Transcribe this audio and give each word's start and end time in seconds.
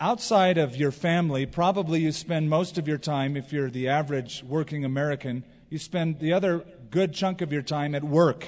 outside 0.00 0.58
of 0.58 0.76
your 0.76 0.90
family, 0.90 1.46
probably 1.46 2.00
you 2.00 2.12
spend 2.12 2.48
most 2.48 2.78
of 2.78 2.86
your 2.86 2.98
time, 2.98 3.36
if 3.36 3.52
you're 3.52 3.70
the 3.70 3.88
average 3.88 4.42
working 4.44 4.84
American, 4.84 5.44
you 5.68 5.78
spend 5.78 6.20
the 6.20 6.32
other 6.32 6.64
good 6.90 7.12
chunk 7.12 7.40
of 7.40 7.52
your 7.52 7.62
time 7.62 7.94
at 7.94 8.04
work. 8.04 8.46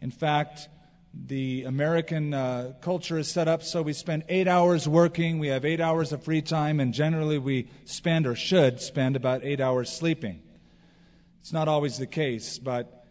In 0.00 0.10
fact, 0.10 0.68
the 1.14 1.64
American 1.64 2.34
uh, 2.34 2.74
culture 2.80 3.18
is 3.18 3.28
set 3.28 3.48
up 3.48 3.62
so 3.62 3.82
we 3.82 3.92
spend 3.92 4.24
eight 4.28 4.46
hours 4.46 4.86
working, 4.86 5.38
we 5.38 5.48
have 5.48 5.64
eight 5.64 5.80
hours 5.80 6.12
of 6.12 6.22
free 6.22 6.42
time, 6.42 6.80
and 6.80 6.92
generally 6.92 7.38
we 7.38 7.68
spend 7.84 8.26
or 8.26 8.36
should 8.36 8.80
spend 8.80 9.16
about 9.16 9.44
eight 9.44 9.60
hours 9.60 9.90
sleeping. 9.90 10.42
It's 11.40 11.52
not 11.52 11.66
always 11.66 11.98
the 11.98 12.06
case, 12.06 12.58
but 12.58 13.06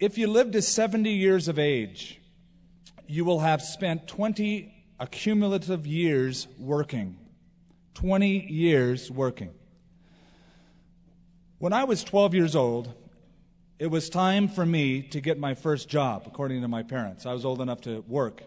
if 0.00 0.18
you 0.18 0.26
live 0.26 0.50
to 0.52 0.60
70 0.60 1.10
years 1.10 1.48
of 1.48 1.58
age, 1.58 2.20
you 3.06 3.24
will 3.24 3.40
have 3.40 3.62
spent 3.62 4.08
20 4.08 4.75
accumulative 4.98 5.86
years 5.86 6.48
working. 6.58 7.18
20 7.94 8.46
years 8.50 9.10
working. 9.10 9.52
When 11.58 11.72
I 11.72 11.84
was 11.84 12.04
12 12.04 12.34
years 12.34 12.54
old, 12.54 12.92
it 13.78 13.86
was 13.86 14.08
time 14.08 14.48
for 14.48 14.64
me 14.64 15.02
to 15.02 15.20
get 15.20 15.38
my 15.38 15.54
first 15.54 15.88
job, 15.88 16.24
according 16.26 16.62
to 16.62 16.68
my 16.68 16.82
parents. 16.82 17.26
I 17.26 17.32
was 17.32 17.44
old 17.44 17.60
enough 17.60 17.82
to 17.82 18.04
work. 18.06 18.42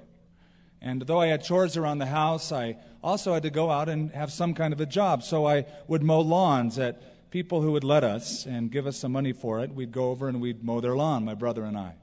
And 0.81 1.01
though 1.01 1.19
I 1.19 1.27
had 1.27 1.43
chores 1.43 1.77
around 1.77 1.97
the 1.97 2.05
house, 2.05 2.51
I 2.51 2.77
also 3.03 3.33
had 3.33 3.43
to 3.43 3.49
go 3.49 3.69
out 3.69 3.89
and 3.89 4.11
have 4.11 4.31
some 4.31 4.53
kind 4.53 4.73
of 4.73 4.79
a 4.79 4.85
job. 4.85 5.23
So 5.23 5.45
I 5.45 5.65
would 5.87 6.03
mow 6.03 6.21
lawns 6.21 6.79
at 6.79 7.31
people 7.31 7.61
who 7.61 7.73
would 7.73 7.83
let 7.83 8.03
us 8.03 8.45
and 8.45 8.71
give 8.71 8.87
us 8.87 8.97
some 8.97 9.11
money 9.11 9.33
for 9.33 9.59
it. 9.59 9.73
We'd 9.73 9.91
go 9.91 10.09
over 10.09 10.27
and 10.27 10.41
we'd 10.41 10.63
mow 10.63 10.79
their 10.79 10.95
lawn, 10.95 11.25
my 11.25 11.35
brother 11.35 11.63
and 11.63 11.77
I. 11.77 11.95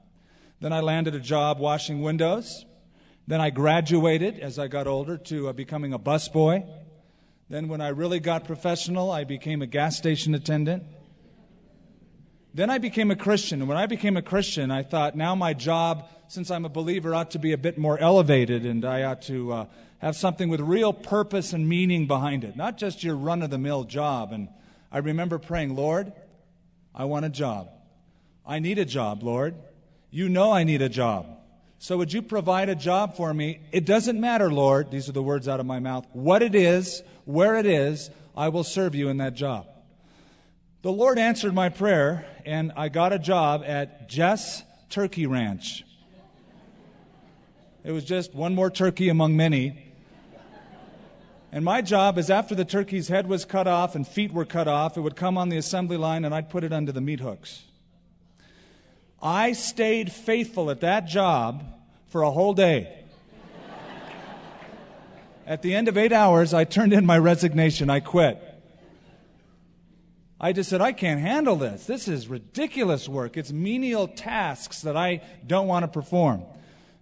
Then 0.59 0.73
I 0.73 0.79
landed 0.79 1.15
a 1.15 1.19
job 1.19 1.59
washing 1.59 2.01
windows. 2.01 2.65
Then 3.27 3.41
I 3.41 3.49
graduated 3.49 4.39
as 4.39 4.57
I 4.57 4.67
got 4.67 4.87
older 4.87 5.17
to 5.17 5.49
uh, 5.49 5.53
becoming 5.53 5.91
a 5.91 5.99
busboy. 5.99 6.65
Then, 7.49 7.67
when 7.67 7.81
I 7.81 7.89
really 7.89 8.19
got 8.19 8.45
professional, 8.45 9.11
I 9.11 9.25
became 9.25 9.61
a 9.61 9.67
gas 9.67 9.97
station 9.97 10.33
attendant. 10.33 10.83
Then 12.53 12.69
I 12.69 12.77
became 12.77 13.11
a 13.11 13.15
Christian. 13.15 13.59
And 13.59 13.69
when 13.69 13.77
I 13.77 13.85
became 13.85 14.17
a 14.17 14.21
Christian, 14.21 14.71
I 14.71 14.83
thought 14.83 15.15
now 15.15 15.35
my 15.35 15.53
job, 15.53 16.09
since 16.27 16.49
I'm 16.49 16.65
a 16.65 16.69
believer, 16.69 17.13
ought 17.13 17.31
to 17.31 17.39
be 17.39 17.51
a 17.51 17.57
bit 17.57 17.77
more 17.77 17.99
elevated 17.99 18.65
and 18.65 18.83
I 18.83 19.03
ought 19.03 19.21
to 19.23 19.53
uh, 19.53 19.65
have 19.99 20.15
something 20.15 20.49
with 20.49 20.59
real 20.59 20.91
purpose 20.91 21.53
and 21.53 21.69
meaning 21.69 22.07
behind 22.07 22.43
it, 22.43 22.55
not 22.55 22.77
just 22.77 23.03
your 23.03 23.15
run 23.15 23.43
of 23.43 23.49
the 23.49 23.57
mill 23.57 23.83
job. 23.83 24.33
And 24.33 24.49
I 24.91 24.97
remember 24.99 25.37
praying, 25.37 25.75
Lord, 25.75 26.11
I 26.95 27.05
want 27.05 27.25
a 27.25 27.29
job. 27.29 27.69
I 28.45 28.59
need 28.59 28.79
a 28.79 28.85
job, 28.85 29.21
Lord. 29.21 29.53
You 30.09 30.27
know 30.27 30.51
I 30.51 30.63
need 30.63 30.81
a 30.81 30.89
job. 30.89 31.36
So 31.79 31.97
would 31.97 32.11
you 32.11 32.21
provide 32.21 32.69
a 32.69 32.75
job 32.75 33.15
for 33.15 33.33
me? 33.33 33.59
It 33.71 33.85
doesn't 33.85 34.19
matter, 34.19 34.51
Lord. 34.51 34.89
These 34.89 35.09
are 35.09 35.11
the 35.13 35.21
words 35.21 35.47
out 35.47 35.59
of 35.59 35.65
my 35.65 35.79
mouth. 35.79 36.07
What 36.11 36.41
it 36.41 36.55
is, 36.55 37.03
where 37.25 37.55
it 37.55 37.65
is, 37.65 38.09
I 38.35 38.49
will 38.49 38.63
serve 38.63 38.95
you 38.95 39.09
in 39.09 39.17
that 39.17 39.35
job. 39.35 39.67
The 40.81 40.91
Lord 40.91 41.19
answered 41.19 41.53
my 41.53 41.69
prayer, 41.69 42.25
and 42.45 42.71
I 42.75 42.89
got 42.89 43.13
a 43.13 43.19
job 43.19 43.63
at 43.65 44.09
Jess 44.09 44.63
Turkey 44.89 45.27
Ranch. 45.27 45.83
It 47.83 47.91
was 47.91 48.03
just 48.03 48.33
one 48.33 48.55
more 48.55 48.69
turkey 48.69 49.09
among 49.09 49.35
many. 49.35 49.83
And 51.51 51.63
my 51.63 51.81
job 51.81 52.17
is 52.17 52.29
after 52.29 52.53
the 52.53 52.65
turkey's 52.65 53.07
head 53.07 53.27
was 53.27 53.45
cut 53.45 53.67
off 53.67 53.95
and 53.95 54.05
feet 54.05 54.33
were 54.33 54.45
cut 54.45 54.67
off, 54.67 54.97
it 54.97 55.01
would 55.01 55.15
come 55.15 55.37
on 55.37 55.49
the 55.49 55.57
assembly 55.57 55.95
line 55.95 56.25
and 56.25 56.35
I'd 56.35 56.49
put 56.49 56.63
it 56.63 56.73
under 56.73 56.91
the 56.91 57.01
meat 57.01 57.21
hooks. 57.21 57.63
I 59.21 59.53
stayed 59.53 60.11
faithful 60.11 60.69
at 60.69 60.81
that 60.81 61.07
job 61.07 61.63
for 62.09 62.21
a 62.21 62.31
whole 62.31 62.53
day. 62.53 62.93
At 65.45 65.61
the 65.61 65.75
end 65.75 65.87
of 65.87 65.97
eight 65.97 66.11
hours, 66.11 66.53
I 66.53 66.65
turned 66.65 66.91
in 66.91 67.05
my 67.05 67.17
resignation. 67.17 67.89
I 67.89 68.01
quit. 68.01 68.41
I 70.39 70.53
just 70.53 70.69
said, 70.69 70.81
I 70.81 70.91
can't 70.91 71.19
handle 71.19 71.55
this. 71.55 71.85
This 71.85 72.07
is 72.07 72.27
ridiculous 72.27 73.09
work. 73.09 73.37
It's 73.37 73.51
menial 73.51 74.07
tasks 74.07 74.81
that 74.81 74.95
I 74.95 75.21
don't 75.47 75.67
want 75.67 75.83
to 75.83 75.87
perform. 75.87 76.43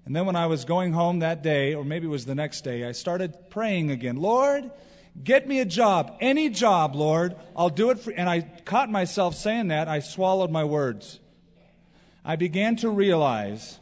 And 0.06 0.16
then 0.16 0.25
when 0.25 0.35
I 0.35 0.45
was 0.45 0.63
going 0.63 0.94
home 0.94 1.19
that 1.19 1.41
day, 1.41 1.73
or 1.73 1.84
maybe 1.84 2.06
it 2.06 2.09
was 2.09 2.25
the 2.25 2.35
next 2.35 2.63
day, 2.63 2.85
I 2.85 2.91
started 2.91 3.50
praying 3.50 3.89
again. 3.89 4.18
Lord, 4.18 4.69
get 5.22 5.47
me 5.47 5.59
a 5.59 5.66
job. 5.66 6.16
Any 6.22 6.50
job, 6.50 6.95
Lord. 6.95 7.35
I'll 7.57 7.69
do 7.69 7.89
it 7.89 8.00
for 8.00 8.12
and 8.12 8.29
I 8.29 8.41
caught 8.41 8.89
myself 8.89 9.35
saying 9.35 9.69
that. 9.69 9.88
I 9.88 10.00
swallowed 10.00 10.51
my 10.51 10.63
words. 10.63 11.19
I 12.28 12.36
began 12.36 12.75
to 12.78 12.90
realize 12.90 13.80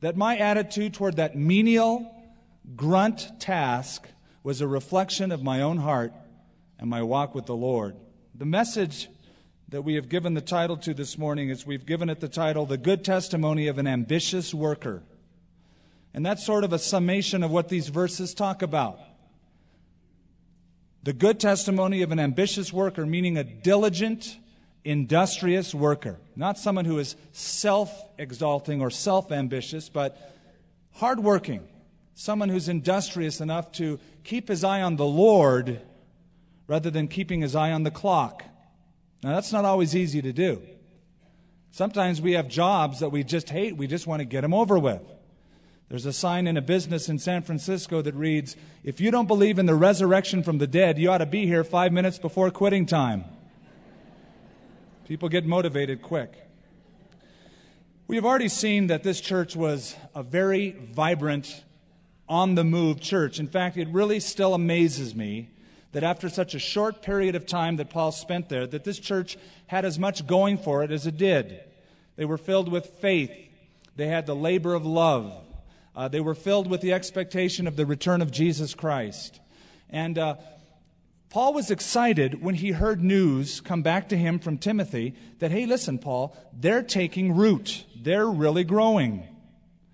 that 0.00 0.16
my 0.16 0.36
attitude 0.36 0.92
toward 0.92 1.16
that 1.16 1.36
menial 1.36 2.12
grunt 2.74 3.38
task 3.38 4.08
was 4.42 4.60
a 4.60 4.66
reflection 4.66 5.30
of 5.30 5.44
my 5.44 5.62
own 5.62 5.78
heart 5.78 6.12
and 6.80 6.90
my 6.90 7.02
walk 7.02 7.32
with 7.32 7.46
the 7.46 7.54
Lord. 7.54 7.94
The 8.34 8.44
message 8.44 9.08
that 9.68 9.82
we 9.82 9.94
have 9.94 10.08
given 10.08 10.34
the 10.34 10.40
title 10.40 10.76
to 10.78 10.92
this 10.92 11.16
morning 11.16 11.48
is 11.48 11.64
we've 11.64 11.86
given 11.86 12.10
it 12.10 12.18
the 12.18 12.28
title, 12.28 12.66
The 12.66 12.76
Good 12.76 13.04
Testimony 13.04 13.68
of 13.68 13.78
an 13.78 13.86
Ambitious 13.86 14.52
Worker. 14.52 15.04
And 16.12 16.26
that's 16.26 16.44
sort 16.44 16.64
of 16.64 16.72
a 16.72 16.78
summation 16.78 17.44
of 17.44 17.52
what 17.52 17.68
these 17.68 17.86
verses 17.86 18.34
talk 18.34 18.62
about. 18.62 18.98
The 21.04 21.12
good 21.12 21.38
testimony 21.38 22.02
of 22.02 22.10
an 22.10 22.18
ambitious 22.18 22.72
worker, 22.72 23.06
meaning 23.06 23.38
a 23.38 23.44
diligent, 23.44 24.38
industrious 24.84 25.74
worker. 25.74 26.18
Not 26.36 26.58
someone 26.58 26.84
who 26.84 26.98
is 26.98 27.16
self 27.32 27.92
exalting 28.18 28.80
or 28.80 28.90
self 28.90 29.32
ambitious, 29.32 29.88
but 29.88 30.16
hardworking. 30.92 31.66
Someone 32.14 32.48
who's 32.48 32.68
industrious 32.68 33.40
enough 33.40 33.72
to 33.72 33.98
keep 34.24 34.48
his 34.48 34.64
eye 34.64 34.82
on 34.82 34.96
the 34.96 35.06
Lord 35.06 35.80
rather 36.66 36.90
than 36.90 37.08
keeping 37.08 37.40
his 37.40 37.56
eye 37.56 37.72
on 37.72 37.82
the 37.82 37.90
clock. 37.90 38.44
Now, 39.22 39.34
that's 39.34 39.52
not 39.52 39.64
always 39.64 39.96
easy 39.96 40.22
to 40.22 40.32
do. 40.32 40.62
Sometimes 41.72 42.20
we 42.20 42.32
have 42.32 42.48
jobs 42.48 43.00
that 43.00 43.10
we 43.10 43.24
just 43.24 43.50
hate, 43.50 43.76
we 43.76 43.86
just 43.86 44.06
want 44.06 44.20
to 44.20 44.24
get 44.24 44.40
them 44.42 44.54
over 44.54 44.78
with. 44.78 45.02
There's 45.88 46.06
a 46.06 46.12
sign 46.12 46.46
in 46.46 46.56
a 46.56 46.62
business 46.62 47.08
in 47.08 47.18
San 47.18 47.42
Francisco 47.42 48.00
that 48.02 48.14
reads, 48.14 48.56
If 48.84 49.00
you 49.00 49.10
don't 49.10 49.26
believe 49.26 49.58
in 49.58 49.66
the 49.66 49.74
resurrection 49.74 50.42
from 50.42 50.58
the 50.58 50.66
dead, 50.66 50.98
you 50.98 51.10
ought 51.10 51.18
to 51.18 51.26
be 51.26 51.46
here 51.46 51.64
five 51.64 51.92
minutes 51.92 52.18
before 52.18 52.50
quitting 52.50 52.86
time. 52.86 53.24
People 55.10 55.28
get 55.28 55.44
motivated 55.44 56.02
quick. 56.02 56.32
We 58.06 58.14
have 58.14 58.24
already 58.24 58.46
seen 58.46 58.86
that 58.86 59.02
this 59.02 59.20
church 59.20 59.56
was 59.56 59.96
a 60.14 60.22
very 60.22 60.70
vibrant, 60.70 61.64
on 62.28 62.54
the 62.54 62.62
move 62.62 63.00
church. 63.00 63.40
In 63.40 63.48
fact, 63.48 63.76
it 63.76 63.88
really 63.88 64.20
still 64.20 64.54
amazes 64.54 65.16
me 65.16 65.50
that 65.90 66.04
after 66.04 66.28
such 66.28 66.54
a 66.54 66.60
short 66.60 67.02
period 67.02 67.34
of 67.34 67.44
time 67.44 67.74
that 67.78 67.90
Paul 67.90 68.12
spent 68.12 68.48
there, 68.48 68.68
that 68.68 68.84
this 68.84 69.00
church 69.00 69.36
had 69.66 69.84
as 69.84 69.98
much 69.98 70.28
going 70.28 70.58
for 70.58 70.84
it 70.84 70.92
as 70.92 71.08
it 71.08 71.16
did. 71.16 71.60
They 72.14 72.24
were 72.24 72.38
filled 72.38 72.70
with 72.70 72.86
faith. 72.86 73.32
They 73.96 74.06
had 74.06 74.26
the 74.26 74.36
labor 74.36 74.74
of 74.74 74.86
love. 74.86 75.32
Uh, 75.96 76.06
they 76.06 76.20
were 76.20 76.36
filled 76.36 76.70
with 76.70 76.82
the 76.82 76.92
expectation 76.92 77.66
of 77.66 77.74
the 77.74 77.84
return 77.84 78.22
of 78.22 78.30
Jesus 78.30 78.76
Christ. 78.76 79.40
And 79.88 80.16
uh, 80.18 80.36
Paul 81.30 81.54
was 81.54 81.70
excited 81.70 82.42
when 82.42 82.56
he 82.56 82.72
heard 82.72 83.04
news 83.04 83.60
come 83.60 83.82
back 83.82 84.08
to 84.08 84.16
him 84.16 84.40
from 84.40 84.58
Timothy 84.58 85.14
that, 85.38 85.52
hey, 85.52 85.64
listen, 85.64 85.98
Paul, 85.98 86.36
they're 86.52 86.82
taking 86.82 87.36
root. 87.36 87.84
They're 87.96 88.28
really 88.28 88.64
growing. 88.64 89.28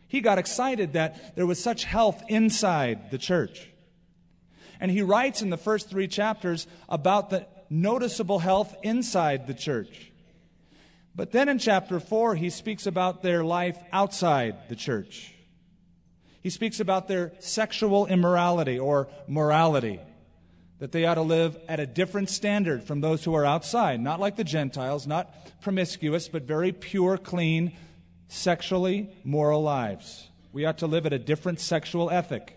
He 0.09 0.23
got 0.23 0.39
excited 0.39 0.95
that 0.95 1.37
there 1.37 1.47
was 1.47 1.63
such 1.63 1.85
health 1.85 2.23
inside 2.29 3.11
the 3.11 3.19
church. 3.19 3.69
And 4.81 4.91
he 4.91 5.03
writes 5.03 5.43
in 5.43 5.51
the 5.51 5.59
first 5.59 5.91
three 5.91 6.09
chapters 6.09 6.67
about 6.89 7.29
the 7.29 7.47
noticeable 7.69 8.39
health 8.39 8.75
inside 8.83 9.47
the 9.47 9.55
church. 9.55 10.11
But 11.15 11.33
then 11.33 11.51
in 11.51 11.59
chapter 11.59 12.01
4, 12.01 12.37
he 12.37 12.49
speaks 12.49 12.87
about 12.87 13.23
their 13.23 13.45
life 13.45 13.79
outside 13.93 14.71
the 14.71 14.77
church. 14.77 15.35
He 16.43 16.49
speaks 16.49 16.81
about 16.81 17.09
their 17.09 17.33
sexual 17.41 18.07
immorality 18.07 18.79
or 18.79 19.09
morality, 19.27 20.01
that 20.79 20.93
they 20.93 21.07
ought 21.07 21.15
to 21.15 21.23
live 21.23 21.59
at 21.69 21.81
a 21.81 21.87
different 21.87 22.29
standard 22.29 22.85
from 22.85 23.01
those 23.01 23.25
who 23.25 23.35
are 23.35 23.47
outside, 23.47 24.01
not 24.01 24.21
like 24.21 24.37
the 24.37 24.45
Gentiles, 24.45 25.07
not 25.07 25.61
promiscuous, 25.63 26.29
but 26.29 26.43
very 26.43 26.73
pure, 26.73 27.17
clean, 27.17 27.73
sexually 28.29 29.09
moral 29.25 29.63
lives. 29.63 30.29
We 30.53 30.65
ought 30.65 30.79
to 30.79 30.87
live 30.87 31.07
at 31.07 31.13
a 31.13 31.19
different 31.19 31.61
sexual 31.61 32.11
ethic. 32.11 32.57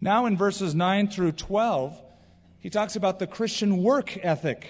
Now, 0.00 0.26
in 0.26 0.36
verses 0.36 0.74
9 0.74 1.08
through 1.08 1.32
12, 1.32 2.00
he 2.58 2.70
talks 2.70 2.96
about 2.96 3.18
the 3.18 3.26
Christian 3.26 3.82
work 3.82 4.18
ethic. 4.24 4.68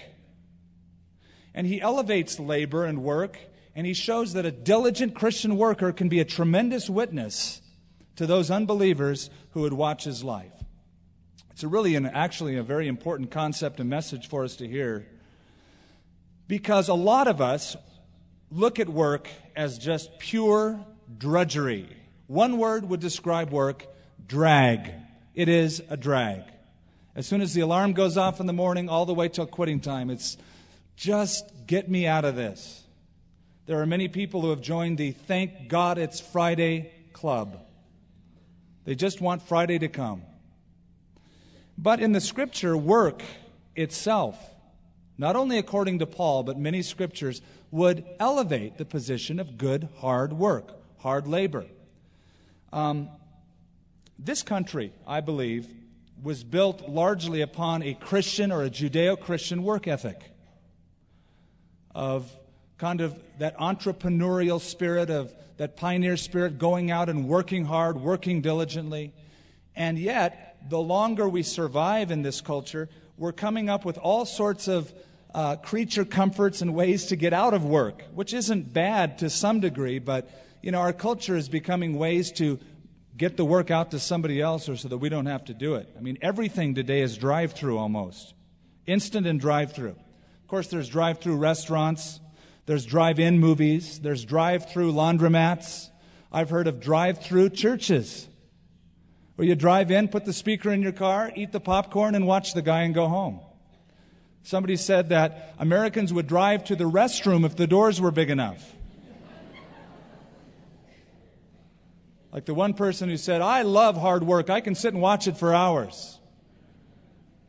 And 1.55 1.65
he 1.65 1.81
elevates 1.81 2.39
labor 2.39 2.85
and 2.85 3.03
work, 3.03 3.37
and 3.75 3.85
he 3.85 3.93
shows 3.93 4.33
that 4.33 4.45
a 4.45 4.51
diligent 4.51 5.15
Christian 5.15 5.57
worker 5.57 5.91
can 5.91 6.09
be 6.09 6.19
a 6.19 6.25
tremendous 6.25 6.89
witness 6.89 7.61
to 8.15 8.25
those 8.27 8.51
unbelievers 8.51 9.29
who 9.51 9.61
would 9.61 9.73
watch 9.73 10.03
his 10.03 10.23
life. 10.23 10.62
It's 11.53 11.63
really 11.63 11.95
and 11.95 12.07
actually 12.07 12.57
a 12.57 12.63
very 12.63 12.87
important 12.87 13.29
concept 13.29 13.79
and 13.79 13.87
message 13.87 14.27
for 14.27 14.43
us 14.43 14.55
to 14.55 14.67
hear 14.67 15.05
because 16.47 16.89
a 16.89 16.95
lot 16.95 17.27
of 17.27 17.41
us 17.41 17.77
look 18.51 18.79
at 18.79 18.89
work 18.89 19.29
as 19.55 19.77
just 19.77 20.17
pure 20.17 20.83
drudgery. 21.15 21.87
One 22.25 22.57
word 22.57 22.89
would 22.89 22.99
describe 22.99 23.51
work 23.51 23.85
drag. 24.27 24.91
It 25.35 25.47
is 25.47 25.81
a 25.89 25.97
drag. 25.97 26.41
As 27.15 27.27
soon 27.27 27.41
as 27.41 27.53
the 27.53 27.61
alarm 27.61 27.93
goes 27.93 28.17
off 28.17 28.39
in 28.39 28.47
the 28.47 28.53
morning, 28.53 28.89
all 28.89 29.05
the 29.05 29.13
way 29.13 29.29
till 29.29 29.45
quitting 29.45 29.79
time, 29.79 30.09
it's 30.09 30.37
just 30.95 31.45
get 31.67 31.87
me 31.87 32.07
out 32.07 32.25
of 32.25 32.35
this. 32.35 32.83
There 33.67 33.79
are 33.79 33.85
many 33.85 34.07
people 34.07 34.41
who 34.41 34.49
have 34.49 34.61
joined 34.61 34.97
the 34.97 35.11
Thank 35.11 35.69
God 35.69 35.99
It's 35.99 36.19
Friday 36.19 36.91
club. 37.13 37.59
They 38.85 38.95
just 38.95 39.21
want 39.21 39.43
Friday 39.43 39.77
to 39.79 39.87
come. 39.87 40.23
But 41.77 41.99
in 41.99 42.11
the 42.11 42.21
scripture, 42.21 42.77
work 42.77 43.23
itself, 43.75 44.37
not 45.17 45.35
only 45.35 45.57
according 45.57 45.99
to 45.99 46.05
Paul, 46.05 46.43
but 46.43 46.57
many 46.57 46.81
scriptures, 46.81 47.41
would 47.71 48.05
elevate 48.19 48.77
the 48.77 48.85
position 48.85 49.39
of 49.39 49.57
good, 49.57 49.89
hard 49.97 50.33
work, 50.33 50.79
hard 50.99 51.27
labor. 51.27 51.65
Um, 52.71 53.09
this 54.19 54.43
country, 54.43 54.93
I 55.07 55.21
believe, 55.21 55.67
was 56.21 56.43
built 56.43 56.87
largely 56.87 57.41
upon 57.41 57.83
a 57.83 57.93
Christian 57.95 58.51
or 58.51 58.63
a 58.63 58.69
Judeo 58.69 59.19
Christian 59.19 59.63
work 59.63 59.87
ethic 59.87 60.21
of 61.93 62.31
kind 62.77 63.01
of 63.01 63.19
that 63.39 63.57
entrepreneurial 63.57 64.59
spirit, 64.59 65.09
of 65.09 65.33
that 65.57 65.75
pioneer 65.75 66.17
spirit, 66.17 66.57
going 66.57 66.91
out 66.91 67.09
and 67.09 67.27
working 67.27 67.65
hard, 67.65 67.99
working 67.99 68.41
diligently. 68.41 69.13
And 69.75 69.97
yet, 69.97 70.52
the 70.67 70.79
longer 70.79 71.27
we 71.27 71.43
survive 71.43 72.11
in 72.11 72.21
this 72.21 72.41
culture, 72.41 72.89
we're 73.17 73.31
coming 73.31 73.69
up 73.69 73.85
with 73.85 73.97
all 73.97 74.25
sorts 74.25 74.67
of 74.67 74.93
uh, 75.33 75.55
creature 75.57 76.05
comforts 76.05 76.61
and 76.61 76.73
ways 76.73 77.07
to 77.07 77.15
get 77.15 77.33
out 77.33 77.53
of 77.53 77.65
work, 77.65 78.03
which 78.13 78.33
isn't 78.33 78.73
bad 78.73 79.17
to 79.19 79.29
some 79.29 79.59
degree, 79.59 79.99
but 79.99 80.29
you 80.61 80.71
know, 80.71 80.79
our 80.79 80.93
culture 80.93 81.35
is 81.35 81.49
becoming 81.49 81.97
ways 81.97 82.31
to 82.31 82.59
get 83.17 83.37
the 83.37 83.45
work 83.45 83.69
out 83.69 83.91
to 83.91 83.99
somebody 83.99 84.41
else 84.41 84.69
or 84.69 84.75
so 84.75 84.87
that 84.87 84.97
we 84.97 85.09
don't 85.09 85.25
have 85.25 85.45
to 85.45 85.53
do 85.53 85.75
it. 85.75 85.89
I 85.97 86.01
mean, 86.01 86.17
everything 86.21 86.73
today 86.75 87.01
is 87.01 87.17
drive 87.17 87.53
through 87.53 87.77
almost. 87.77 88.33
Instant 88.85 89.27
and 89.27 89.39
drive 89.39 89.73
through. 89.73 89.91
Of 89.91 90.47
course, 90.47 90.67
there's 90.67 90.89
drive 90.89 91.19
through 91.19 91.37
restaurants, 91.37 92.19
there's 92.65 92.85
drive 92.85 93.19
in 93.19 93.39
movies, 93.39 93.99
there's 93.99 94.23
drive 94.23 94.69
through 94.69 94.93
laundromats. 94.93 95.89
I've 96.31 96.49
heard 96.49 96.67
of 96.67 96.79
drive 96.79 97.21
through 97.21 97.49
churches 97.49 98.27
where 99.35 99.47
you 99.47 99.55
drive 99.55 99.91
in, 99.91 100.07
put 100.07 100.25
the 100.25 100.33
speaker 100.33 100.71
in 100.71 100.81
your 100.81 100.91
car, 100.91 101.31
eat 101.35 101.51
the 101.51 101.59
popcorn, 101.59 102.15
and 102.15 102.27
watch 102.27 102.53
the 102.53 102.61
guy 102.61 102.81
and 102.81 102.93
go 102.93 103.07
home. 103.07 103.39
Somebody 104.43 104.75
said 104.75 105.09
that 105.09 105.55
Americans 105.57 106.11
would 106.13 106.27
drive 106.27 106.65
to 106.65 106.75
the 106.75 106.83
restroom 106.83 107.45
if 107.45 107.55
the 107.55 107.65
doors 107.65 108.01
were 108.01 108.11
big 108.11 108.29
enough. 108.29 108.75
Like 112.31 112.45
the 112.45 112.53
one 112.53 112.73
person 112.73 113.09
who 113.09 113.17
said, 113.17 113.41
I 113.41 113.61
love 113.61 113.95
hard 113.95 114.23
work. 114.23 114.49
I 114.49 114.59
can 114.59 114.73
sit 114.75 114.93
and 114.93 115.01
watch 115.01 115.27
it 115.27 115.37
for 115.37 115.53
hours. 115.53 116.19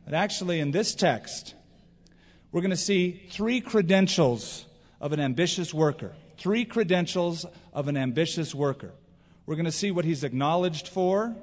But 0.05 0.13
actually, 0.13 0.61
in 0.61 0.73
this 0.73 0.95
text, 0.95 1.55
we're 2.53 2.61
going 2.61 2.71
to 2.71 2.77
see 2.77 3.23
three 3.31 3.63
credentials 3.63 4.67
of 5.01 5.13
an 5.13 5.21
ambitious 5.21 5.73
worker. 5.73 6.13
Three 6.37 6.67
credentials 6.67 7.47
of 7.73 7.89
an 7.89 7.97
ambitious 7.97 8.55
worker. 8.55 8.93
We're 9.47 9.57
going 9.57 9.65
to 9.65 9.73
see 9.73 9.91
what 9.91 10.05
he's 10.05 10.23
acknowledged 10.23 10.89
for, 10.89 11.35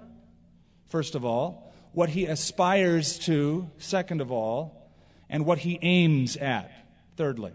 first 0.92 1.16
of 1.16 1.24
all, 1.26 1.74
what 1.94 2.10
he 2.10 2.26
aspires 2.26 3.18
to, 3.20 3.70
second 3.78 4.22
of 4.22 4.32
all, 4.32 4.92
and 5.30 5.46
what 5.46 5.60
he 5.60 5.80
aims 5.82 6.38
at, 6.38 6.72
thirdly. 7.16 7.54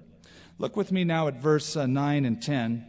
Look 0.58 0.74
with 0.74 0.90
me 0.90 1.04
now 1.04 1.28
at 1.28 1.40
verse 1.40 1.76
uh, 1.76 1.86
9 1.86 2.24
and 2.24 2.42
10. 2.42 2.84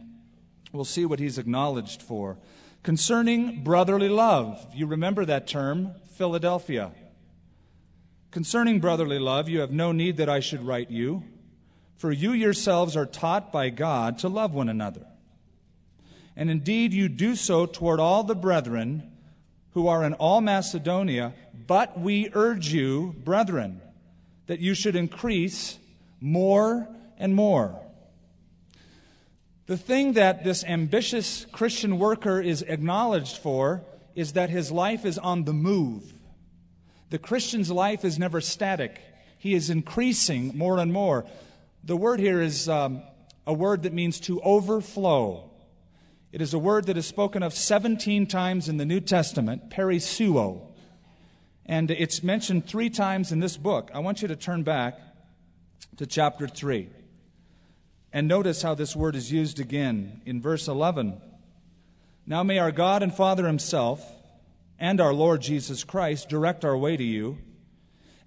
We'll 0.72 0.86
see 0.86 1.04
what 1.04 1.18
he's 1.18 1.38
acknowledged 1.38 2.00
for. 2.00 2.38
Concerning 2.82 3.62
brotherly 3.62 4.08
love, 4.08 4.66
you 4.74 4.86
remember 4.86 5.24
that 5.26 5.46
term, 5.46 5.94
Philadelphia. 6.16 6.92
Concerning 8.30 8.80
brotherly 8.80 9.18
love, 9.18 9.48
you 9.48 9.60
have 9.60 9.70
no 9.70 9.92
need 9.92 10.16
that 10.16 10.28
I 10.28 10.40
should 10.40 10.66
write 10.66 10.90
you, 10.90 11.24
for 11.96 12.10
you 12.10 12.32
yourselves 12.32 12.96
are 12.96 13.06
taught 13.06 13.52
by 13.52 13.68
God 13.68 14.18
to 14.20 14.28
love 14.28 14.54
one 14.54 14.68
another. 14.68 15.06
And 16.36 16.50
indeed, 16.50 16.94
you 16.94 17.08
do 17.08 17.34
so 17.36 17.66
toward 17.66 18.00
all 18.00 18.22
the 18.22 18.34
brethren 18.34 19.12
who 19.72 19.88
are 19.88 20.04
in 20.04 20.14
all 20.14 20.40
Macedonia, 20.40 21.34
but 21.66 21.98
we 21.98 22.30
urge 22.32 22.72
you, 22.72 23.14
brethren, 23.24 23.80
that 24.46 24.60
you 24.60 24.74
should 24.74 24.96
increase 24.96 25.78
more 26.20 26.88
and 27.18 27.34
more. 27.34 27.80
The 29.66 29.76
thing 29.76 30.14
that 30.14 30.44
this 30.44 30.64
ambitious 30.64 31.46
Christian 31.52 31.98
worker 31.98 32.40
is 32.40 32.62
acknowledged 32.62 33.36
for 33.36 33.82
is 34.14 34.32
that 34.32 34.50
his 34.50 34.72
life 34.72 35.04
is 35.04 35.18
on 35.18 35.44
the 35.44 35.52
move. 35.52 36.14
The 37.10 37.18
Christian's 37.18 37.70
life 37.70 38.04
is 38.04 38.18
never 38.18 38.40
static, 38.40 39.00
he 39.36 39.54
is 39.54 39.70
increasing 39.70 40.56
more 40.56 40.78
and 40.78 40.92
more. 40.92 41.26
The 41.84 41.96
word 41.96 42.18
here 42.18 42.40
is 42.40 42.68
um, 42.68 43.02
a 43.46 43.52
word 43.52 43.84
that 43.84 43.92
means 43.92 44.20
to 44.20 44.40
overflow. 44.40 45.47
It 46.30 46.42
is 46.42 46.52
a 46.52 46.58
word 46.58 46.86
that 46.86 46.98
is 46.98 47.06
spoken 47.06 47.42
of 47.42 47.54
17 47.54 48.26
times 48.26 48.68
in 48.68 48.76
the 48.76 48.84
New 48.84 49.00
Testament, 49.00 49.70
perisuo. 49.70 50.60
And 51.64 51.90
it's 51.90 52.22
mentioned 52.22 52.66
three 52.66 52.90
times 52.90 53.32
in 53.32 53.40
this 53.40 53.56
book. 53.56 53.90
I 53.94 54.00
want 54.00 54.20
you 54.20 54.28
to 54.28 54.36
turn 54.36 54.62
back 54.62 54.98
to 55.96 56.06
chapter 56.06 56.46
3. 56.46 56.90
And 58.12 58.28
notice 58.28 58.60
how 58.60 58.74
this 58.74 58.94
word 58.94 59.16
is 59.16 59.32
used 59.32 59.58
again 59.58 60.20
in 60.26 60.42
verse 60.42 60.68
11. 60.68 61.20
Now 62.26 62.42
may 62.42 62.58
our 62.58 62.72
God 62.72 63.02
and 63.02 63.14
Father 63.14 63.46
Himself 63.46 64.04
and 64.78 65.00
our 65.00 65.14
Lord 65.14 65.40
Jesus 65.40 65.82
Christ 65.82 66.28
direct 66.28 66.62
our 66.62 66.76
way 66.76 66.96
to 66.96 67.04
you. 67.04 67.38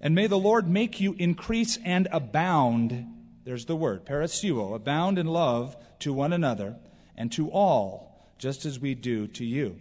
And 0.00 0.14
may 0.14 0.26
the 0.26 0.38
Lord 0.38 0.68
make 0.68 1.00
you 1.00 1.14
increase 1.18 1.78
and 1.84 2.08
abound. 2.10 3.06
There's 3.44 3.66
the 3.66 3.76
word, 3.76 4.04
perisuo, 4.04 4.74
abound 4.74 5.18
in 5.20 5.26
love 5.26 5.76
to 6.00 6.12
one 6.12 6.32
another 6.32 6.76
and 7.22 7.30
to 7.30 7.52
all, 7.52 8.20
just 8.36 8.66
as 8.66 8.80
we 8.80 8.96
do 8.96 9.28
to 9.28 9.44
you. 9.44 9.76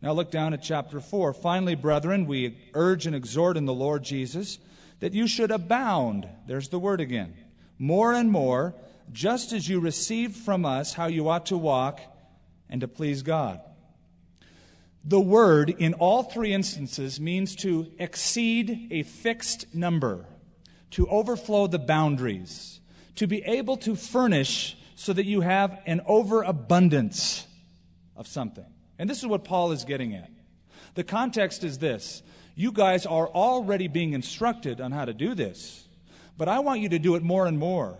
Now 0.00 0.12
look 0.12 0.30
down 0.30 0.54
at 0.54 0.62
chapter 0.62 0.98
4. 0.98 1.34
Finally, 1.34 1.74
brethren, 1.74 2.24
we 2.24 2.56
urge 2.72 3.04
and 3.04 3.14
exhort 3.14 3.58
in 3.58 3.66
the 3.66 3.74
Lord 3.74 4.02
Jesus 4.02 4.58
that 5.00 5.12
you 5.12 5.26
should 5.26 5.50
abound. 5.50 6.26
There's 6.46 6.70
the 6.70 6.78
word 6.78 7.02
again. 7.02 7.34
More 7.78 8.14
and 8.14 8.32
more, 8.32 8.74
just 9.12 9.52
as 9.52 9.68
you 9.68 9.78
received 9.78 10.34
from 10.34 10.64
us 10.64 10.94
how 10.94 11.04
you 11.04 11.28
ought 11.28 11.44
to 11.46 11.58
walk 11.58 12.00
and 12.70 12.80
to 12.80 12.88
please 12.88 13.20
God. 13.20 13.60
The 15.04 15.20
word 15.20 15.68
in 15.68 15.92
all 15.92 16.22
three 16.22 16.54
instances 16.54 17.20
means 17.20 17.54
to 17.56 17.92
exceed 17.98 18.88
a 18.90 19.02
fixed 19.02 19.74
number, 19.74 20.24
to 20.92 21.06
overflow 21.08 21.66
the 21.66 21.78
boundaries, 21.78 22.80
to 23.16 23.26
be 23.26 23.42
able 23.44 23.76
to 23.76 23.94
furnish 23.94 24.78
so 25.00 25.14
that 25.14 25.24
you 25.24 25.40
have 25.40 25.80
an 25.86 26.02
overabundance 26.04 27.46
of 28.16 28.26
something. 28.26 28.66
And 28.98 29.08
this 29.08 29.20
is 29.20 29.26
what 29.26 29.44
Paul 29.44 29.72
is 29.72 29.84
getting 29.84 30.14
at. 30.14 30.30
The 30.92 31.04
context 31.04 31.64
is 31.64 31.78
this 31.78 32.22
you 32.54 32.70
guys 32.70 33.06
are 33.06 33.26
already 33.26 33.88
being 33.88 34.12
instructed 34.12 34.78
on 34.78 34.92
how 34.92 35.06
to 35.06 35.14
do 35.14 35.34
this, 35.34 35.88
but 36.36 36.48
I 36.48 36.58
want 36.58 36.80
you 36.80 36.90
to 36.90 36.98
do 36.98 37.14
it 37.14 37.22
more 37.22 37.46
and 37.46 37.58
more. 37.58 37.96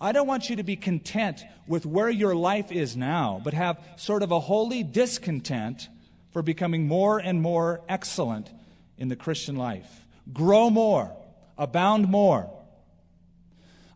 I 0.00 0.12
don't 0.12 0.28
want 0.28 0.48
you 0.48 0.54
to 0.54 0.62
be 0.62 0.76
content 0.76 1.42
with 1.66 1.84
where 1.84 2.08
your 2.08 2.36
life 2.36 2.70
is 2.70 2.96
now, 2.96 3.40
but 3.42 3.52
have 3.52 3.80
sort 3.96 4.22
of 4.22 4.30
a 4.30 4.38
holy 4.38 4.84
discontent 4.84 5.88
for 6.30 6.42
becoming 6.42 6.86
more 6.86 7.18
and 7.18 7.42
more 7.42 7.80
excellent 7.88 8.48
in 8.96 9.08
the 9.08 9.16
Christian 9.16 9.56
life. 9.56 10.06
Grow 10.32 10.70
more, 10.70 11.10
abound 11.58 12.08
more. 12.08 12.48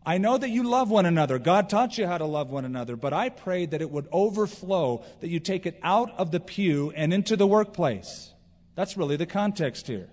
I 0.05 0.19
know 0.19 0.37
that 0.37 0.49
you 0.49 0.63
love 0.63 0.91
one 0.91 1.07
another. 1.07 1.39
God 1.39 1.67
taught 1.67 1.97
you 1.97 2.05
how 2.05 2.19
to 2.19 2.25
love 2.25 2.51
one 2.51 2.63
another, 2.63 2.95
but 2.95 3.11
I 3.11 3.29
prayed 3.29 3.71
that 3.71 3.81
it 3.81 3.89
would 3.89 4.07
overflow, 4.11 5.03
that 5.21 5.29
you 5.29 5.39
take 5.39 5.65
it 5.65 5.79
out 5.81 6.13
of 6.17 6.29
the 6.29 6.39
pew 6.39 6.93
and 6.95 7.11
into 7.11 7.35
the 7.35 7.47
workplace. 7.47 8.31
That's 8.75 8.95
really 8.97 9.15
the 9.15 9.25
context 9.25 9.87
here. 9.87 10.09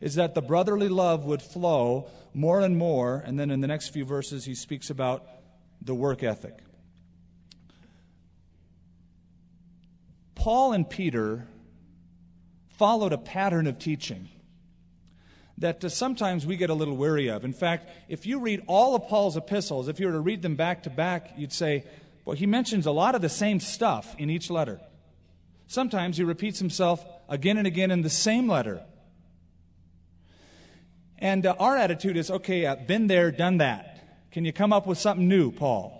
Is 0.00 0.16
that 0.16 0.34
the 0.34 0.42
brotherly 0.42 0.88
love 0.88 1.24
would 1.24 1.40
flow 1.40 2.08
more 2.34 2.60
and 2.60 2.76
more, 2.76 3.22
and 3.24 3.38
then 3.38 3.52
in 3.52 3.60
the 3.60 3.68
next 3.68 3.90
few 3.90 4.04
verses, 4.04 4.44
he 4.44 4.56
speaks 4.56 4.90
about 4.90 5.24
the 5.80 5.94
work 5.94 6.24
ethic. 6.24 6.58
Paul 10.34 10.72
and 10.72 10.88
Peter 10.90 11.46
followed 12.76 13.12
a 13.12 13.18
pattern 13.18 13.68
of 13.68 13.78
teaching 13.78 14.28
that 15.62 15.84
uh, 15.84 15.88
sometimes 15.88 16.46
we 16.46 16.56
get 16.56 16.70
a 16.70 16.74
little 16.74 16.96
weary 16.96 17.28
of. 17.28 17.44
In 17.44 17.52
fact, 17.52 17.88
if 18.08 18.26
you 18.26 18.38
read 18.38 18.62
all 18.66 18.94
of 18.94 19.08
Paul's 19.08 19.36
epistles, 19.36 19.88
if 19.88 19.98
you 19.98 20.06
were 20.06 20.12
to 20.12 20.20
read 20.20 20.42
them 20.42 20.54
back 20.54 20.82
to 20.84 20.90
back, 20.90 21.32
you'd 21.36 21.52
say, 21.52 21.84
well, 22.24 22.36
he 22.36 22.46
mentions 22.46 22.86
a 22.86 22.92
lot 22.92 23.14
of 23.14 23.22
the 23.22 23.28
same 23.28 23.58
stuff 23.58 24.14
in 24.18 24.30
each 24.30 24.50
letter. 24.50 24.80
Sometimes 25.66 26.18
he 26.18 26.24
repeats 26.24 26.58
himself 26.58 27.04
again 27.28 27.56
and 27.56 27.66
again 27.66 27.90
in 27.90 28.02
the 28.02 28.10
same 28.10 28.46
letter. 28.46 28.82
And 31.18 31.46
uh, 31.46 31.54
our 31.58 31.76
attitude 31.76 32.16
is 32.16 32.30
okay, 32.30 32.66
I've 32.66 32.86
been 32.86 33.06
there, 33.06 33.30
done 33.30 33.58
that. 33.58 33.88
Can 34.30 34.44
you 34.44 34.52
come 34.52 34.72
up 34.72 34.86
with 34.86 34.98
something 34.98 35.28
new, 35.28 35.50
Paul? 35.50 35.98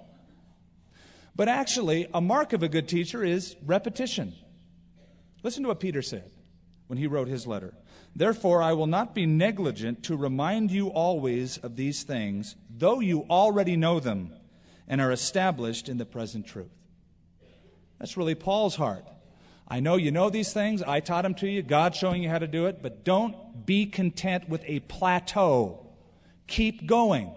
But 1.35 1.49
actually, 1.49 2.09
a 2.13 2.21
mark 2.21 2.53
of 2.53 2.63
a 2.63 2.69
good 2.69 2.89
teacher 2.89 3.25
is 3.25 3.57
repetition. 3.65 4.35
Listen 5.43 5.63
to 5.63 5.69
what 5.69 5.81
Peter 5.81 6.03
said. 6.03 6.31
when 6.93 6.99
he 6.99 7.07
wrote 7.07 7.27
his 7.27 7.47
letter. 7.47 7.73
Therefore, 8.15 8.63
I 8.63 8.75
will 8.75 8.87
not 8.87 9.15
be 9.15 9.25
negligent 9.25 10.03
to 10.05 10.17
remind 10.17 10.71
you 10.71 10.89
always 10.89 11.57
of 11.59 11.77
these 11.77 12.03
things, 12.03 12.57
though 12.71 13.01
you 13.01 13.25
already 13.31 13.77
know 13.77 14.01
them 14.01 14.35
and 14.87 15.01
are 15.01 15.13
established 15.13 15.89
in 15.89 15.97
the 15.97 16.05
present 16.05 16.47
truth. 16.47 16.71
That's 17.99 18.17
really 18.17 18.35
Paul's 18.35 18.77
heart. 18.77 19.07
I 19.67 19.81
know 19.81 19.97
you 19.97 20.11
know 20.11 20.29
these 20.29 20.53
things. 20.53 20.83
I 20.83 21.01
taught 21.01 21.23
them 21.23 21.35
to 21.37 21.49
you. 21.49 21.63
God's 21.63 21.97
showing 21.97 22.23
you 22.23 22.29
how 22.29 22.39
to 22.39 22.47
do 22.47 22.67
it. 22.67 22.83
But 22.83 23.05
don't 23.05 23.65
be 23.65 23.87
content 23.87 24.49
with 24.49 24.63
a 24.67 24.81
plateau. 24.81 25.87
Keep 26.47 26.87
going. 26.87 27.33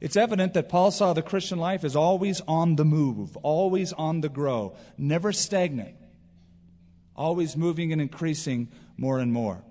It's 0.00 0.16
evident 0.16 0.54
that 0.54 0.68
Paul 0.68 0.90
saw 0.90 1.12
the 1.12 1.22
Christian 1.22 1.58
life 1.58 1.84
as 1.84 1.94
always 1.94 2.40
on 2.48 2.74
the 2.74 2.84
move, 2.84 3.36
always 3.36 3.92
on 3.92 4.22
the 4.22 4.28
grow, 4.28 4.74
never 4.98 5.30
stagnant, 5.30 5.94
always 7.14 7.56
moving 7.56 7.92
and 7.92 8.02
increasing 8.02 8.68
more 8.96 9.20
and 9.20 9.32
more. 9.32 9.62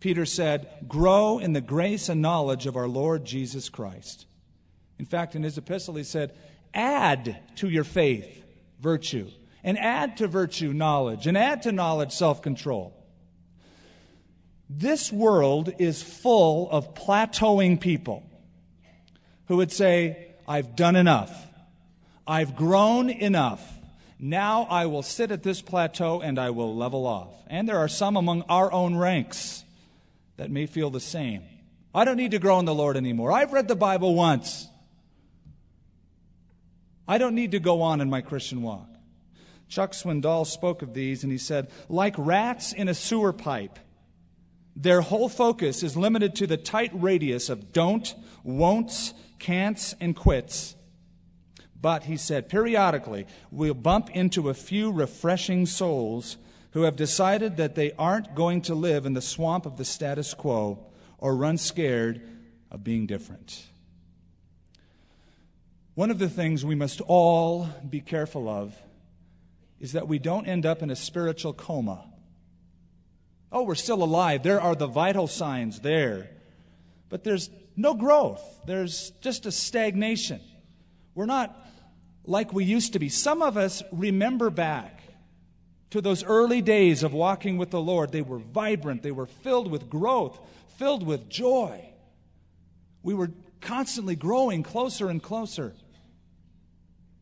Peter 0.00 0.26
said, 0.26 0.68
Grow 0.86 1.38
in 1.38 1.52
the 1.52 1.60
grace 1.60 2.08
and 2.08 2.20
knowledge 2.20 2.66
of 2.66 2.76
our 2.76 2.88
Lord 2.88 3.24
Jesus 3.24 3.68
Christ. 3.68 4.26
In 4.98 5.06
fact, 5.06 5.34
in 5.34 5.42
his 5.42 5.58
epistle, 5.58 5.94
he 5.94 6.04
said, 6.04 6.34
Add 6.74 7.38
to 7.56 7.68
your 7.68 7.84
faith 7.84 8.44
virtue, 8.80 9.30
and 9.64 9.78
add 9.78 10.18
to 10.18 10.28
virtue 10.28 10.72
knowledge, 10.72 11.26
and 11.26 11.36
add 11.36 11.62
to 11.62 11.72
knowledge 11.72 12.12
self 12.12 12.42
control. 12.42 12.92
This 14.68 15.12
world 15.12 15.72
is 15.78 16.02
full 16.02 16.70
of 16.70 16.94
plateauing 16.94 17.80
people 17.80 18.22
who 19.46 19.58
would 19.58 19.70
say, 19.70 20.34
I've 20.48 20.76
done 20.76 20.96
enough. 20.96 21.46
I've 22.26 22.56
grown 22.56 23.08
enough. 23.08 23.62
Now 24.18 24.66
I 24.68 24.86
will 24.86 25.02
sit 25.02 25.30
at 25.30 25.42
this 25.42 25.62
plateau 25.62 26.20
and 26.20 26.38
I 26.38 26.50
will 26.50 26.74
level 26.74 27.06
off. 27.06 27.32
And 27.46 27.68
there 27.68 27.78
are 27.78 27.88
some 27.88 28.16
among 28.16 28.42
our 28.48 28.72
own 28.72 28.96
ranks 28.96 29.64
that 30.36 30.50
may 30.50 30.66
feel 30.66 30.90
the 30.90 31.00
same. 31.00 31.42
I 31.94 32.04
don't 32.04 32.16
need 32.16 32.32
to 32.32 32.38
grow 32.38 32.58
in 32.58 32.64
the 32.64 32.74
Lord 32.74 32.96
anymore. 32.96 33.32
I've 33.32 33.52
read 33.52 33.68
the 33.68 33.76
Bible 33.76 34.14
once. 34.14 34.68
I 37.08 37.18
don't 37.18 37.34
need 37.34 37.52
to 37.52 37.60
go 37.60 37.82
on 37.82 38.00
in 38.00 38.10
my 38.10 38.20
Christian 38.20 38.62
walk. 38.62 38.88
Chuck 39.68 39.92
Swindoll 39.92 40.46
spoke 40.46 40.82
of 40.82 40.94
these 40.94 41.22
and 41.22 41.32
he 41.32 41.38
said, 41.38 41.70
like 41.88 42.14
rats 42.18 42.72
in 42.72 42.88
a 42.88 42.94
sewer 42.94 43.32
pipe, 43.32 43.78
their 44.74 45.00
whole 45.00 45.28
focus 45.28 45.82
is 45.82 45.96
limited 45.96 46.34
to 46.36 46.46
the 46.46 46.58
tight 46.58 46.90
radius 46.92 47.48
of 47.48 47.72
don't, 47.72 48.14
won'ts, 48.44 49.14
can'ts, 49.38 49.94
and 50.00 50.14
quits. 50.14 50.74
But, 51.80 52.04
he 52.04 52.16
said, 52.16 52.48
periodically 52.48 53.26
we'll 53.50 53.74
bump 53.74 54.10
into 54.10 54.48
a 54.48 54.54
few 54.54 54.92
refreshing 54.92 55.66
souls 55.66 56.36
who 56.76 56.82
have 56.82 56.94
decided 56.94 57.56
that 57.56 57.74
they 57.74 57.90
aren't 57.92 58.34
going 58.34 58.60
to 58.60 58.74
live 58.74 59.06
in 59.06 59.14
the 59.14 59.22
swamp 59.22 59.64
of 59.64 59.78
the 59.78 59.84
status 59.84 60.34
quo 60.34 60.78
or 61.16 61.34
run 61.34 61.56
scared 61.56 62.20
of 62.70 62.84
being 62.84 63.06
different. 63.06 63.64
One 65.94 66.10
of 66.10 66.18
the 66.18 66.28
things 66.28 66.66
we 66.66 66.74
must 66.74 67.00
all 67.00 67.66
be 67.88 68.02
careful 68.02 68.46
of 68.46 68.76
is 69.80 69.92
that 69.92 70.06
we 70.06 70.18
don't 70.18 70.46
end 70.46 70.66
up 70.66 70.82
in 70.82 70.90
a 70.90 70.96
spiritual 70.96 71.54
coma. 71.54 72.04
Oh, 73.50 73.62
we're 73.62 73.74
still 73.74 74.02
alive. 74.02 74.42
There 74.42 74.60
are 74.60 74.74
the 74.74 74.86
vital 74.86 75.28
signs 75.28 75.80
there. 75.80 76.28
But 77.08 77.24
there's 77.24 77.48
no 77.74 77.94
growth, 77.94 78.42
there's 78.66 79.12
just 79.22 79.46
a 79.46 79.50
stagnation. 79.50 80.42
We're 81.14 81.24
not 81.24 81.56
like 82.26 82.52
we 82.52 82.66
used 82.66 82.92
to 82.92 82.98
be. 82.98 83.08
Some 83.08 83.40
of 83.40 83.56
us 83.56 83.82
remember 83.92 84.50
back 84.50 84.95
to 85.90 86.00
those 86.00 86.24
early 86.24 86.60
days 86.62 87.02
of 87.02 87.12
walking 87.12 87.58
with 87.58 87.70
the 87.70 87.80
Lord. 87.80 88.12
They 88.12 88.22
were 88.22 88.38
vibrant, 88.38 89.02
they 89.02 89.12
were 89.12 89.26
filled 89.26 89.70
with 89.70 89.88
growth, 89.88 90.38
filled 90.76 91.06
with 91.06 91.28
joy. 91.28 91.90
We 93.02 93.14
were 93.14 93.30
constantly 93.60 94.16
growing 94.16 94.62
closer 94.62 95.08
and 95.08 95.22
closer. 95.22 95.74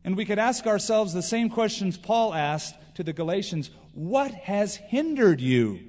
And 0.03 0.15
we 0.15 0.25
could 0.25 0.39
ask 0.39 0.67
ourselves 0.67 1.13
the 1.13 1.23
same 1.23 1.49
questions 1.49 1.97
Paul 1.97 2.33
asked 2.33 2.75
to 2.95 3.03
the 3.03 3.13
Galatians 3.13 3.71
What 3.93 4.33
has 4.33 4.75
hindered 4.75 5.41
you? 5.41 5.79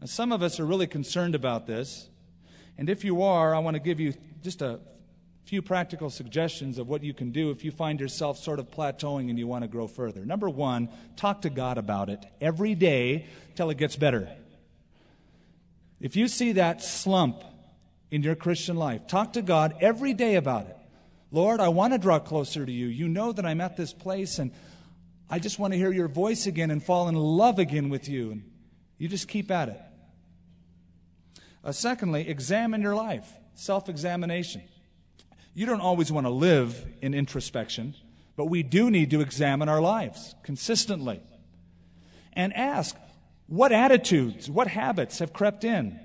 Now, 0.00 0.06
some 0.06 0.32
of 0.32 0.42
us 0.42 0.60
are 0.60 0.66
really 0.66 0.86
concerned 0.86 1.34
about 1.34 1.66
this. 1.66 2.08
And 2.76 2.88
if 2.88 3.04
you 3.04 3.22
are, 3.22 3.54
I 3.54 3.58
want 3.58 3.74
to 3.74 3.80
give 3.80 3.98
you 3.98 4.14
just 4.42 4.62
a 4.62 4.80
few 5.48 5.62
practical 5.62 6.10
suggestions 6.10 6.76
of 6.76 6.88
what 6.88 7.02
you 7.02 7.14
can 7.14 7.30
do 7.30 7.50
if 7.50 7.64
you 7.64 7.70
find 7.70 8.00
yourself 8.00 8.36
sort 8.36 8.58
of 8.58 8.70
plateauing 8.70 9.30
and 9.30 9.38
you 9.38 9.46
want 9.46 9.64
to 9.64 9.68
grow 9.68 9.86
further. 9.86 10.22
Number 10.22 10.50
one, 10.50 10.90
talk 11.16 11.40
to 11.42 11.50
God 11.50 11.78
about 11.78 12.10
it 12.10 12.22
every 12.38 12.74
day 12.74 13.24
till 13.54 13.70
it 13.70 13.78
gets 13.78 13.96
better. 13.96 14.28
If 16.02 16.16
you 16.16 16.28
see 16.28 16.52
that 16.52 16.82
slump 16.82 17.42
in 18.10 18.22
your 18.22 18.34
Christian 18.34 18.76
life, 18.76 19.06
talk 19.06 19.32
to 19.32 19.42
God 19.42 19.74
every 19.80 20.12
day 20.12 20.34
about 20.34 20.66
it. 20.66 20.76
Lord, 21.32 21.60
I 21.60 21.68
want 21.68 21.94
to 21.94 21.98
draw 21.98 22.18
closer 22.18 22.66
to 22.66 22.70
you. 22.70 22.86
You 22.86 23.08
know 23.08 23.32
that 23.32 23.46
I'm 23.46 23.62
at 23.62 23.74
this 23.74 23.94
place 23.94 24.38
and 24.38 24.52
I 25.30 25.38
just 25.38 25.58
want 25.58 25.72
to 25.72 25.78
hear 25.78 25.90
your 25.90 26.08
voice 26.08 26.46
again 26.46 26.70
and 26.70 26.82
fall 26.82 27.08
in 27.08 27.14
love 27.14 27.58
again 27.58 27.88
with 27.88 28.06
you. 28.06 28.32
And 28.32 28.42
you 28.98 29.08
just 29.08 29.28
keep 29.28 29.50
at 29.50 29.70
it. 29.70 29.80
Uh, 31.64 31.72
secondly, 31.72 32.28
examine 32.28 32.82
your 32.82 32.94
life, 32.94 33.32
self 33.54 33.88
examination. 33.88 34.60
You 35.54 35.66
don't 35.66 35.80
always 35.80 36.12
want 36.12 36.26
to 36.26 36.30
live 36.30 36.86
in 37.02 37.14
introspection, 37.14 37.94
but 38.36 38.46
we 38.46 38.62
do 38.62 38.90
need 38.90 39.10
to 39.10 39.20
examine 39.20 39.68
our 39.68 39.80
lives 39.80 40.34
consistently 40.42 41.20
and 42.32 42.54
ask 42.54 42.96
what 43.48 43.72
attitudes, 43.72 44.48
what 44.48 44.68
habits 44.68 45.18
have 45.18 45.32
crept 45.32 45.64
in. 45.64 45.98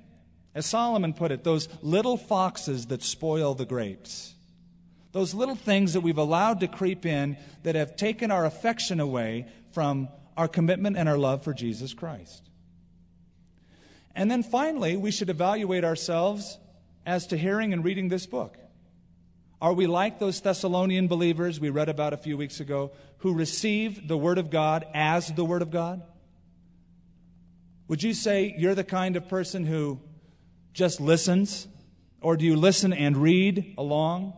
As 0.56 0.66
Solomon 0.66 1.14
put 1.14 1.32
it, 1.32 1.44
those 1.44 1.68
little 1.82 2.18
foxes 2.18 2.88
that 2.88 3.04
spoil 3.04 3.54
the 3.54 3.66
grapes. 3.66 4.34
Those 5.12 5.34
little 5.34 5.56
things 5.56 5.94
that 5.94 6.02
we've 6.02 6.18
allowed 6.18 6.60
to 6.62 6.68
creep 6.68 7.06
in 7.06 7.38
that 7.64 7.76
have 7.76 7.96
taken 7.96 8.32
our 8.32 8.46
affection 8.46 9.00
away 9.00 9.48
from 9.72 10.10
our 10.36 10.48
commitment 10.48 10.98
and 10.98 11.08
our 11.08 11.18
love 11.18 11.44
for 11.44 11.54
Jesus 11.54 11.94
Christ. 11.94 12.50
And 14.16 14.30
then 14.30 14.44
finally, 14.44 14.96
we 14.96 15.12
should 15.12 15.30
evaluate 15.30 15.84
ourselves 15.84 16.58
as 17.06 17.28
to 17.28 17.38
hearing 17.38 17.74
and 17.74 17.84
reading 17.84 18.10
this 18.10 18.26
book. 18.26 18.58
Are 19.64 19.72
we 19.72 19.88
like 19.88 20.20
those 20.20 20.42
Thessalonian 20.42 21.08
believers 21.08 21.58
we 21.58 21.70
read 21.70 21.88
about 21.88 22.12
a 22.12 22.18
few 22.18 22.36
weeks 22.36 22.60
ago 22.60 22.92
who 23.20 23.34
receive 23.34 24.10
the 24.10 24.18
Word 24.18 24.38
of 24.38 24.50
God 24.50 24.86
as 24.94 25.32
the 25.32 25.46
Word 25.46 25.62
of 25.62 25.72
God? 25.72 26.02
Would 27.88 28.04
you 28.04 28.14
say 28.14 28.54
you're 28.58 28.76
the 28.76 28.84
kind 28.84 29.16
of 29.16 29.30
person 29.30 29.66
who 29.66 30.02
just 30.74 31.00
listens? 31.00 31.70
Or 32.20 32.36
do 32.36 32.44
you 32.44 32.58
listen 32.58 32.92
and 32.92 33.16
read 33.16 33.76
along? 33.78 34.34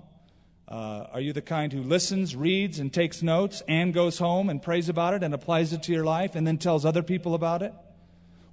Uh, 0.67 1.08
are 1.13 1.22
you 1.22 1.34
the 1.34 1.41
kind 1.41 1.74
who 1.74 1.82
listens, 1.82 2.36
reads, 2.36 2.77
and 2.77 2.94
takes 2.94 3.24
notes 3.24 3.63
and 3.67 3.96
goes 3.96 4.20
home 4.20 4.48
and 4.48 4.62
prays 4.62 4.89
about 4.89 5.15
it 5.15 5.24
and 5.24 5.34
applies 5.34 5.74
it 5.74 5.82
to 5.84 5.91
your 5.91 6.05
life 6.05 6.36
and 6.36 6.46
then 6.46 6.60
tells 6.60 6.86
other 6.86 7.01
people 7.01 7.34
about 7.34 7.63
it? 7.63 7.74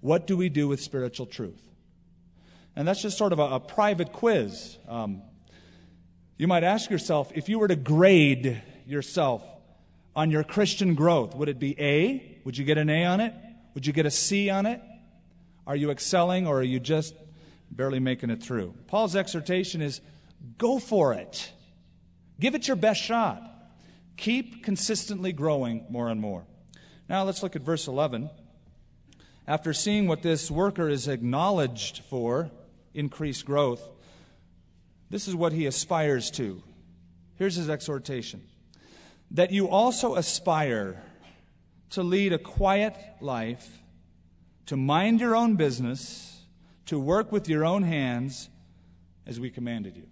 What 0.01 0.27
do 0.27 0.39
we 0.39 0.49
do 0.49 0.69
with 0.69 0.81
spiritual 0.81 1.27
truth? 1.27 1.61
And 2.75 2.89
that's 2.89 3.03
just 3.03 3.19
sort 3.19 3.35
of 3.35 3.39
a, 3.39 3.57
a 3.57 3.61
private 3.61 4.15
quiz. 4.15 4.79
Um, 4.89 5.21
you 6.43 6.49
might 6.49 6.65
ask 6.65 6.91
yourself 6.91 7.31
if 7.37 7.49
you 7.49 7.61
were 7.61 7.69
to 7.69 7.77
grade 7.77 8.61
yourself 8.85 9.45
on 10.17 10.33
your 10.33 10.43
Christian 10.43 10.97
growth, 10.97 11.37
would 11.37 11.49
it 11.49 11.61
be 11.61 11.81
A? 11.81 12.41
Would 12.43 12.59
you 12.59 12.65
get 12.65 12.79
an 12.79 12.91
A 12.91 13.05
on 13.05 13.21
it? 13.21 13.33
Would 13.75 13.87
you 13.87 13.93
get 13.93 14.07
a 14.07 14.11
C 14.11 14.51
on 14.51 14.67
it? 14.67 14.83
Are 15.69 15.77
you 15.77 15.93
excelling 15.93 16.49
or 16.49 16.59
are 16.59 16.65
you 16.65 16.81
just 16.81 17.15
barely 17.71 18.01
making 18.01 18.31
it 18.31 18.43
through? 18.43 18.75
Paul's 18.89 19.15
exhortation 19.15 19.81
is 19.81 20.01
go 20.59 20.81
for 20.81 21.15
it. 21.15 21.53
Give 22.41 22.57
it 22.57 22.67
your 22.67 22.77
best 22.77 23.01
shot. 23.01 23.41
Keep 24.17 24.65
consistently 24.65 25.33
growing 25.33 25.87
more 25.91 26.09
and 26.09 26.21
more. 26.21 26.45
Now 27.09 27.23
let's 27.23 27.45
look 27.45 27.55
at 27.55 27.63
verse 27.63 27.87
11. 27.87 28.31
After 29.47 29.73
seeing 29.73 30.09
what 30.09 30.23
this 30.23 30.51
worker 30.51 30.89
is 30.89 31.07
acknowledged 31.07 32.03
for, 32.11 32.51
increased 32.95 33.47
growth, 33.47 33.89
this 35.13 35.29
is 35.29 35.37
what 35.37 35.53
he 35.53 35.67
aspires 35.67 36.31
to. 36.31 36.63
Here's 37.37 37.55
his 37.55 37.69
exhortation 37.69 38.43
that 39.31 39.51
you 39.53 39.69
also 39.69 40.15
aspire 40.17 41.03
to 41.91 42.03
lead 42.03 42.33
a 42.33 42.39
quiet 42.39 42.97
life, 43.21 43.83
to 44.67 44.77
mind 44.77 45.21
your 45.21 45.37
own 45.37 45.57
business, 45.57 46.45
to 46.87 46.99
work 46.99 47.31
with 47.31 47.47
your 47.47 47.65
own 47.65 47.83
hands 47.83 48.49
as 49.27 49.39
we 49.39 49.51
commanded 49.51 49.97
you. 49.97 50.07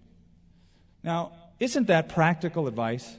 Now, 1.03 1.33
isn't 1.59 1.87
that 1.87 2.11
practical 2.11 2.69
advice? 2.69 3.17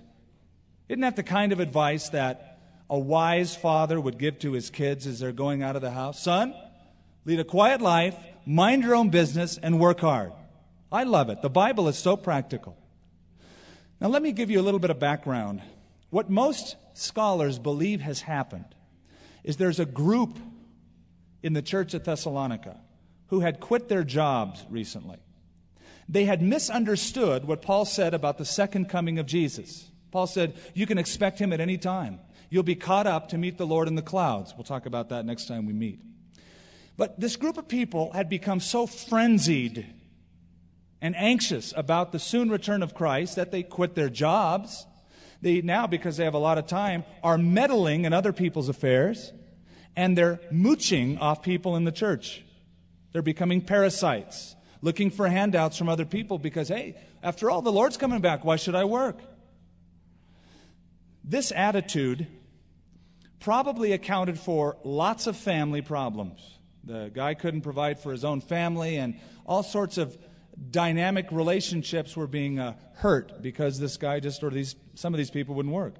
Isn't 0.87 1.01
that 1.01 1.15
the 1.15 1.23
kind 1.23 1.51
of 1.51 1.59
advice 1.59 2.09
that 2.09 2.59
a 2.91 2.99
wise 2.99 3.55
father 3.55 3.99
would 3.99 4.19
give 4.19 4.37
to 4.39 4.51
his 4.51 4.69
kids 4.69 5.07
as 5.07 5.19
they're 5.19 5.31
going 5.31 5.63
out 5.63 5.75
of 5.75 5.81
the 5.81 5.91
house? 5.91 6.21
Son, 6.21 6.53
lead 7.25 7.39
a 7.39 7.43
quiet 7.43 7.81
life, 7.81 8.15
mind 8.45 8.83
your 8.83 8.95
own 8.95 9.09
business, 9.09 9.57
and 9.57 9.79
work 9.79 10.01
hard. 10.01 10.31
I 10.91 11.03
love 11.03 11.29
it. 11.29 11.41
The 11.41 11.49
Bible 11.49 11.87
is 11.87 11.97
so 11.97 12.17
practical. 12.17 12.77
Now, 13.99 14.09
let 14.09 14.21
me 14.21 14.31
give 14.31 14.49
you 14.49 14.59
a 14.59 14.63
little 14.63 14.79
bit 14.79 14.89
of 14.89 14.99
background. 14.99 15.61
What 16.09 16.29
most 16.29 16.75
scholars 16.93 17.59
believe 17.59 18.01
has 18.01 18.21
happened 18.21 18.65
is 19.43 19.57
there's 19.57 19.79
a 19.79 19.85
group 19.85 20.37
in 21.43 21.53
the 21.53 21.61
church 21.61 21.93
at 21.93 22.03
Thessalonica 22.03 22.79
who 23.27 23.39
had 23.39 23.59
quit 23.59 23.87
their 23.87 24.03
jobs 24.03 24.65
recently. 24.69 25.17
They 26.09 26.25
had 26.25 26.41
misunderstood 26.41 27.45
what 27.45 27.61
Paul 27.61 27.85
said 27.85 28.13
about 28.13 28.37
the 28.37 28.45
second 28.45 28.89
coming 28.89 29.19
of 29.19 29.25
Jesus. 29.25 29.89
Paul 30.11 30.27
said, 30.27 30.55
You 30.73 30.85
can 30.85 30.97
expect 30.97 31.39
him 31.39 31.53
at 31.53 31.61
any 31.61 31.77
time. 31.77 32.19
You'll 32.49 32.63
be 32.63 32.75
caught 32.75 33.07
up 33.07 33.29
to 33.29 33.37
meet 33.37 33.57
the 33.57 33.65
Lord 33.65 33.87
in 33.87 33.95
the 33.95 34.01
clouds. 34.01 34.53
We'll 34.57 34.65
talk 34.65 34.85
about 34.85 35.09
that 35.09 35.25
next 35.25 35.47
time 35.47 35.65
we 35.65 35.73
meet. 35.73 36.01
But 36.97 37.17
this 37.19 37.37
group 37.37 37.57
of 37.57 37.69
people 37.69 38.11
had 38.11 38.27
become 38.27 38.59
so 38.59 38.85
frenzied 38.85 39.87
and 41.01 41.15
anxious 41.15 41.73
about 41.75 42.11
the 42.11 42.19
soon 42.19 42.49
return 42.49 42.83
of 42.83 42.93
Christ 42.93 43.35
that 43.35 43.51
they 43.51 43.63
quit 43.63 43.95
their 43.95 44.09
jobs. 44.09 44.85
They 45.41 45.61
now, 45.61 45.87
because 45.87 46.17
they 46.17 46.23
have 46.23 46.35
a 46.35 46.39
lot 46.39 46.57
of 46.57 46.67
time, 46.67 47.03
are 47.23 47.37
meddling 47.37 48.05
in 48.05 48.13
other 48.13 48.31
people's 48.31 48.69
affairs 48.69 49.33
and 49.95 50.17
they're 50.17 50.39
mooching 50.51 51.17
off 51.17 51.41
people 51.41 51.75
in 51.75 51.83
the 51.83 51.91
church. 51.91 52.43
They're 53.11 53.21
becoming 53.21 53.61
parasites, 53.61 54.55
looking 54.81 55.09
for 55.09 55.27
handouts 55.27 55.77
from 55.77 55.89
other 55.89 56.05
people 56.05 56.37
because, 56.39 56.69
hey, 56.69 56.95
after 57.21 57.51
all, 57.51 57.61
the 57.61 57.71
Lord's 57.71 57.97
coming 57.97 58.21
back. 58.21 58.45
Why 58.45 58.55
should 58.55 58.75
I 58.75 58.85
work? 58.85 59.19
This 61.23 61.51
attitude 61.51 62.27
probably 63.39 63.91
accounted 63.91 64.39
for 64.39 64.77
lots 64.83 65.27
of 65.27 65.35
family 65.35 65.81
problems. 65.81 66.59
The 66.83 67.11
guy 67.13 67.33
couldn't 67.33 67.61
provide 67.61 67.99
for 67.99 68.11
his 68.11 68.23
own 68.23 68.41
family, 68.41 68.97
and 68.97 69.19
all 69.45 69.61
sorts 69.61 69.97
of 69.97 70.17
dynamic 70.69 71.27
relationships 71.31 72.15
were 72.15 72.27
being 72.27 72.59
uh, 72.59 72.75
hurt 72.95 73.41
because 73.41 73.79
this 73.79 73.97
guy 73.97 74.19
just, 74.19 74.43
or 74.43 74.49
these, 74.49 74.75
some 74.95 75.13
of 75.13 75.17
these 75.17 75.31
people 75.31 75.55
wouldn't 75.55 75.73
work. 75.73 75.95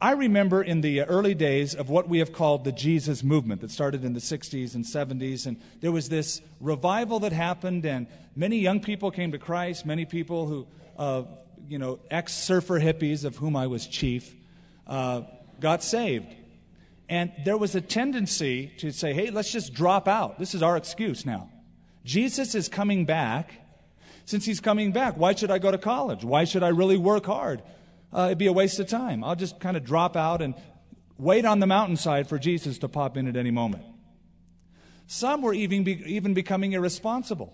I 0.00 0.12
remember 0.12 0.62
in 0.62 0.82
the 0.82 1.02
early 1.02 1.34
days 1.34 1.74
of 1.74 1.88
what 1.88 2.06
we 2.06 2.18
have 2.18 2.32
called 2.32 2.64
the 2.64 2.72
Jesus 2.72 3.22
movement 3.22 3.62
that 3.62 3.70
started 3.70 4.04
in 4.04 4.12
the 4.12 4.20
60s 4.20 4.74
and 4.74 4.84
70s, 4.84 5.46
and 5.46 5.56
there 5.80 5.90
was 5.90 6.10
this 6.10 6.42
revival 6.60 7.20
that 7.20 7.32
happened, 7.32 7.86
and 7.86 8.06
many 8.36 8.58
young 8.58 8.80
people 8.80 9.10
came 9.10 9.32
to 9.32 9.38
Christ, 9.38 9.86
many 9.86 10.04
people 10.04 10.46
who, 10.46 10.66
uh, 10.98 11.22
you 11.66 11.78
know, 11.78 11.98
ex 12.10 12.34
surfer 12.34 12.78
hippies, 12.78 13.24
of 13.24 13.36
whom 13.36 13.56
I 13.56 13.68
was 13.68 13.86
chief, 13.86 14.34
uh, 14.86 15.22
got 15.60 15.82
saved. 15.82 16.34
And 17.08 17.32
there 17.44 17.56
was 17.56 17.74
a 17.74 17.80
tendency 17.80 18.72
to 18.78 18.92
say, 18.92 19.14
hey, 19.14 19.30
let's 19.30 19.50
just 19.50 19.72
drop 19.72 20.08
out. 20.08 20.38
This 20.38 20.54
is 20.54 20.62
our 20.62 20.76
excuse 20.76 21.24
now. 21.24 21.48
Jesus 22.06 22.54
is 22.54 22.68
coming 22.68 23.04
back. 23.04 23.50
Since 24.24 24.44
he's 24.44 24.60
coming 24.60 24.92
back, 24.92 25.16
why 25.16 25.34
should 25.34 25.50
I 25.50 25.58
go 25.58 25.70
to 25.70 25.78
college? 25.78 26.24
Why 26.24 26.44
should 26.44 26.62
I 26.62 26.68
really 26.68 26.96
work 26.96 27.26
hard? 27.26 27.62
Uh, 28.12 28.26
it'd 28.26 28.38
be 28.38 28.46
a 28.46 28.52
waste 28.52 28.80
of 28.80 28.88
time. 28.88 29.22
I'll 29.22 29.36
just 29.36 29.60
kind 29.60 29.76
of 29.76 29.84
drop 29.84 30.16
out 30.16 30.40
and 30.40 30.54
wait 31.18 31.44
on 31.44 31.60
the 31.60 31.66
mountainside 31.66 32.28
for 32.28 32.38
Jesus 32.38 32.78
to 32.78 32.88
pop 32.88 33.16
in 33.16 33.28
at 33.28 33.36
any 33.36 33.50
moment. 33.50 33.84
Some 35.06 35.42
were 35.42 35.52
even, 35.52 35.84
be, 35.84 36.02
even 36.06 36.32
becoming 36.32 36.72
irresponsible. 36.72 37.52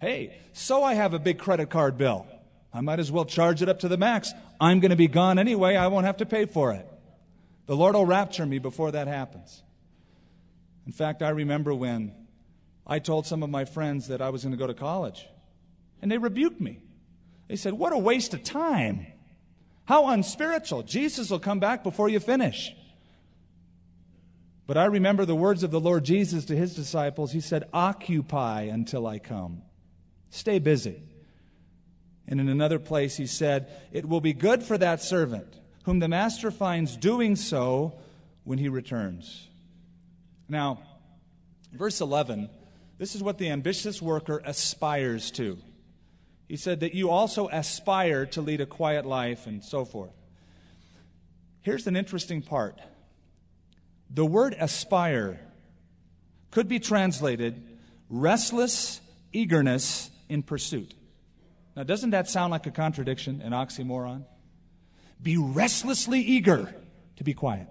Hey, 0.00 0.36
so 0.52 0.82
I 0.82 0.94
have 0.94 1.12
a 1.12 1.18
big 1.18 1.38
credit 1.38 1.68
card 1.68 1.98
bill. 1.98 2.26
I 2.72 2.80
might 2.80 3.00
as 3.00 3.12
well 3.12 3.24
charge 3.24 3.60
it 3.60 3.68
up 3.68 3.80
to 3.80 3.88
the 3.88 3.96
max. 3.96 4.32
I'm 4.60 4.80
going 4.80 4.90
to 4.90 4.96
be 4.96 5.08
gone 5.08 5.38
anyway. 5.38 5.76
I 5.76 5.88
won't 5.88 6.06
have 6.06 6.18
to 6.18 6.26
pay 6.26 6.46
for 6.46 6.72
it. 6.72 6.86
The 7.66 7.76
Lord 7.76 7.94
will 7.94 8.06
rapture 8.06 8.46
me 8.46 8.58
before 8.58 8.92
that 8.92 9.08
happens. 9.08 9.62
In 10.86 10.92
fact, 10.92 11.22
I 11.22 11.30
remember 11.30 11.74
when 11.74 12.14
I 12.90 12.98
told 12.98 13.24
some 13.24 13.44
of 13.44 13.48
my 13.50 13.64
friends 13.64 14.08
that 14.08 14.20
I 14.20 14.30
was 14.30 14.42
going 14.42 14.50
to 14.50 14.58
go 14.58 14.66
to 14.66 14.74
college, 14.74 15.28
and 16.02 16.10
they 16.10 16.18
rebuked 16.18 16.60
me. 16.60 16.80
They 17.46 17.54
said, 17.54 17.74
What 17.74 17.92
a 17.92 17.98
waste 17.98 18.34
of 18.34 18.42
time. 18.42 19.06
How 19.84 20.08
unspiritual. 20.08 20.82
Jesus 20.82 21.30
will 21.30 21.38
come 21.38 21.60
back 21.60 21.84
before 21.84 22.08
you 22.08 22.18
finish. 22.18 22.72
But 24.66 24.76
I 24.76 24.84
remember 24.86 25.24
the 25.24 25.36
words 25.36 25.62
of 25.62 25.70
the 25.70 25.80
Lord 25.80 26.04
Jesus 26.04 26.44
to 26.46 26.56
his 26.56 26.74
disciples. 26.74 27.32
He 27.32 27.40
said, 27.40 27.68
Occupy 27.72 28.62
until 28.62 29.06
I 29.06 29.20
come. 29.20 29.62
Stay 30.30 30.58
busy. 30.58 31.02
And 32.26 32.40
in 32.40 32.48
another 32.48 32.78
place, 32.78 33.16
he 33.16 33.26
said, 33.26 33.68
It 33.92 34.08
will 34.08 34.20
be 34.20 34.32
good 34.32 34.62
for 34.64 34.76
that 34.78 35.00
servant 35.00 35.58
whom 35.84 36.00
the 36.00 36.08
master 36.08 36.50
finds 36.50 36.96
doing 36.96 37.36
so 37.36 37.94
when 38.44 38.58
he 38.58 38.68
returns. 38.68 39.48
Now, 40.48 40.82
verse 41.72 42.00
11, 42.00 42.48
this 43.00 43.14
is 43.14 43.22
what 43.22 43.38
the 43.38 43.48
ambitious 43.48 44.02
worker 44.02 44.42
aspires 44.44 45.30
to. 45.30 45.56
He 46.48 46.58
said 46.58 46.80
that 46.80 46.92
you 46.92 47.08
also 47.08 47.48
aspire 47.48 48.26
to 48.26 48.42
lead 48.42 48.60
a 48.60 48.66
quiet 48.66 49.06
life 49.06 49.46
and 49.46 49.64
so 49.64 49.86
forth. 49.86 50.12
Here's 51.62 51.86
an 51.86 51.96
interesting 51.96 52.42
part 52.42 52.78
the 54.10 54.26
word 54.26 54.54
aspire 54.60 55.40
could 56.50 56.68
be 56.68 56.78
translated 56.78 57.62
restless 58.10 59.00
eagerness 59.32 60.10
in 60.28 60.42
pursuit. 60.42 60.92
Now, 61.74 61.84
doesn't 61.84 62.10
that 62.10 62.28
sound 62.28 62.50
like 62.50 62.66
a 62.66 62.70
contradiction, 62.70 63.40
an 63.40 63.52
oxymoron? 63.52 64.26
Be 65.22 65.38
restlessly 65.38 66.20
eager 66.20 66.74
to 67.16 67.24
be 67.24 67.32
quiet. 67.32 67.68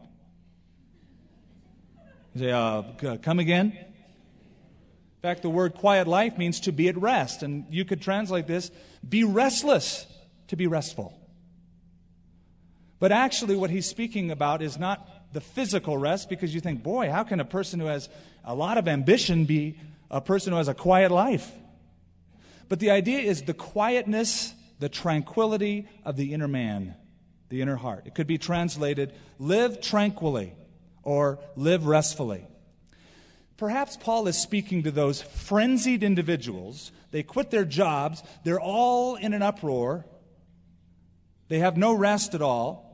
You 2.33 2.41
say, 2.41 2.51
uh, 2.51 3.17
come 3.21 3.37
again? 3.37 3.77
In 5.19 5.21
fact, 5.21 5.41
the 5.41 5.49
word 5.49 5.75
quiet 5.75 6.07
life 6.07 6.37
means 6.37 6.61
to 6.61 6.71
be 6.71 6.87
at 6.87 6.97
rest. 6.97 7.43
And 7.43 7.65
you 7.69 7.85
could 7.85 8.01
translate 8.01 8.47
this 8.47 8.71
be 9.07 9.23
restless, 9.23 10.07
to 10.47 10.55
be 10.55 10.67
restful. 10.67 11.13
But 12.99 13.11
actually, 13.11 13.55
what 13.55 13.69
he's 13.69 13.87
speaking 13.87 14.31
about 14.31 14.61
is 14.61 14.77
not 14.77 15.07
the 15.33 15.41
physical 15.41 15.97
rest 15.97 16.29
because 16.29 16.53
you 16.53 16.61
think, 16.61 16.83
boy, 16.83 17.11
how 17.11 17.23
can 17.23 17.39
a 17.39 17.45
person 17.45 17.79
who 17.79 17.85
has 17.85 18.09
a 18.43 18.55
lot 18.55 18.77
of 18.77 18.87
ambition 18.87 19.45
be 19.45 19.77
a 20.09 20.21
person 20.21 20.51
who 20.51 20.57
has 20.57 20.67
a 20.67 20.73
quiet 20.73 21.11
life? 21.11 21.49
But 22.67 22.79
the 22.79 22.91
idea 22.91 23.19
is 23.19 23.43
the 23.43 23.53
quietness, 23.53 24.53
the 24.79 24.89
tranquility 24.89 25.87
of 26.03 26.17
the 26.17 26.33
inner 26.33 26.47
man 26.47 26.95
the 27.49 27.61
inner 27.61 27.75
heart. 27.75 28.03
It 28.05 28.15
could 28.15 28.27
be 28.27 28.37
translated, 28.37 29.13
live 29.37 29.81
tranquilly 29.81 30.53
or 31.03 31.39
live 31.55 31.85
restfully. 31.85 32.45
Perhaps 33.59 33.97
Paul 33.97 34.27
is 34.27 34.37
speaking 34.37 34.83
to 34.83 34.91
those 34.91 35.21
frenzied 35.21 36.01
individuals. 36.01 36.93
They 37.11 37.23
quit 37.23 37.51
their 37.51 37.65
jobs, 37.65 38.23
they're 38.45 38.59
all 38.59 39.17
in 39.17 39.33
an 39.33 39.41
uproar, 39.41 40.05
they 41.49 41.59
have 41.59 41.75
no 41.75 41.93
rest 41.93 42.33
at 42.33 42.41
all. 42.41 42.85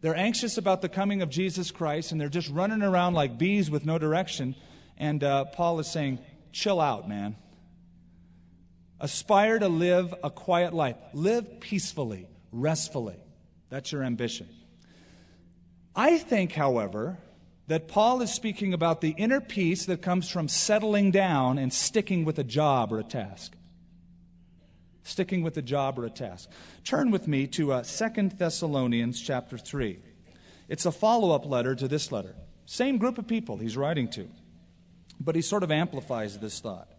They're 0.00 0.16
anxious 0.16 0.58
about 0.58 0.82
the 0.82 0.88
coming 0.88 1.22
of 1.22 1.30
Jesus 1.30 1.70
Christ, 1.70 2.10
and 2.10 2.20
they're 2.20 2.28
just 2.28 2.50
running 2.50 2.82
around 2.82 3.14
like 3.14 3.38
bees 3.38 3.70
with 3.70 3.86
no 3.86 3.96
direction. 3.96 4.56
And 4.98 5.22
uh, 5.22 5.44
Paul 5.44 5.78
is 5.78 5.86
saying, 5.86 6.18
chill 6.50 6.80
out, 6.80 7.08
man. 7.08 7.36
Aspire 8.98 9.60
to 9.60 9.68
live 9.68 10.12
a 10.24 10.30
quiet 10.30 10.74
life. 10.74 10.96
Live 11.12 11.60
peacefully, 11.60 12.26
restfully. 12.50 13.20
That's 13.68 13.92
your 13.92 14.02
ambition. 14.02 14.48
I 15.94 16.18
think, 16.18 16.50
however, 16.50 17.18
that 17.72 17.88
Paul 17.88 18.20
is 18.20 18.30
speaking 18.30 18.74
about 18.74 19.00
the 19.00 19.14
inner 19.16 19.40
peace 19.40 19.86
that 19.86 20.02
comes 20.02 20.28
from 20.28 20.46
settling 20.46 21.10
down 21.10 21.56
and 21.56 21.72
sticking 21.72 22.22
with 22.22 22.38
a 22.38 22.44
job 22.44 22.92
or 22.92 22.98
a 22.98 23.02
task. 23.02 23.54
Sticking 25.04 25.42
with 25.42 25.56
a 25.56 25.62
job 25.62 25.98
or 25.98 26.04
a 26.04 26.10
task. 26.10 26.50
Turn 26.84 27.10
with 27.10 27.26
me 27.26 27.46
to 27.46 27.72
uh, 27.72 27.82
2 27.82 28.28
Thessalonians 28.36 29.22
chapter 29.22 29.56
3. 29.56 29.98
It's 30.68 30.84
a 30.84 30.92
follow 30.92 31.34
up 31.34 31.46
letter 31.46 31.74
to 31.74 31.88
this 31.88 32.12
letter. 32.12 32.34
Same 32.66 32.98
group 32.98 33.16
of 33.16 33.26
people 33.26 33.56
he's 33.56 33.74
writing 33.74 34.06
to, 34.08 34.28
but 35.18 35.34
he 35.34 35.40
sort 35.40 35.62
of 35.62 35.70
amplifies 35.70 36.38
this 36.38 36.60
thought. 36.60 36.92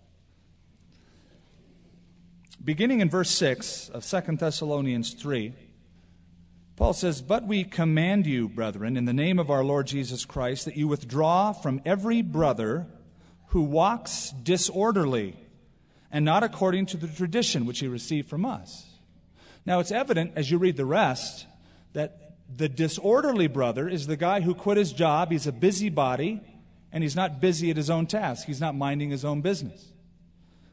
Beginning 2.64 3.00
in 3.00 3.12
verse 3.12 3.30
6 3.30 3.90
of 3.90 4.04
2 4.04 4.38
Thessalonians 4.38 5.14
3, 5.14 5.54
Paul 6.76 6.94
says, 6.94 7.22
But 7.22 7.46
we 7.46 7.64
command 7.64 8.26
you, 8.26 8.50
brethren, 8.50 8.98
in 8.98 9.06
the 9.06 9.14
name 9.14 9.38
of 9.38 9.52
our 9.52 9.64
Lord 9.64 9.88
Jesus 9.88 10.26
Christ, 10.26 10.66
that 10.66 10.76
you 10.76 10.88
withdraw 10.88 11.54
from 11.54 11.82
every 11.86 12.22
brother 12.22 12.88
who 13.48 13.62
walks 13.62 14.32
disorderly 14.42 15.36
and 16.12 16.26
not 16.26 16.44
according 16.44 16.88
to 16.88 16.98
the 16.98 17.08
tradition 17.08 17.66
which 17.66 17.80
he 17.80 17.88
received 17.88 18.28
from 18.30 18.46
us. 18.46 18.88
Now, 19.66 19.80
it's 19.80 19.92
evident 19.92 20.34
as 20.36 20.50
you 20.50 20.58
read 20.58 20.78
the 20.78 20.86
rest 20.86 21.46
that 21.94 22.34
the 22.56 22.70
disorderly 22.70 23.48
brother 23.48 23.88
is 23.88 24.08
the 24.08 24.18
guy 24.18 24.42
who 24.42 24.54
quit 24.54 24.78
his 24.78 24.94
job. 24.94 25.32
He's 25.32 25.48
a 25.48 25.52
busybody, 25.52 26.42
and 26.92 27.04
he's 27.04 27.16
not 27.16 27.40
busy 27.40 27.70
at 27.70 27.78
his 27.78 27.90
own 27.90 28.08
task. 28.08 28.48
He's 28.48 28.62
not 28.62 28.76
minding 28.76 29.12
his 29.12 29.24
own 29.24 29.42
business. 29.42 29.94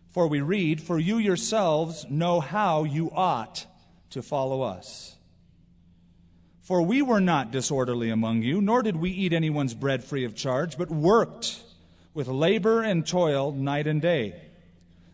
For 0.09 0.27
we 0.27 0.41
read, 0.41 0.83
For 0.83 0.99
you 0.99 1.19
yourselves 1.19 2.07
know 2.09 2.41
how 2.41 2.85
you 2.85 3.11
ought 3.13 3.67
to 4.11 4.23
follow 4.23 4.63
us. 4.63 5.17
For 6.71 6.83
we 6.83 7.03
were 7.03 7.21
not 7.21 7.51
disorderly 7.51 8.11
among 8.11 8.43
you, 8.43 8.61
nor 8.63 8.85
did 8.85 8.95
we 8.95 9.11
eat 9.11 9.33
anyone's 9.33 9.75
bread 9.75 10.05
free 10.05 10.25
of 10.25 10.37
charge, 10.37 10.79
but 10.79 10.89
worked 10.89 11.61
with 12.15 12.29
labor 12.29 12.81
and 12.81 13.05
toil 13.05 13.51
night 13.51 13.89
and 13.89 14.01
day, 14.01 14.41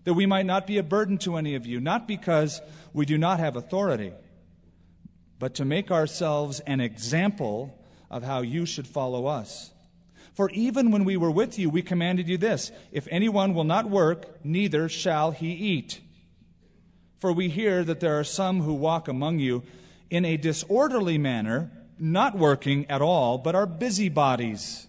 that 0.05 0.13
we 0.13 0.27
might 0.27 0.45
not 0.45 0.67
be 0.67 0.77
a 0.77 0.83
burden 0.83 1.17
to 1.17 1.37
any 1.37 1.55
of 1.55 1.65
you, 1.65 1.81
not 1.81 2.07
because 2.07 2.61
we 2.93 3.07
do 3.07 3.17
not 3.17 3.41
have 3.41 3.57
authority, 3.57 4.13
but 5.39 5.55
to 5.55 5.65
make 5.65 5.91
ourselves 5.91 6.61
an 6.61 6.83
example 6.83 7.83
of 8.11 8.23
how 8.23 8.43
you 8.43 8.67
should 8.67 8.87
follow 8.87 9.25
us. 9.25 9.71
For 10.35 10.51
even 10.51 10.91
when 10.91 11.05
we 11.05 11.17
were 11.17 11.31
with 11.31 11.59
you, 11.59 11.71
we 11.71 11.81
commanded 11.81 12.29
you 12.29 12.37
this 12.37 12.71
if 12.93 13.09
anyone 13.11 13.55
will 13.55 13.65
not 13.65 13.89
work, 13.89 14.45
neither 14.45 14.91
shall 14.91 15.31
he 15.31 15.53
eat. 15.53 16.03
For 17.19 17.33
we 17.33 17.49
hear 17.49 17.83
that 17.83 18.01
there 18.01 18.19
are 18.19 18.25
some 18.25 18.61
who 18.61 18.75
walk 18.75 19.09
among 19.09 19.39
you 19.39 19.63
in 20.11 20.25
a 20.25 20.37
disorderly 20.37 21.19
manner, 21.19 21.71
not 21.99 22.37
working 22.37 22.89
at 22.91 23.03
all, 23.03 23.39
but 23.39 23.55
are 23.55 23.67
busybodies. 23.67 24.87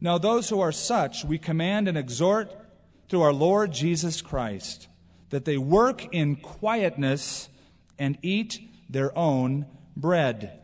Now, 0.00 0.18
those 0.18 0.48
who 0.48 0.60
are 0.60 0.72
such, 0.72 1.24
we 1.24 1.38
command 1.38 1.88
and 1.88 1.96
exhort 1.96 2.52
through 3.08 3.22
our 3.22 3.32
Lord 3.32 3.72
Jesus 3.72 4.20
Christ 4.20 4.88
that 5.30 5.44
they 5.44 5.56
work 5.56 6.14
in 6.14 6.36
quietness 6.36 7.48
and 7.98 8.18
eat 8.22 8.60
their 8.88 9.16
own 9.16 9.66
bread. 9.96 10.60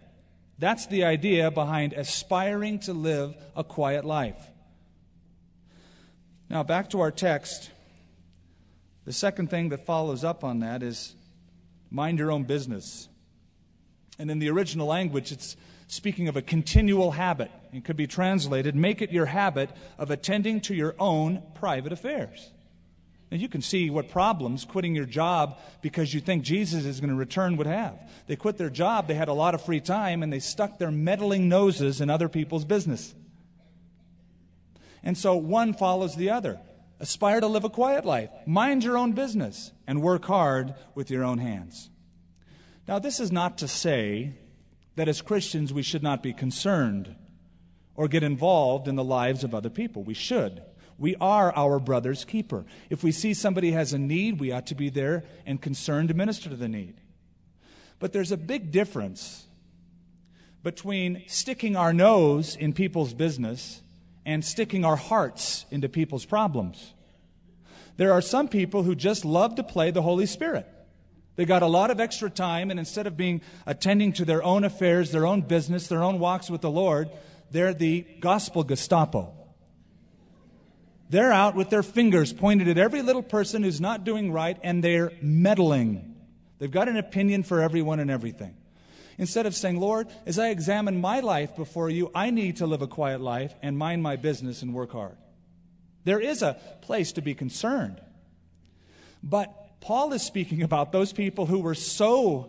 That's 0.59 0.87
the 0.87 1.05
idea 1.05 1.51
behind 1.51 1.93
aspiring 1.93 2.79
to 2.81 2.93
live 2.93 3.35
a 3.57 3.65
quiet 3.65 4.05
life. 4.05 4.41
Now, 6.49 6.63
back 6.63 6.91
to 6.91 7.01
our 7.01 7.11
text. 7.11 7.71
The 9.05 9.13
second 9.13 9.51
thing 9.51 9.71
that 9.71 9.87
follows 9.87 10.23
up 10.23 10.45
on 10.45 10.61
that 10.61 10.83
is 10.83 11.17
mind 11.91 12.19
your 12.19 12.31
own 12.31 12.45
business. 12.45 13.09
And 14.23 14.31
in 14.31 14.39
the 14.39 14.51
original 14.51 14.87
language, 14.87 15.33
it's 15.33 15.57
speaking 15.89 16.29
of 16.29 16.37
a 16.37 16.43
continual 16.43 17.11
habit. 17.11 17.51
It 17.73 17.85
could 17.85 17.97
be 17.97 18.07
translated 18.07 18.77
make 18.77 19.03
it 19.03 19.11
your 19.11 19.27
habit 19.27 19.69
of 19.99 20.13
attending 20.13 20.61
to 20.61 20.77
your 20.77 20.95
own 20.97 21.43
private 21.57 21.93
affairs. 21.93 22.53
And 23.33 23.41
you 23.41 23.49
can 23.49 23.63
see 23.63 23.91
what 23.91 24.09
problems 24.09 24.65
quitting 24.65 24.95
your 24.95 25.07
job 25.07 25.59
because 25.81 26.15
you 26.15 26.21
think 26.21 26.45
Jesus 26.45 26.85
is 26.85 27.01
going 27.01 27.11
to 27.11 27.17
return 27.17 27.57
would 27.57 27.67
have. 27.67 27.99
They 28.29 28.37
quit 28.37 28.59
their 28.59 28.71
job, 28.71 29.09
they 29.09 29.15
had 29.15 29.27
a 29.27 29.33
lot 29.33 29.57
of 29.57 29.65
free 29.65 29.81
time, 29.81 30.23
and 30.23 30.33
they 30.33 30.39
stuck 30.39 30.79
their 30.79 30.93
meddling 30.93 31.49
noses 31.49 32.01
in 32.01 32.09
other 32.09 32.29
people's 32.29 32.65
business. 32.65 33.13
And 35.03 35.19
so 35.19 35.35
one 35.35 35.75
follows 35.75 36.15
the 36.15 36.31
other. 36.31 36.61
Aspire 37.01 37.41
to 37.41 37.49
live 37.49 37.65
a 37.65 37.71
quiet 37.71 38.05
life, 38.05 38.31
mind 38.47 38.85
your 38.85 38.97
own 38.97 39.15
business, 39.15 39.73
and 39.85 40.01
work 40.01 40.27
hard 40.27 40.77
with 40.95 41.11
your 41.11 41.25
own 41.25 41.39
hands. 41.39 41.89
Now, 42.89 42.99
this 42.99 43.21
is 43.21 43.31
not 43.31 43.59
to 43.59 43.69
say 43.69 44.35
that 44.97 45.09
as 45.09 45.23
Christians 45.23 45.73
we 45.73 45.83
should 45.83 46.03
not 46.03 46.23
be 46.23 46.33
concerned 46.33 47.15
or 47.95 48.09
get 48.09 48.23
involved 48.23 48.89
in 48.89 48.97
the 48.97 49.05
lives 49.05 49.45
of 49.45 49.55
other 49.55 49.71
people. 49.71 50.03
We 50.03 50.15
should. 50.15 50.63
We 50.99 51.17
are 51.17 51.55
our 51.57 51.79
brother's 51.79 52.25
keeper. 52.25 52.65
If 52.91 53.03
we 53.03 53.13
see 53.13 53.35
somebody 53.35 53.73
has 53.73 53.93
a 53.93 53.99
need, 53.99 54.41
we 54.41 54.53
ought 54.53 54.67
to 54.69 54.75
be 54.75 54.89
there 54.89 55.25
and 55.47 55.61
concerned 55.61 56.09
to 56.09 56.15
minister 56.15 56.49
to 56.49 56.57
the 56.57 56.69
need. 56.69 56.95
But 57.99 58.13
there's 58.13 58.33
a 58.33 58.37
big 58.37 58.71
difference 58.71 59.47
between 60.63 61.23
sticking 61.27 61.77
our 61.77 61.93
nose 61.93 62.57
in 62.57 62.73
people's 62.73 63.15
business 63.15 63.83
and 64.25 64.45
sticking 64.45 64.85
our 64.85 64.97
hearts 64.97 65.67
into 65.71 65.89
people's 65.89 66.25
problems. 66.25 66.95
There 67.97 68.13
are 68.13 68.21
some 68.21 68.49
people 68.49 68.85
who 68.85 68.95
just 68.95 69.25
love 69.25 69.57
to 69.57 69.63
play 69.63 69.91
the 69.91 70.03
Holy 70.03 70.27
Spirit. 70.27 70.67
They 71.37 71.45
got 71.45 71.63
a 71.63 71.67
lot 71.67 71.91
of 71.91 72.01
extra 72.01 72.29
time, 72.29 72.71
and 72.71 72.79
instead 72.79 73.07
of 73.07 73.17
being 73.17 73.41
attending 73.67 74.13
to 74.15 74.25
their 74.25 74.43
own 74.43 74.65
affairs, 74.65 75.11
their 75.11 75.27
own 75.27 75.43
business, 75.43 75.87
their 75.87 76.03
own 76.03 76.19
walks 76.19 76.51
with 76.51 76.61
the 76.61 76.71
Lord, 76.71 77.11
they're 77.51 77.75
the 77.75 78.03
gospel 78.21 78.65
Gestapo. 78.65 79.33
They're 81.09 81.33
out 81.33 81.55
with 81.55 81.71
their 81.71 81.83
fingers 81.83 82.33
pointed 82.33 82.69
at 82.69 82.79
every 82.79 83.03
little 83.03 83.23
person 83.23 83.63
who's 83.63 83.81
not 83.81 84.05
doing 84.05 84.33
right, 84.33 84.59
and 84.63 84.83
they're 84.83 85.13
meddling. 85.21 86.17
They've 86.59 86.71
got 86.71 86.89
an 86.89 86.97
opinion 86.97 87.43
for 87.43 87.61
everyone 87.61 88.01
and 88.01 88.11
everything. 88.11 88.57
Instead 89.19 89.45
of 89.47 89.55
saying, 89.55 89.79
Lord, 89.79 90.09
as 90.25 90.39
I 90.39 90.49
examine 90.49 91.01
my 91.01 91.21
life 91.21 91.55
before 91.55 91.91
you, 91.91 92.11
I 92.15 92.31
need 92.31 92.57
to 92.57 92.67
live 92.67 92.83
a 92.83 92.87
quiet 92.87 93.21
life 93.21 93.55
and 93.63 93.77
mind 93.77 94.03
my 94.03 94.17
business 94.17 94.63
and 94.63 94.73
work 94.73 94.93
hard. 94.93 95.17
There 96.05 96.21
is 96.21 96.43
a 96.43 96.59
place 96.81 97.13
to 97.13 97.23
be 97.23 97.35
concerned. 97.35 98.01
But 99.23 99.55
Paul 99.83 100.13
is 100.13 100.23
speaking 100.23 100.63
about 100.63 100.93
those 100.93 101.13
people 101.13 101.47
who 101.47 101.59
were 101.59 101.75
so, 101.75 102.49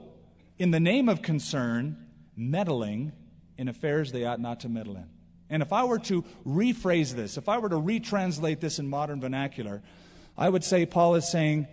in 0.60 0.70
the 0.70 0.80
name 0.80 1.10
of 1.10 1.24
concern, 1.24 1.98
meddling 2.38 3.12
in 3.58 3.68
affairs 3.68 4.12
they 4.12 4.24
ought 4.24 4.40
not 4.40 4.60
to 4.62 4.70
meddle 4.70 4.96
in. 4.96 5.10
And 5.50 5.64
if 5.64 5.74
I 5.74 5.84
were 5.84 5.98
to 6.00 6.24
rephrase 6.46 7.14
this, 7.14 7.38
if 7.38 7.50
I 7.50 7.58
were 7.58 7.70
to 7.70 7.76
retranslate 7.76 8.60
this 8.60 8.78
in 8.78 8.88
modern 8.88 9.20
vernacular, 9.20 9.82
I 10.38 10.48
would 10.48 10.64
say 10.64 10.86
Paul 10.86 11.16
is 11.16 11.28
saying, 11.28 11.68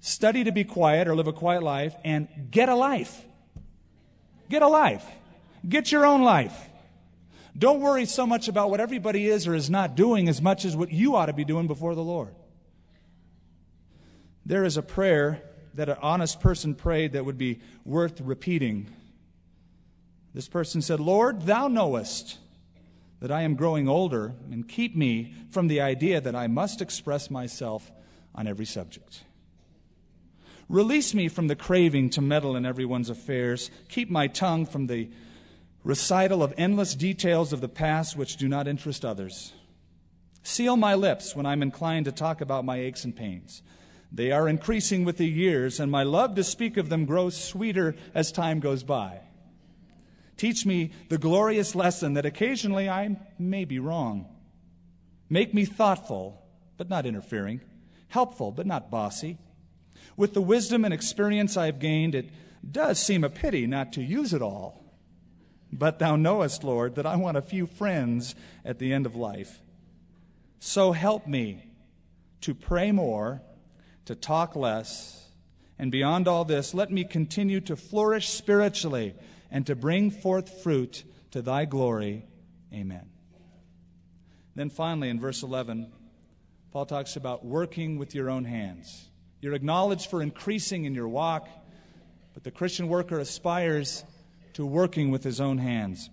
study 0.00 0.44
to 0.44 0.52
be 0.52 0.64
quiet 0.64 1.08
or 1.08 1.14
live 1.14 1.26
a 1.26 1.32
quiet 1.34 1.62
life 1.62 1.94
and 2.02 2.26
get 2.50 2.70
a 2.70 2.74
life. 2.74 3.22
Get 4.48 4.62
a 4.62 4.68
life. 4.68 5.04
Get 5.68 5.92
your 5.92 6.06
own 6.06 6.22
life. 6.22 6.68
Don't 7.56 7.80
worry 7.80 8.06
so 8.06 8.26
much 8.26 8.48
about 8.48 8.70
what 8.70 8.80
everybody 8.80 9.28
is 9.28 9.46
or 9.46 9.54
is 9.54 9.68
not 9.68 9.94
doing 9.94 10.26
as 10.26 10.40
much 10.40 10.64
as 10.64 10.74
what 10.74 10.90
you 10.90 11.16
ought 11.16 11.26
to 11.26 11.34
be 11.34 11.44
doing 11.44 11.66
before 11.66 11.94
the 11.94 12.02
Lord. 12.02 12.34
There 14.50 14.64
is 14.64 14.76
a 14.76 14.82
prayer 14.82 15.40
that 15.74 15.88
an 15.88 15.98
honest 16.02 16.40
person 16.40 16.74
prayed 16.74 17.12
that 17.12 17.24
would 17.24 17.38
be 17.38 17.60
worth 17.84 18.20
repeating. 18.20 18.88
This 20.34 20.48
person 20.48 20.82
said, 20.82 20.98
Lord, 20.98 21.42
thou 21.42 21.68
knowest 21.68 22.36
that 23.20 23.30
I 23.30 23.42
am 23.42 23.54
growing 23.54 23.88
older 23.88 24.34
and 24.50 24.68
keep 24.68 24.96
me 24.96 25.34
from 25.50 25.68
the 25.68 25.80
idea 25.80 26.20
that 26.20 26.34
I 26.34 26.48
must 26.48 26.82
express 26.82 27.30
myself 27.30 27.92
on 28.34 28.48
every 28.48 28.64
subject. 28.66 29.22
Release 30.68 31.14
me 31.14 31.28
from 31.28 31.46
the 31.46 31.54
craving 31.54 32.10
to 32.10 32.20
meddle 32.20 32.56
in 32.56 32.66
everyone's 32.66 33.08
affairs. 33.08 33.70
Keep 33.88 34.10
my 34.10 34.26
tongue 34.26 34.66
from 34.66 34.88
the 34.88 35.10
recital 35.84 36.42
of 36.42 36.52
endless 36.56 36.96
details 36.96 37.52
of 37.52 37.60
the 37.60 37.68
past 37.68 38.16
which 38.16 38.36
do 38.36 38.48
not 38.48 38.66
interest 38.66 39.04
others. 39.04 39.52
Seal 40.42 40.76
my 40.76 40.96
lips 40.96 41.36
when 41.36 41.46
I'm 41.46 41.62
inclined 41.62 42.06
to 42.06 42.12
talk 42.12 42.40
about 42.40 42.64
my 42.64 42.78
aches 42.78 43.04
and 43.04 43.14
pains. 43.14 43.62
They 44.12 44.32
are 44.32 44.48
increasing 44.48 45.04
with 45.04 45.18
the 45.18 45.28
years, 45.28 45.78
and 45.78 45.90
my 45.90 46.02
love 46.02 46.34
to 46.34 46.44
speak 46.44 46.76
of 46.76 46.88
them 46.88 47.06
grows 47.06 47.36
sweeter 47.36 47.94
as 48.14 48.32
time 48.32 48.60
goes 48.60 48.82
by. 48.82 49.20
Teach 50.36 50.66
me 50.66 50.90
the 51.08 51.18
glorious 51.18 51.74
lesson 51.74 52.14
that 52.14 52.26
occasionally 52.26 52.88
I 52.88 53.20
may 53.38 53.64
be 53.64 53.78
wrong. 53.78 54.26
Make 55.28 55.54
me 55.54 55.64
thoughtful, 55.64 56.42
but 56.76 56.88
not 56.88 57.06
interfering, 57.06 57.60
helpful, 58.08 58.50
but 58.50 58.66
not 58.66 58.90
bossy. 58.90 59.38
With 60.16 60.34
the 60.34 60.42
wisdom 60.42 60.84
and 60.84 60.92
experience 60.92 61.56
I've 61.56 61.78
gained, 61.78 62.14
it 62.14 62.30
does 62.68 62.98
seem 62.98 63.22
a 63.22 63.30
pity 63.30 63.66
not 63.66 63.92
to 63.92 64.02
use 64.02 64.34
it 64.34 64.42
all. 64.42 64.82
But 65.72 65.98
thou 65.98 66.16
knowest, 66.16 66.64
Lord, 66.64 66.96
that 66.96 67.06
I 67.06 67.16
want 67.16 67.36
a 67.36 67.42
few 67.42 67.66
friends 67.66 68.34
at 68.64 68.78
the 68.78 68.92
end 68.92 69.06
of 69.06 69.14
life. 69.14 69.60
So 70.58 70.92
help 70.92 71.26
me 71.26 71.64
to 72.40 72.54
pray 72.54 72.90
more, 72.92 73.42
to 74.10 74.16
talk 74.16 74.56
less, 74.56 75.28
and 75.78 75.92
beyond 75.92 76.26
all 76.26 76.44
this, 76.44 76.74
let 76.74 76.90
me 76.90 77.04
continue 77.04 77.60
to 77.60 77.76
flourish 77.76 78.28
spiritually 78.28 79.14
and 79.52 79.64
to 79.64 79.76
bring 79.76 80.10
forth 80.10 80.64
fruit 80.64 81.04
to 81.30 81.40
thy 81.40 81.64
glory. 81.64 82.24
Amen. 82.74 83.08
Then 84.56 84.68
finally, 84.68 85.10
in 85.10 85.20
verse 85.20 85.44
11, 85.44 85.92
Paul 86.72 86.86
talks 86.86 87.14
about 87.14 87.44
working 87.44 87.98
with 87.98 88.12
your 88.12 88.30
own 88.30 88.44
hands. 88.44 89.08
You're 89.40 89.54
acknowledged 89.54 90.10
for 90.10 90.22
increasing 90.22 90.86
in 90.86 90.94
your 90.94 91.06
walk, 91.06 91.48
but 92.34 92.42
the 92.42 92.50
Christian 92.50 92.88
worker 92.88 93.20
aspires 93.20 94.02
to 94.54 94.66
working 94.66 95.12
with 95.12 95.22
his 95.22 95.40
own 95.40 95.58
hands. 95.58 96.10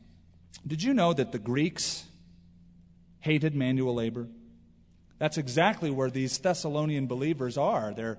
Did 0.68 0.84
you 0.84 0.94
know 0.94 1.14
that 1.14 1.32
the 1.32 1.40
Greeks 1.40 2.06
hated 3.22 3.56
manual 3.56 3.96
labor? 3.96 4.28
That's 5.20 5.38
exactly 5.38 5.90
where 5.90 6.10
these 6.10 6.38
Thessalonian 6.38 7.08
believers 7.08 7.58
are. 7.58 7.94
They're 7.94 8.18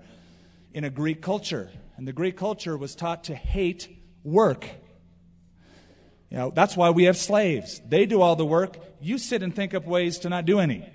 in 0.75 0.85
a 0.85 0.91
Greek 0.91 1.23
culture, 1.23 1.71
and 1.97 2.07
the 2.07 2.13
Greek 2.13 2.37
culture 2.37 2.77
was 2.77 2.95
taught 2.95 3.25
to 3.25 3.35
hate 3.35 3.89
work. 4.25 4.67
You 6.31 6.39
know, 6.39 6.53
that's 6.55 6.77
why 6.77 6.91
we 6.91 7.05
have 7.05 7.17
slaves. 7.17 7.81
They 7.89 8.05
do 8.05 8.21
all 8.21 8.37
the 8.37 8.45
work. 8.45 8.77
You 9.01 9.19
sit 9.19 9.43
and 9.43 9.55
think 9.55 9.75
up 9.75 9.87
ways 9.87 10.19
to 10.21 10.29
not 10.29 10.45
do 10.45 10.59
any. 10.59 10.87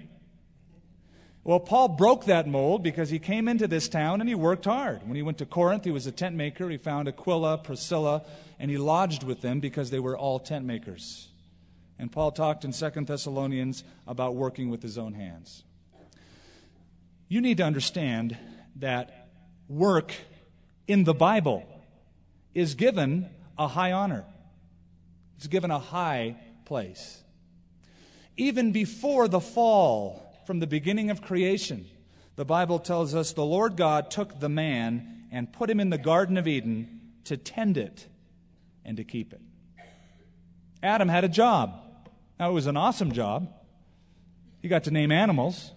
Well, 1.46 1.60
Paul 1.60 1.90
broke 1.90 2.26
that 2.26 2.48
mold 2.48 2.84
because 2.84 3.10
he 3.10 3.20
came 3.20 3.50
into 3.50 3.68
this 3.68 3.90
town 3.90 4.22
and 4.22 4.30
he 4.30 4.36
worked 4.36 4.66
hard. 4.66 5.06
When 5.06 5.16
he 5.16 5.22
went 5.22 5.40
to 5.40 5.46
Corinth, 5.46 5.84
he 5.84 5.92
was 5.92 6.08
a 6.08 6.12
tent 6.12 6.36
maker. 6.36 6.70
He 6.70 6.78
found 6.78 7.10
Aquila, 7.10 7.58
Priscilla, 7.58 8.24
and 8.60 8.72
he 8.72 8.78
lodged 8.78 9.24
with 9.24 9.42
them 9.42 9.60
because 9.60 9.90
they 9.90 10.00
were 10.00 10.18
all 10.18 10.40
tent 10.40 10.66
makers. 10.66 11.28
And 12.00 12.12
Paul 12.12 12.32
talked 12.32 12.64
in 12.64 12.72
Second 12.72 13.08
Thessalonians 13.08 13.84
about 14.08 14.36
working 14.36 14.70
with 14.70 14.82
his 14.82 14.98
own 14.98 15.14
hands. 15.14 15.64
You 17.34 17.42
need 17.42 17.58
to 17.58 17.64
understand 17.64 18.38
that 18.76 19.30
work 19.68 20.14
in 20.88 21.04
the 21.04 21.16
Bible 21.16 21.68
is 22.54 22.76
given 22.76 23.28
a 23.58 23.68
high 23.68 23.92
honor. 23.92 24.24
It's 25.38 25.48
given 25.48 25.72
a 25.72 25.80
high 25.80 26.36
place. 26.66 27.24
Even 28.38 28.72
before 28.72 29.28
the 29.28 29.40
fall, 29.40 30.32
from 30.46 30.60
the 30.60 30.68
beginning 30.68 31.10
of 31.10 31.24
creation, 31.24 31.88
the 32.36 32.46
Bible 32.46 32.78
tells 32.78 33.16
us 33.16 33.34
the 33.34 33.44
Lord 33.44 33.78
God 33.78 34.12
took 34.12 34.40
the 34.40 34.48
man 34.48 35.26
and 35.32 35.52
put 35.52 35.72
him 35.72 35.80
in 35.80 35.90
the 35.90 35.98
Garden 35.98 36.38
of 36.38 36.48
Eden 36.48 37.02
to 37.24 37.36
tend 37.36 37.78
it 37.78 38.06
and 38.86 38.96
to 38.98 39.04
keep 39.04 39.34
it. 39.34 39.42
Adam 40.84 41.10
had 41.10 41.24
a 41.24 41.30
job. 41.30 41.82
Now, 42.40 42.52
it 42.52 42.54
was 42.54 42.68
an 42.68 42.78
awesome 42.78 43.12
job. 43.12 43.52
He 44.62 44.68
got 44.68 44.84
to 44.84 44.92
name 44.92 45.12
animals, 45.12 45.72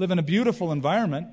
live 0.00 0.10
in 0.10 0.18
a 0.18 0.22
beautiful 0.22 0.72
environment, 0.72 1.28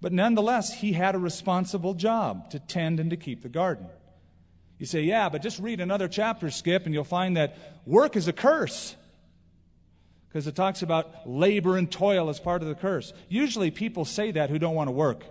but 0.00 0.10
nonetheless, 0.10 0.72
he 0.72 0.94
had 0.94 1.14
a 1.14 1.18
responsible 1.18 1.92
job 1.92 2.50
to 2.50 2.58
tend 2.58 2.98
and 2.98 3.10
to 3.10 3.16
keep 3.16 3.42
the 3.42 3.48
garden. 3.50 3.86
You 4.78 4.86
say, 4.86 5.02
yeah, 5.02 5.28
but 5.28 5.42
just 5.42 5.60
read 5.60 5.82
another 5.82 6.08
chapter, 6.08 6.50
Skip, 6.50 6.86
and 6.86 6.94
you'll 6.94 7.04
find 7.04 7.36
that 7.36 7.58
work 7.84 8.16
is 8.16 8.26
a 8.26 8.32
curse. 8.32 8.96
Because 10.28 10.46
it 10.46 10.56
talks 10.56 10.80
about 10.80 11.28
labor 11.28 11.76
and 11.76 11.92
toil 11.92 12.30
as 12.30 12.40
part 12.40 12.62
of 12.62 12.68
the 12.68 12.74
curse. 12.74 13.12
Usually 13.28 13.70
people 13.70 14.06
say 14.06 14.30
that 14.30 14.48
who 14.48 14.58
don't 14.58 14.74
want 14.74 14.88
to 14.88 14.92
work. 14.92 15.22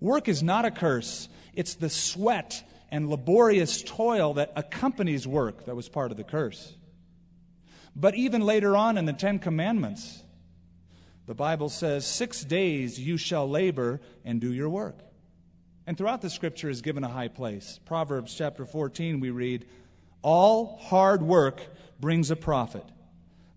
Work 0.00 0.26
is 0.26 0.42
not 0.42 0.64
a 0.64 0.70
curse, 0.70 1.28
it's 1.52 1.74
the 1.74 1.90
sweat 1.90 2.66
and 2.90 3.10
laborious 3.10 3.82
toil 3.82 4.34
that 4.34 4.52
accompanies 4.56 5.26
work 5.26 5.66
that 5.66 5.76
was 5.76 5.90
part 5.90 6.10
of 6.10 6.16
the 6.16 6.24
curse. 6.24 6.74
But 7.94 8.14
even 8.14 8.40
later 8.40 8.74
on 8.74 8.96
in 8.96 9.04
the 9.04 9.12
Ten 9.12 9.38
Commandments, 9.38 10.22
the 11.26 11.34
Bible 11.34 11.68
says, 11.68 12.06
Six 12.06 12.42
days 12.42 12.98
you 12.98 13.16
shall 13.16 13.48
labor 13.48 14.00
and 14.24 14.40
do 14.40 14.52
your 14.52 14.68
work. 14.68 14.98
And 15.86 15.96
throughout 15.96 16.22
the 16.22 16.30
scripture 16.30 16.68
is 16.68 16.82
given 16.82 17.04
a 17.04 17.08
high 17.08 17.28
place. 17.28 17.80
Proverbs 17.84 18.34
chapter 18.34 18.64
14, 18.64 19.20
we 19.20 19.30
read, 19.30 19.66
All 20.22 20.78
hard 20.78 21.22
work 21.22 21.62
brings 22.00 22.30
a 22.30 22.36
profit, 22.36 22.84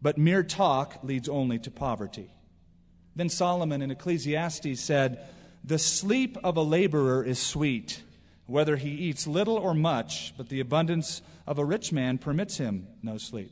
but 0.01 0.17
mere 0.17 0.43
talk 0.43 0.99
leads 1.03 1.29
only 1.29 1.59
to 1.59 1.71
poverty. 1.71 2.31
Then 3.15 3.29
Solomon 3.29 3.81
in 3.81 3.91
Ecclesiastes 3.91 4.79
said, 4.79 5.25
The 5.63 5.79
sleep 5.79 6.37
of 6.43 6.57
a 6.57 6.61
laborer 6.61 7.23
is 7.23 7.39
sweet, 7.39 8.03
whether 8.45 8.75
he 8.75 8.89
eats 8.89 9.25
little 9.25 9.57
or 9.57 9.73
much, 9.73 10.33
but 10.37 10.49
the 10.49 10.59
abundance 10.59 11.21
of 11.47 11.57
a 11.57 11.65
rich 11.65 11.91
man 11.91 12.17
permits 12.17 12.57
him 12.57 12.87
no 13.01 13.17
sleep. 13.17 13.51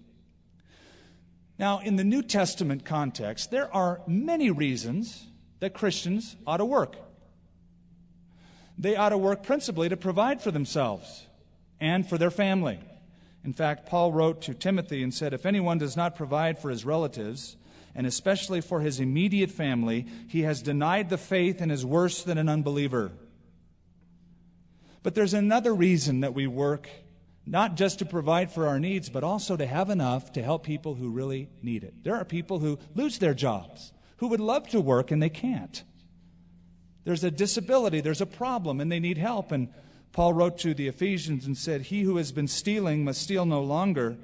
Now, 1.59 1.79
in 1.79 1.95
the 1.95 2.03
New 2.03 2.23
Testament 2.23 2.83
context, 2.83 3.51
there 3.51 3.73
are 3.73 4.01
many 4.07 4.49
reasons 4.49 5.27
that 5.59 5.73
Christians 5.73 6.35
ought 6.45 6.57
to 6.57 6.65
work 6.65 6.97
they 8.77 8.95
ought 8.95 9.09
to 9.09 9.17
work 9.17 9.43
principally 9.43 9.89
to 9.89 9.97
provide 9.97 10.41
for 10.41 10.51
themselves 10.51 11.27
and 11.79 12.07
for 12.07 12.17
their 12.17 12.31
family. 12.31 12.79
In 13.43 13.53
fact, 13.53 13.85
Paul 13.85 14.11
wrote 14.11 14.41
to 14.43 14.53
Timothy 14.53 15.03
and 15.03 15.13
said, 15.13 15.33
If 15.33 15.45
anyone 15.45 15.77
does 15.77 15.97
not 15.97 16.15
provide 16.15 16.57
for 16.57 16.69
his 16.69 16.85
relatives, 16.85 17.57
and 17.93 18.07
especially 18.07 18.61
for 18.61 18.79
his 18.81 18.99
immediate 18.99 19.51
family, 19.51 20.07
he 20.27 20.41
has 20.41 20.61
denied 20.61 21.09
the 21.09 21.17
faith 21.17 21.61
and 21.61 21.71
is 21.71 21.85
worse 21.85 22.23
than 22.23 22.37
an 22.37 22.49
unbeliever. 22.49 23.11
But 25.03 25.13
there's 25.13 25.33
another 25.33 25.73
reason 25.73 26.21
that 26.21 26.33
we 26.33 26.47
work, 26.47 26.89
not 27.45 27.75
just 27.75 27.99
to 27.99 28.05
provide 28.05 28.51
for 28.51 28.67
our 28.67 28.79
needs, 28.79 29.09
but 29.09 29.23
also 29.23 29.57
to 29.57 29.65
have 29.65 29.89
enough 29.89 30.31
to 30.33 30.41
help 30.41 30.63
people 30.63 30.95
who 30.95 31.09
really 31.09 31.49
need 31.61 31.83
it. 31.83 32.03
There 32.03 32.15
are 32.15 32.25
people 32.25 32.59
who 32.59 32.79
lose 32.95 33.19
their 33.19 33.33
jobs, 33.33 33.91
who 34.17 34.27
would 34.27 34.39
love 34.39 34.69
to 34.69 34.79
work 34.79 35.11
and 35.11 35.21
they 35.21 35.29
can't. 35.29 35.83
There's 37.03 37.23
a 37.23 37.31
disability, 37.31 37.99
there's 37.99 38.21
a 38.21 38.25
problem, 38.25 38.79
and 38.79 38.91
they 38.91 38.99
need 38.99 39.17
help. 39.17 39.51
And 39.51 39.67
Paul 40.13 40.33
wrote 40.33 40.57
to 40.59 40.73
the 40.73 40.87
Ephesians 40.87 41.45
and 41.45 41.57
said, 41.57 41.81
He 41.81 42.03
who 42.03 42.17
has 42.17 42.31
been 42.31 42.47
stealing 42.47 43.03
must 43.03 43.21
steal 43.21 43.45
no 43.45 43.61
longer, 43.61 44.15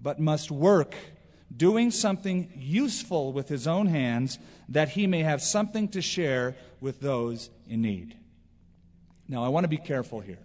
but 0.00 0.18
must 0.18 0.50
work, 0.50 0.94
doing 1.54 1.90
something 1.90 2.50
useful 2.56 3.32
with 3.32 3.48
his 3.48 3.66
own 3.66 3.88
hands, 3.88 4.38
that 4.70 4.90
he 4.90 5.06
may 5.06 5.22
have 5.22 5.42
something 5.42 5.88
to 5.88 6.00
share 6.00 6.56
with 6.80 7.00
those 7.00 7.50
in 7.68 7.82
need. 7.82 8.16
Now, 9.28 9.44
I 9.44 9.48
want 9.48 9.64
to 9.64 9.68
be 9.68 9.76
careful 9.76 10.20
here. 10.20 10.38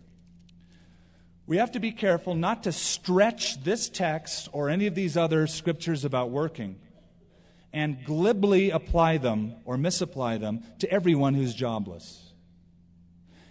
We 1.50 1.58
have 1.58 1.72
to 1.72 1.80
be 1.80 1.92
careful 1.92 2.36
not 2.36 2.62
to 2.66 2.72
stretch 2.72 3.64
this 3.64 3.90
text 3.90 4.50
or 4.52 4.70
any 4.70 4.86
of 4.86 4.94
these 4.94 5.18
other 5.18 5.48
scriptures 5.48 6.06
about 6.06 6.30
working 6.30 6.76
and 7.74 8.06
glibly 8.06 8.70
apply 8.70 9.18
them 9.18 9.56
or 9.66 9.76
misapply 9.76 10.38
them 10.38 10.64
to 10.78 10.92
everyone 10.92 11.34
who's 11.34 11.56
jobless. 11.56 12.34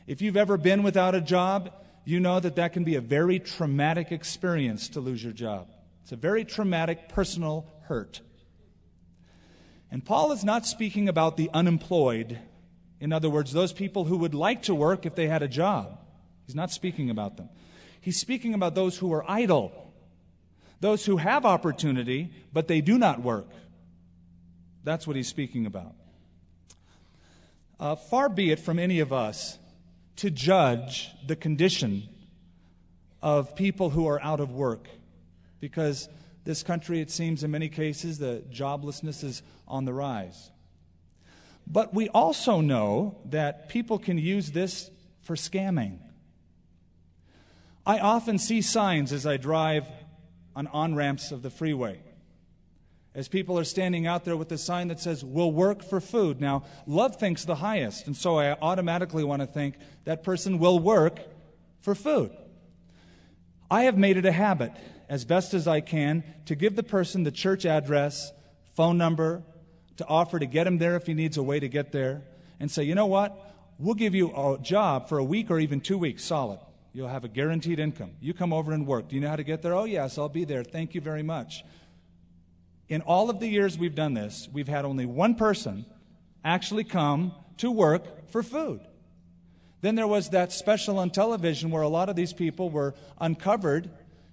If 0.07 0.23
you've 0.23 0.37
ever 0.37 0.57
been 0.57 0.85
without 0.85 1.17
a 1.17 1.21
job, 1.21 1.73
you 2.05 2.21
know 2.21 2.39
that 2.39 2.55
that 2.55 2.73
can 2.73 2.85
be 2.85 2.95
a 2.95 3.01
very 3.01 3.41
traumatic 3.41 4.13
experience 4.13 4.91
to 4.91 5.01
lose 5.01 5.25
your 5.25 5.33
job. 5.33 5.67
It's 6.05 6.13
a 6.13 6.17
very 6.17 6.45
traumatic 6.45 7.09
personal 7.09 7.67
hurt. 7.89 8.21
And 9.91 10.05
Paul 10.05 10.31
is 10.31 10.45
not 10.45 10.67
speaking 10.67 11.09
about 11.09 11.37
the 11.37 11.51
unemployed. 11.53 12.39
In 13.01 13.13
other 13.13 13.29
words, 13.29 13.53
those 13.53 13.73
people 13.73 14.05
who 14.05 14.19
would 14.19 14.37
like 14.37 14.63
to 14.63 14.75
work 14.75 15.05
if 15.05 15.17
they 15.17 15.27
had 15.27 15.43
a 15.43 15.49
job. 15.49 15.99
He's 16.47 16.55
not 16.55 16.71
speaking 16.71 17.11
about 17.11 17.37
them. 17.37 17.49
He's 18.01 18.19
speaking 18.19 18.55
about 18.55 18.75
those 18.75 18.97
who 18.97 19.13
are 19.13 19.29
idle, 19.29 19.93
those 20.81 21.05
who 21.05 21.17
have 21.17 21.45
opportunity, 21.45 22.31
but 22.53 22.69
they 22.69 22.81
do 22.81 22.99
not 22.99 23.23
work. 23.23 23.49
That's 24.85 25.07
what 25.07 25.17
he's 25.17 25.29
speaking 25.29 25.67
about. 25.67 25.95
Uh, 27.81 27.95
far 27.97 28.29
be 28.29 28.51
it 28.51 28.59
from 28.59 28.79
any 28.79 29.01
of 29.01 29.13
us 29.13 29.59
to 30.17 30.31
judge 30.31 31.11
the 31.27 31.37
condition 31.37 32.09
of 33.23 33.55
people 33.55 33.91
who 33.91 34.07
are 34.09 34.21
out 34.23 34.41
of 34.41 34.53
work, 34.53 34.89
because 35.61 36.09
this 36.45 36.63
country, 36.63 37.01
it 37.01 37.11
seems 37.11 37.45
in 37.45 37.51
many 37.51 37.69
cases, 37.69 38.19
the 38.19 38.43
joblessness 38.51 39.23
is 39.23 39.43
on 39.67 39.85
the 39.85 39.93
rise. 39.93 40.51
But 41.67 41.93
we 41.93 42.09
also 42.09 42.61
know 42.61 43.19
that 43.27 43.69
people 43.69 43.99
can 43.99 44.17
use 44.17 44.53
this 44.53 44.91
for 45.21 45.37
scamming. 45.37 45.99
I 47.89 48.01
often 48.01 48.39
see 48.39 48.61
signs 48.61 49.15
as 49.15 49.27
I 49.27 49.39
drive 49.39 49.87
on 50.55 50.67
on 50.69 50.95
ramps 50.95 51.33
of 51.33 51.43
the 51.43 51.51
freeway 51.51 52.01
as 53.15 53.27
people 53.27 53.59
are 53.59 53.65
standing 53.65 54.07
out 54.07 54.25
there 54.25 54.37
with 54.37 54.53
a 54.53 54.59
sign 54.59 54.89
that 54.89 55.01
says, 55.01 55.25
We'll 55.25 55.51
work 55.51 55.83
for 55.83 56.01
food. 56.01 56.41
Now, 56.41 56.65
love 56.87 57.17
thinks 57.17 57.45
the 57.45 57.57
highest, 57.57 58.07
and 58.07 58.17
so 58.17 58.39
I 58.39 58.53
automatically 58.53 59.25
want 59.25 59.41
to 59.41 59.47
think 59.47 59.77
that 60.05 60.23
person 60.23 60.59
will 60.59 60.79
work 60.79 61.19
for 61.81 61.95
food. 61.95 62.31
I 63.71 63.85
have 63.85 63.97
made 63.97 64.19
it 64.19 64.27
a 64.27 64.33
habit, 64.33 64.73
as 65.09 65.25
best 65.25 65.55
as 65.55 65.67
I 65.67 65.81
can, 65.81 66.23
to 66.45 66.55
give 66.55 66.77
the 66.77 66.83
person 66.83 67.25
the 67.25 67.33
church 67.33 67.65
address, 67.65 68.33
phone 68.77 68.99
number, 68.99 69.43
to 69.97 70.07
offer 70.07 70.39
to 70.39 70.47
get 70.47 70.67
him 70.67 70.77
there 70.77 70.95
if 70.95 71.07
he 71.07 71.15
needs 71.15 71.39
a 71.39 71.43
way 71.43 71.59
to 71.59 71.69
get 71.69 71.91
there, 71.91 72.23
and 72.61 72.71
say, 72.71 72.83
You 72.83 72.95
know 72.95 73.07
what? 73.07 73.35
We'll 73.79 73.95
give 73.95 74.15
you 74.15 74.29
a 74.37 74.59
job 74.61 75.09
for 75.09 75.19
a 75.19 75.25
week 75.25 75.51
or 75.51 75.59
even 75.59 75.81
two 75.81 75.97
weeks 75.97 76.23
solid. 76.23 76.61
You'll 76.99 77.09
have 77.09 77.25
a 77.25 77.29
guaranteed 77.29 77.79
income. 77.79 78.11
You 78.21 78.35
come 78.35 78.53
over 78.53 78.73
and 78.73 78.87
work. 78.87 79.09
Do 79.09 79.15
you 79.15 79.23
know 79.23 79.29
how 79.29 79.37
to 79.37 79.45
get 79.45 79.63
there? 79.63 79.73
Oh, 79.75 79.85
yes, 79.85 80.19
I'll 80.19 80.29
be 80.29 80.45
there. 80.45 80.65
Thank 80.65 80.95
you 80.95 81.01
very 81.01 81.23
much 81.23 81.65
in 82.89 83.03
all 83.03 83.31
of 83.31 83.39
the 83.39 83.47
years 83.47 83.79
we've 83.79 83.95
done 83.95 84.15
this, 84.15 84.49
we've 84.53 84.69
had 84.69 84.85
only 84.85 85.07
one 85.07 85.35
person 85.35 85.85
actually 86.45 86.85
come 86.85 87.33
to 87.59 87.71
work 87.71 88.31
for 88.31 88.43
food. 88.43 88.81
Then 89.81 89.95
there 89.95 90.07
was 90.07 90.31
that 90.31 90.53
special 90.53 90.99
on 90.99 91.11
television 91.11 91.71
where 91.71 91.83
a 91.83 91.89
lot 91.89 92.09
of 92.09 92.17
these 92.17 92.33
people 92.33 92.71
were 92.71 92.95
uncovered 93.21 93.91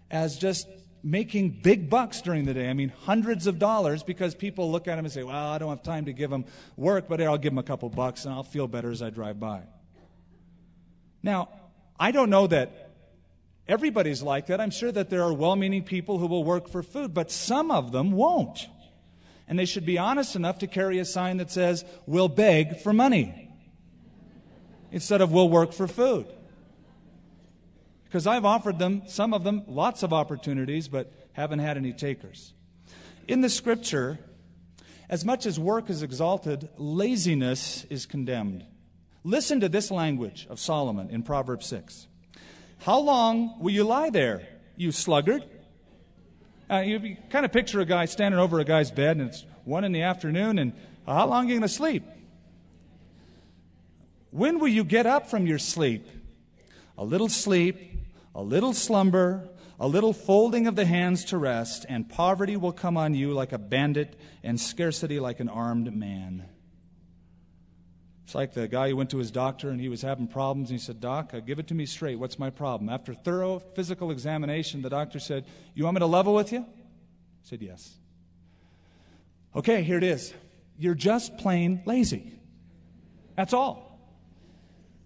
as 0.09 0.37
just 0.37 0.67
making 1.03 1.59
big 1.61 1.89
bucks 1.89 2.21
during 2.21 2.45
the 2.45 2.53
day. 2.53 2.67
I 2.69 2.73
mean, 2.73 2.89
hundreds 2.89 3.45
of 3.45 3.59
dollars 3.59 4.01
because 4.01 4.33
people 4.33 4.71
look 4.71 4.87
at 4.87 4.95
them 4.95 5.05
and 5.05 5.13
say, 5.13 5.21
well, 5.21 5.35
I 5.35 5.59
don't 5.59 5.69
have 5.69 5.83
time 5.83 6.05
to 6.05 6.13
give 6.13 6.31
them 6.31 6.45
work, 6.77 7.07
but 7.07 7.21
I'll 7.21 7.37
give 7.37 7.51
them 7.51 7.59
a 7.59 7.63
couple 7.63 7.89
bucks 7.89 8.25
and 8.25 8.33
I'll 8.33 8.43
feel 8.43 8.67
better 8.67 8.89
as 8.89 9.03
I 9.03 9.11
drive 9.11 9.39
by. 9.39 9.61
Now, 11.21 11.49
I 11.99 12.11
don't 12.11 12.29
know 12.29 12.47
that 12.47 12.85
Everybody's 13.67 14.21
like 14.21 14.47
that. 14.47 14.61
I'm 14.61 14.69
sure 14.69 14.91
that 14.91 15.09
there 15.09 15.23
are 15.23 15.33
well 15.33 15.55
meaning 15.55 15.83
people 15.83 16.19
who 16.19 16.27
will 16.27 16.43
work 16.43 16.67
for 16.69 16.83
food, 16.83 17.13
but 17.13 17.31
some 17.31 17.71
of 17.71 17.91
them 17.91 18.11
won't. 18.11 18.67
And 19.47 19.57
they 19.57 19.65
should 19.65 19.85
be 19.85 19.97
honest 19.97 20.35
enough 20.35 20.59
to 20.59 20.67
carry 20.67 20.99
a 20.99 21.05
sign 21.05 21.37
that 21.37 21.51
says, 21.51 21.83
We'll 22.05 22.29
beg 22.29 22.79
for 22.79 22.93
money 22.93 23.49
instead 24.91 25.21
of 25.21 25.31
We'll 25.31 25.49
work 25.49 25.73
for 25.73 25.87
food. 25.87 26.27
Because 28.03 28.27
I've 28.27 28.45
offered 28.45 28.79
them, 28.79 29.03
some 29.07 29.33
of 29.33 29.43
them, 29.43 29.63
lots 29.67 30.03
of 30.03 30.13
opportunities, 30.13 30.87
but 30.87 31.11
haven't 31.33 31.59
had 31.59 31.75
any 31.75 31.91
takers. 31.91 32.53
In 33.27 33.41
the 33.41 33.49
scripture, 33.49 34.19
as 35.09 35.25
much 35.25 35.45
as 35.45 35.59
work 35.59 35.89
is 35.89 36.03
exalted, 36.03 36.69
laziness 36.77 37.83
is 37.89 38.05
condemned. 38.05 38.63
Listen 39.25 39.59
to 39.61 39.69
this 39.69 39.89
language 39.89 40.45
of 40.51 40.59
Solomon 40.59 41.09
in 41.09 41.23
Proverbs 41.23 41.65
6. 41.65 42.05
How 42.77 42.99
long 42.99 43.59
will 43.59 43.71
you 43.71 43.83
lie 43.83 44.11
there, 44.11 44.47
you 44.77 44.91
sluggard? 44.91 45.43
Uh, 46.69 46.83
you 46.85 47.17
kind 47.31 47.43
of 47.43 47.51
picture 47.51 47.79
a 47.79 47.85
guy 47.85 48.05
standing 48.05 48.39
over 48.39 48.59
a 48.59 48.63
guy's 48.63 48.91
bed, 48.91 49.17
and 49.17 49.29
it's 49.29 49.43
one 49.63 49.83
in 49.83 49.93
the 49.93 50.03
afternoon, 50.03 50.59
and 50.59 50.73
how 51.07 51.25
long 51.25 51.45
are 51.45 51.47
you 51.47 51.53
going 51.55 51.63
to 51.63 51.67
sleep? 51.67 52.03
When 54.29 54.59
will 54.59 54.67
you 54.67 54.83
get 54.83 55.07
up 55.07 55.27
from 55.27 55.47
your 55.47 55.57
sleep? 55.57 56.07
A 56.95 57.03
little 57.03 57.27
sleep, 57.27 57.77
a 58.35 58.43
little 58.43 58.73
slumber, 58.73 59.49
a 59.79 59.87
little 59.87 60.13
folding 60.13 60.67
of 60.67 60.75
the 60.75 60.85
hands 60.85 61.25
to 61.25 61.39
rest, 61.39 61.83
and 61.89 62.07
poverty 62.07 62.57
will 62.57 62.73
come 62.73 62.95
on 62.95 63.15
you 63.15 63.33
like 63.33 63.53
a 63.53 63.57
bandit, 63.57 64.19
and 64.43 64.61
scarcity 64.61 65.19
like 65.19 65.39
an 65.39 65.49
armed 65.49 65.91
man. 65.95 66.45
It's 68.25 68.33
like 68.33 68.53
the 68.55 68.67
guy 68.67 68.89
who 68.89 68.95
went 68.95 69.11
to 69.11 69.19
his 69.19 69.29
doctor 69.29 69.69
and 69.69 69.79
he 69.79 69.87
was 69.87 70.01
having 70.01 70.27
problems. 70.27 70.71
And 70.71 70.79
he 70.79 70.83
said, 70.83 70.99
Doc, 70.99 71.31
uh, 71.35 71.41
give 71.41 71.59
it 71.59 71.67
to 71.67 71.75
me 71.75 71.85
straight. 71.85 72.17
What's 72.17 72.39
my 72.39 72.49
problem? 72.49 72.89
After 72.89 73.13
thorough 73.13 73.59
physical 73.59 74.09
examination, 74.09 74.81
the 74.81 74.89
doctor 74.89 75.19
said, 75.19 75.45
You 75.75 75.83
want 75.83 75.93
me 75.93 75.99
to 75.99 76.07
level 76.07 76.33
with 76.33 76.51
you? 76.51 76.61
I 76.61 77.43
said, 77.43 77.61
Yes. 77.61 77.93
Okay, 79.55 79.83
here 79.83 79.97
it 79.97 80.03
is. 80.03 80.33
You're 80.79 80.95
just 80.95 81.37
plain 81.37 81.83
lazy. 81.85 82.39
That's 83.37 83.53
all. 83.53 83.85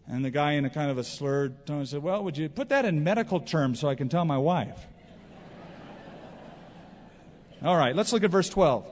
And 0.08 0.24
the 0.24 0.32
guy, 0.32 0.54
in 0.54 0.64
a 0.64 0.70
kind 0.70 0.90
of 0.90 0.98
a 0.98 1.04
slurred 1.04 1.68
tone, 1.68 1.86
said, 1.86 2.02
Well, 2.02 2.24
would 2.24 2.38
you 2.38 2.48
put 2.48 2.70
that 2.70 2.86
in 2.86 3.04
medical 3.04 3.42
terms 3.42 3.82
so 3.82 3.90
I 3.90 3.96
can 3.96 4.08
tell 4.08 4.24
my 4.24 4.38
wife? 4.38 4.88
all 7.66 7.76
right, 7.76 7.94
let's 7.94 8.14
look 8.14 8.24
at 8.24 8.32
verse 8.32 8.48
12. 8.48 8.90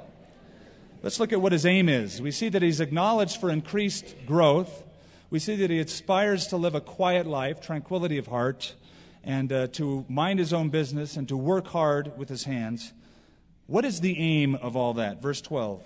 Let's 1.04 1.20
look 1.20 1.32
at 1.32 1.40
what 1.40 1.52
his 1.52 1.64
aim 1.64 1.90
is. 1.90 2.20
We 2.24 2.32
see 2.32 2.50
that 2.50 2.64
he's 2.64 2.80
acknowledged 2.80 3.40
for 3.40 3.52
increased 3.52 4.16
growth. 4.26 4.84
We 5.30 5.38
see 5.38 5.56
that 5.58 5.70
he 5.70 5.80
aspires 5.80 6.48
to 6.48 6.58
live 6.58 6.74
a 6.74 6.82
quiet 6.82 7.28
life, 7.28 7.62
tranquility 7.62 8.18
of 8.18 8.26
heart, 8.26 8.74
and 9.24 9.54
uh, 9.54 9.68
to 9.74 10.06
mind 10.10 10.40
his 10.40 10.54
own 10.54 10.70
business 10.70 11.16
and 11.16 11.28
to 11.28 11.38
work 11.38 11.68
hard 11.68 12.18
with 12.18 12.30
his 12.30 12.46
hands. 12.46 12.94
What 13.68 13.86
is 13.86 14.02
the 14.02 14.18
aim 14.18 14.56
of 14.56 14.76
all 14.76 14.96
that? 14.96 15.22
Verse 15.22 15.40
12. 15.40 15.84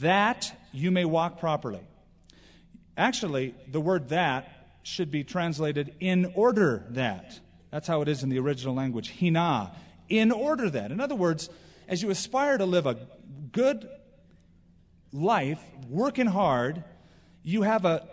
That 0.00 0.58
you 0.72 0.90
may 0.90 1.04
walk 1.04 1.38
properly. 1.38 1.80
Actually, 2.96 3.54
the 3.70 3.80
word 3.80 4.08
that 4.08 4.48
should 4.82 5.10
be 5.10 5.24
translated 5.24 5.94
in 6.00 6.32
order 6.34 6.86
that. 6.90 7.38
That's 7.70 7.86
how 7.86 8.00
it 8.00 8.08
is 8.08 8.22
in 8.22 8.30
the 8.30 8.38
original 8.38 8.74
language. 8.74 9.12
Hina. 9.20 9.72
In 10.08 10.32
order 10.32 10.70
that. 10.70 10.90
In 10.90 11.00
other 11.00 11.14
words, 11.14 11.50
as 11.86 12.02
you 12.02 12.08
aspire 12.08 12.56
to 12.56 12.64
live 12.64 12.86
a 12.86 12.96
good 13.52 13.88
life, 15.12 15.62
working 15.88 16.26
hard, 16.26 16.82
you 17.42 17.62
have 17.62 17.84
a 17.84 18.08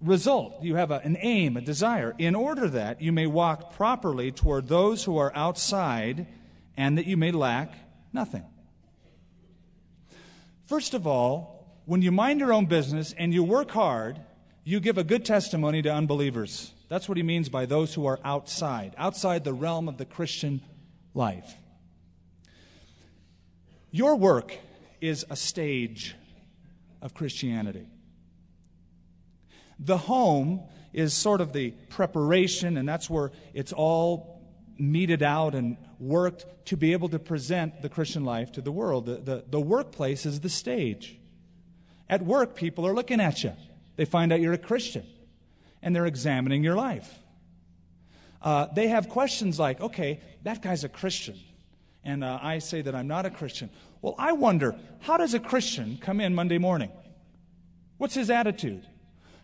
result, 0.00 0.62
you 0.62 0.74
have 0.74 0.90
a, 0.90 0.98
an 0.98 1.16
aim, 1.20 1.56
a 1.56 1.60
desire, 1.60 2.14
in 2.18 2.34
order 2.34 2.68
that 2.68 3.00
you 3.00 3.12
may 3.12 3.26
walk 3.26 3.74
properly 3.74 4.32
toward 4.32 4.68
those 4.68 5.04
who 5.04 5.16
are 5.16 5.32
outside 5.34 6.26
and 6.76 6.98
that 6.98 7.06
you 7.06 7.16
may 7.16 7.30
lack 7.30 7.74
nothing. 8.12 8.44
First 10.66 10.94
of 10.94 11.06
all, 11.06 11.80
when 11.84 12.02
you 12.02 12.12
mind 12.12 12.40
your 12.40 12.52
own 12.52 12.66
business 12.66 13.14
and 13.16 13.32
you 13.32 13.42
work 13.42 13.70
hard, 13.70 14.20
you 14.64 14.80
give 14.80 14.98
a 14.98 15.04
good 15.04 15.24
testimony 15.24 15.82
to 15.82 15.92
unbelievers. 15.92 16.72
That's 16.88 17.08
what 17.08 17.16
he 17.16 17.22
means 17.22 17.48
by 17.48 17.66
those 17.66 17.94
who 17.94 18.06
are 18.06 18.20
outside, 18.24 18.94
outside 18.98 19.44
the 19.44 19.52
realm 19.52 19.88
of 19.88 19.98
the 19.98 20.04
Christian 20.04 20.62
life. 21.14 21.56
Your 23.90 24.16
work 24.16 24.56
is 25.02 25.26
a 25.28 25.36
stage 25.36 26.14
of 27.02 27.12
Christianity. 27.12 27.86
The 29.78 29.98
home 29.98 30.62
is 30.92 31.12
sort 31.12 31.40
of 31.40 31.52
the 31.52 31.72
preparation, 31.90 32.76
and 32.76 32.88
that's 32.88 33.10
where 33.10 33.32
it's 33.52 33.72
all 33.72 34.40
meted 34.78 35.22
out 35.22 35.54
and 35.54 35.76
worked 35.98 36.46
to 36.66 36.76
be 36.76 36.92
able 36.92 37.08
to 37.08 37.18
present 37.18 37.82
the 37.82 37.88
Christian 37.88 38.24
life 38.24 38.52
to 38.52 38.60
the 38.60 38.70
world. 38.70 39.06
The, 39.06 39.16
the, 39.16 39.44
the, 39.50 39.60
workplace 39.60 40.24
is 40.24 40.40
the 40.40 40.48
stage. 40.48 41.18
At 42.08 42.22
work, 42.22 42.54
people 42.54 42.86
are 42.86 42.94
looking 42.94 43.20
at 43.20 43.42
you. 43.42 43.52
They 43.96 44.04
find 44.04 44.32
out 44.32 44.40
you're 44.40 44.52
a 44.52 44.58
Christian, 44.58 45.04
and 45.82 45.94
they're 45.94 46.06
examining 46.06 46.62
your 46.62 46.76
life. 46.76 47.18
Uh, 48.40 48.66
they 48.74 48.88
have 48.88 49.08
questions 49.08 49.58
like, 49.58 49.80
okay, 49.80 50.20
that 50.42 50.62
guy's 50.62 50.84
a 50.84 50.88
Christian, 50.88 51.38
and 52.04 52.22
uh, 52.22 52.38
I 52.40 52.58
say 52.58 52.82
that 52.82 52.94
I'm 52.94 53.08
not 53.08 53.26
a 53.26 53.30
Christian. 53.30 53.70
Well, 54.02 54.16
I 54.18 54.32
wonder, 54.32 54.74
how 55.00 55.16
does 55.16 55.32
a 55.32 55.40
Christian 55.40 55.96
come 56.00 56.20
in 56.20 56.34
Monday 56.34 56.58
morning? 56.58 56.90
What's 57.98 58.14
his 58.14 58.30
attitude? 58.30 58.84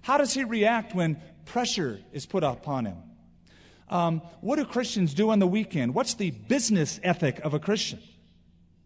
How 0.02 0.18
does 0.18 0.34
he 0.34 0.42
react 0.42 0.94
when 0.94 1.20
pressure 1.44 2.00
is 2.12 2.26
put 2.26 2.42
upon 2.42 2.86
him? 2.86 2.96
Um, 3.88 4.20
what 4.40 4.56
do 4.56 4.64
Christians 4.64 5.14
do 5.14 5.30
on 5.30 5.38
the 5.38 5.46
weekend? 5.46 5.94
What's 5.94 6.14
the 6.14 6.32
business 6.32 6.98
ethic 7.04 7.38
of 7.40 7.54
a 7.54 7.60
Christian? 7.60 8.00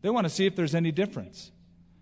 They 0.02 0.10
want 0.10 0.26
to 0.26 0.30
see 0.30 0.46
if 0.46 0.54
there's 0.54 0.74
any 0.74 0.92
difference. 0.92 1.50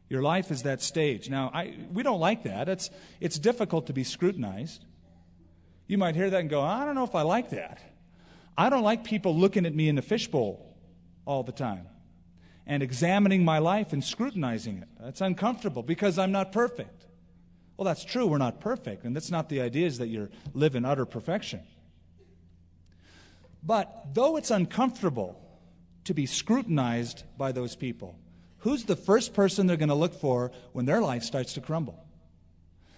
Your 0.08 0.22
life 0.22 0.50
is 0.50 0.64
that 0.64 0.82
stage. 0.82 1.30
Now, 1.30 1.50
I, 1.54 1.76
we 1.92 2.02
don't 2.02 2.18
like 2.18 2.42
that. 2.42 2.68
It's, 2.68 2.90
it's 3.20 3.38
difficult 3.38 3.86
to 3.86 3.92
be 3.92 4.02
scrutinized. 4.02 4.84
You 5.86 5.96
might 5.96 6.16
hear 6.16 6.28
that 6.28 6.40
and 6.40 6.50
go, 6.50 6.60
I 6.60 6.84
don't 6.84 6.96
know 6.96 7.04
if 7.04 7.14
I 7.14 7.22
like 7.22 7.50
that. 7.50 7.80
I 8.58 8.68
don't 8.68 8.82
like 8.82 9.04
people 9.04 9.34
looking 9.34 9.64
at 9.64 9.74
me 9.74 9.88
in 9.88 9.94
the 9.94 10.02
fishbowl 10.02 10.76
all 11.24 11.44
the 11.44 11.52
time 11.52 11.86
and 12.66 12.82
examining 12.82 13.44
my 13.44 13.58
life 13.58 13.92
and 13.92 14.02
scrutinizing 14.02 14.78
it. 14.78 14.88
That's 15.00 15.20
uncomfortable 15.20 15.82
because 15.82 16.18
I'm 16.18 16.32
not 16.32 16.52
perfect. 16.52 17.06
Well, 17.76 17.86
that's 17.86 18.04
true, 18.04 18.26
we're 18.26 18.38
not 18.38 18.60
perfect, 18.60 19.04
and 19.04 19.16
that's 19.16 19.30
not 19.30 19.48
the 19.48 19.62
idea 19.62 19.86
is 19.86 19.98
that 19.98 20.08
you 20.08 20.28
live 20.52 20.74
in 20.74 20.84
utter 20.84 21.06
perfection. 21.06 21.60
But 23.62 24.14
though 24.14 24.36
it's 24.36 24.50
uncomfortable 24.50 25.40
to 26.04 26.14
be 26.14 26.26
scrutinized 26.26 27.24
by 27.36 27.52
those 27.52 27.76
people, 27.76 28.18
who's 28.58 28.84
the 28.84 28.96
first 28.96 29.34
person 29.34 29.66
they're 29.66 29.76
going 29.76 29.88
to 29.88 29.94
look 29.94 30.14
for 30.14 30.52
when 30.72 30.86
their 30.86 31.00
life 31.00 31.22
starts 31.22 31.54
to 31.54 31.60
crumble? 31.60 32.04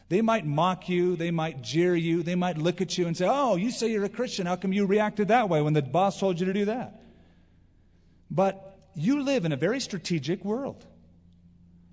They 0.08 0.20
might 0.20 0.44
mock 0.44 0.88
you, 0.88 1.16
they 1.16 1.30
might 1.30 1.62
jeer 1.62 1.94
you, 1.94 2.22
they 2.22 2.34
might 2.34 2.58
look 2.58 2.80
at 2.80 2.98
you 2.98 3.06
and 3.06 3.16
say, 3.16 3.26
Oh, 3.26 3.56
you 3.56 3.70
say 3.70 3.90
you're 3.90 4.04
a 4.04 4.10
Christian. 4.10 4.46
How 4.46 4.56
come 4.56 4.72
you 4.72 4.84
reacted 4.84 5.28
that 5.28 5.48
way 5.48 5.62
when 5.62 5.72
the 5.72 5.80
boss 5.80 6.20
told 6.20 6.38
you 6.38 6.46
to 6.46 6.52
do 6.52 6.66
that? 6.66 7.00
But 8.30 8.71
you 8.94 9.22
live 9.22 9.44
in 9.44 9.52
a 9.52 9.56
very 9.56 9.80
strategic 9.80 10.44
world. 10.44 10.84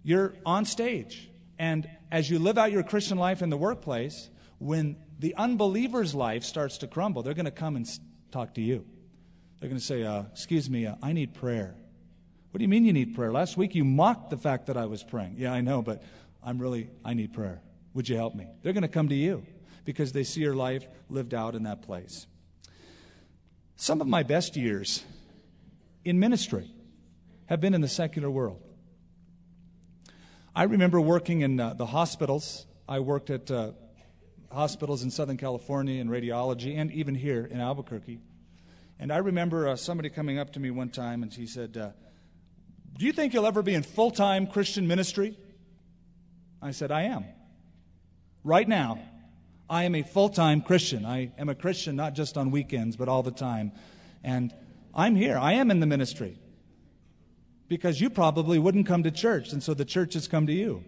You're 0.04 0.34
on 0.46 0.66
stage. 0.66 1.30
And 1.58 1.90
as 2.12 2.30
you 2.30 2.40
live 2.40 2.58
out 2.58 2.72
your 2.72 2.84
Christian 2.84 3.18
life 3.18 3.42
in 3.42 3.50
the 3.50 3.58
workplace, 3.58 4.30
when 4.60 4.98
the 5.20 5.36
unbeliever's 5.36 6.16
life 6.16 6.44
starts 6.44 6.80
to 6.80 6.88
crumble, 6.88 7.24
they're 7.24 7.34
going 7.34 7.46
to 7.46 7.52
come 7.52 7.76
and 7.76 7.88
talk 8.32 8.54
to 8.56 8.62
you. 8.62 8.86
They're 9.60 9.70
going 9.70 9.80
to 9.80 9.86
say, 9.86 10.04
uh, 10.04 10.24
Excuse 10.32 10.70
me, 10.70 10.86
uh, 10.86 10.96
I 11.02 11.14
need 11.14 11.34
prayer. 11.34 11.76
What 12.52 12.60
do 12.60 12.64
you 12.64 12.70
mean 12.70 12.86
you 12.86 12.94
need 12.94 13.14
prayer? 13.14 13.32
Last 13.32 13.58
week 13.58 13.76
you 13.76 13.84
mocked 13.84 14.30
the 14.30 14.38
fact 14.38 14.68
that 14.68 14.78
I 14.78 14.86
was 14.86 15.04
praying. 15.04 15.36
Yeah, 15.38 15.54
I 15.54 15.62
know, 15.62 15.82
but 15.82 16.02
I'm 16.44 16.60
really, 16.60 16.90
I 17.04 17.14
need 17.14 17.34
prayer. 17.34 17.62
Would 17.94 18.08
you 18.08 18.16
help 18.16 18.36
me? 18.36 18.48
They're 18.64 18.74
going 18.74 18.84
to 18.84 18.88
come 18.88 19.10
to 19.10 19.16
you 19.16 19.46
because 19.86 20.14
they 20.14 20.24
see 20.24 20.42
your 20.42 20.56
life 20.56 20.88
lived 21.10 21.34
out 21.34 21.56
in 21.56 21.64
that 21.64 21.82
place. 21.82 22.26
Some 23.76 24.02
of 24.02 24.08
my 24.08 24.24
best 24.24 24.56
years 24.56 25.04
in 26.04 26.20
ministry 26.20 26.72
have 27.50 27.60
been 27.60 27.74
in 27.74 27.82
the 27.82 27.88
secular 27.88 28.30
world. 28.30 28.62
I 30.56 30.64
remember 30.64 31.02
working 31.02 31.42
in 31.42 31.60
uh, 31.60 31.74
the 31.74 31.88
hospitals. 31.88 32.68
I 32.88 33.00
worked 33.00 33.32
at 33.32 33.50
uh, 33.50 33.72
hospitals 34.52 35.02
in 35.02 35.10
Southern 35.10 35.38
California 35.38 36.00
in 36.00 36.10
radiology 36.10 36.78
and 36.78 36.92
even 36.92 37.16
here 37.16 37.50
in 37.50 37.60
Albuquerque. 37.60 38.20
And 39.00 39.12
I 39.12 39.18
remember 39.18 39.68
uh, 39.68 39.76
somebody 39.78 40.12
coming 40.12 40.38
up 40.38 40.54
to 40.54 40.60
me 40.60 40.70
one 40.70 40.90
time 40.90 41.24
and 41.24 41.34
he 41.34 41.48
said, 41.48 41.76
uh, 41.76 41.90
Do 43.00 43.08
you 43.08 43.14
think 43.14 43.34
you'll 43.34 43.48
ever 43.48 43.64
be 43.64 43.74
in 43.74 43.82
full 43.82 44.12
time 44.12 44.46
Christian 44.46 44.88
ministry? 44.88 45.36
I 46.62 46.70
said, 46.70 46.92
I 46.92 47.04
am. 47.04 47.26
Right 48.44 48.68
now, 48.68 49.00
I 49.68 49.86
am 49.86 49.96
a 49.96 50.04
full 50.04 50.30
time 50.30 50.62
Christian. 50.62 51.04
I 51.04 51.32
am 51.40 51.50
a 51.50 51.56
Christian 51.56 51.96
not 51.96 52.14
just 52.14 52.38
on 52.38 52.52
weekends, 52.52 52.96
but 52.96 53.10
all 53.10 53.24
the 53.24 53.32
time. 53.32 53.72
And 54.24 54.54
I'm 54.94 55.16
here. 55.16 55.36
I 55.36 55.54
am 55.54 55.72
in 55.72 55.80
the 55.80 55.88
ministry 55.88 56.38
because 57.70 58.02
you 58.02 58.10
probably 58.10 58.60
wouldn't 58.60 58.88
come 58.88 59.04
to 59.04 59.12
church, 59.12 59.54
and 59.54 59.64
so 59.64 59.74
the 59.74 59.86
church 59.86 60.16
has 60.16 60.28
come 60.28 60.48
to 60.48 60.54
you. 60.54 60.84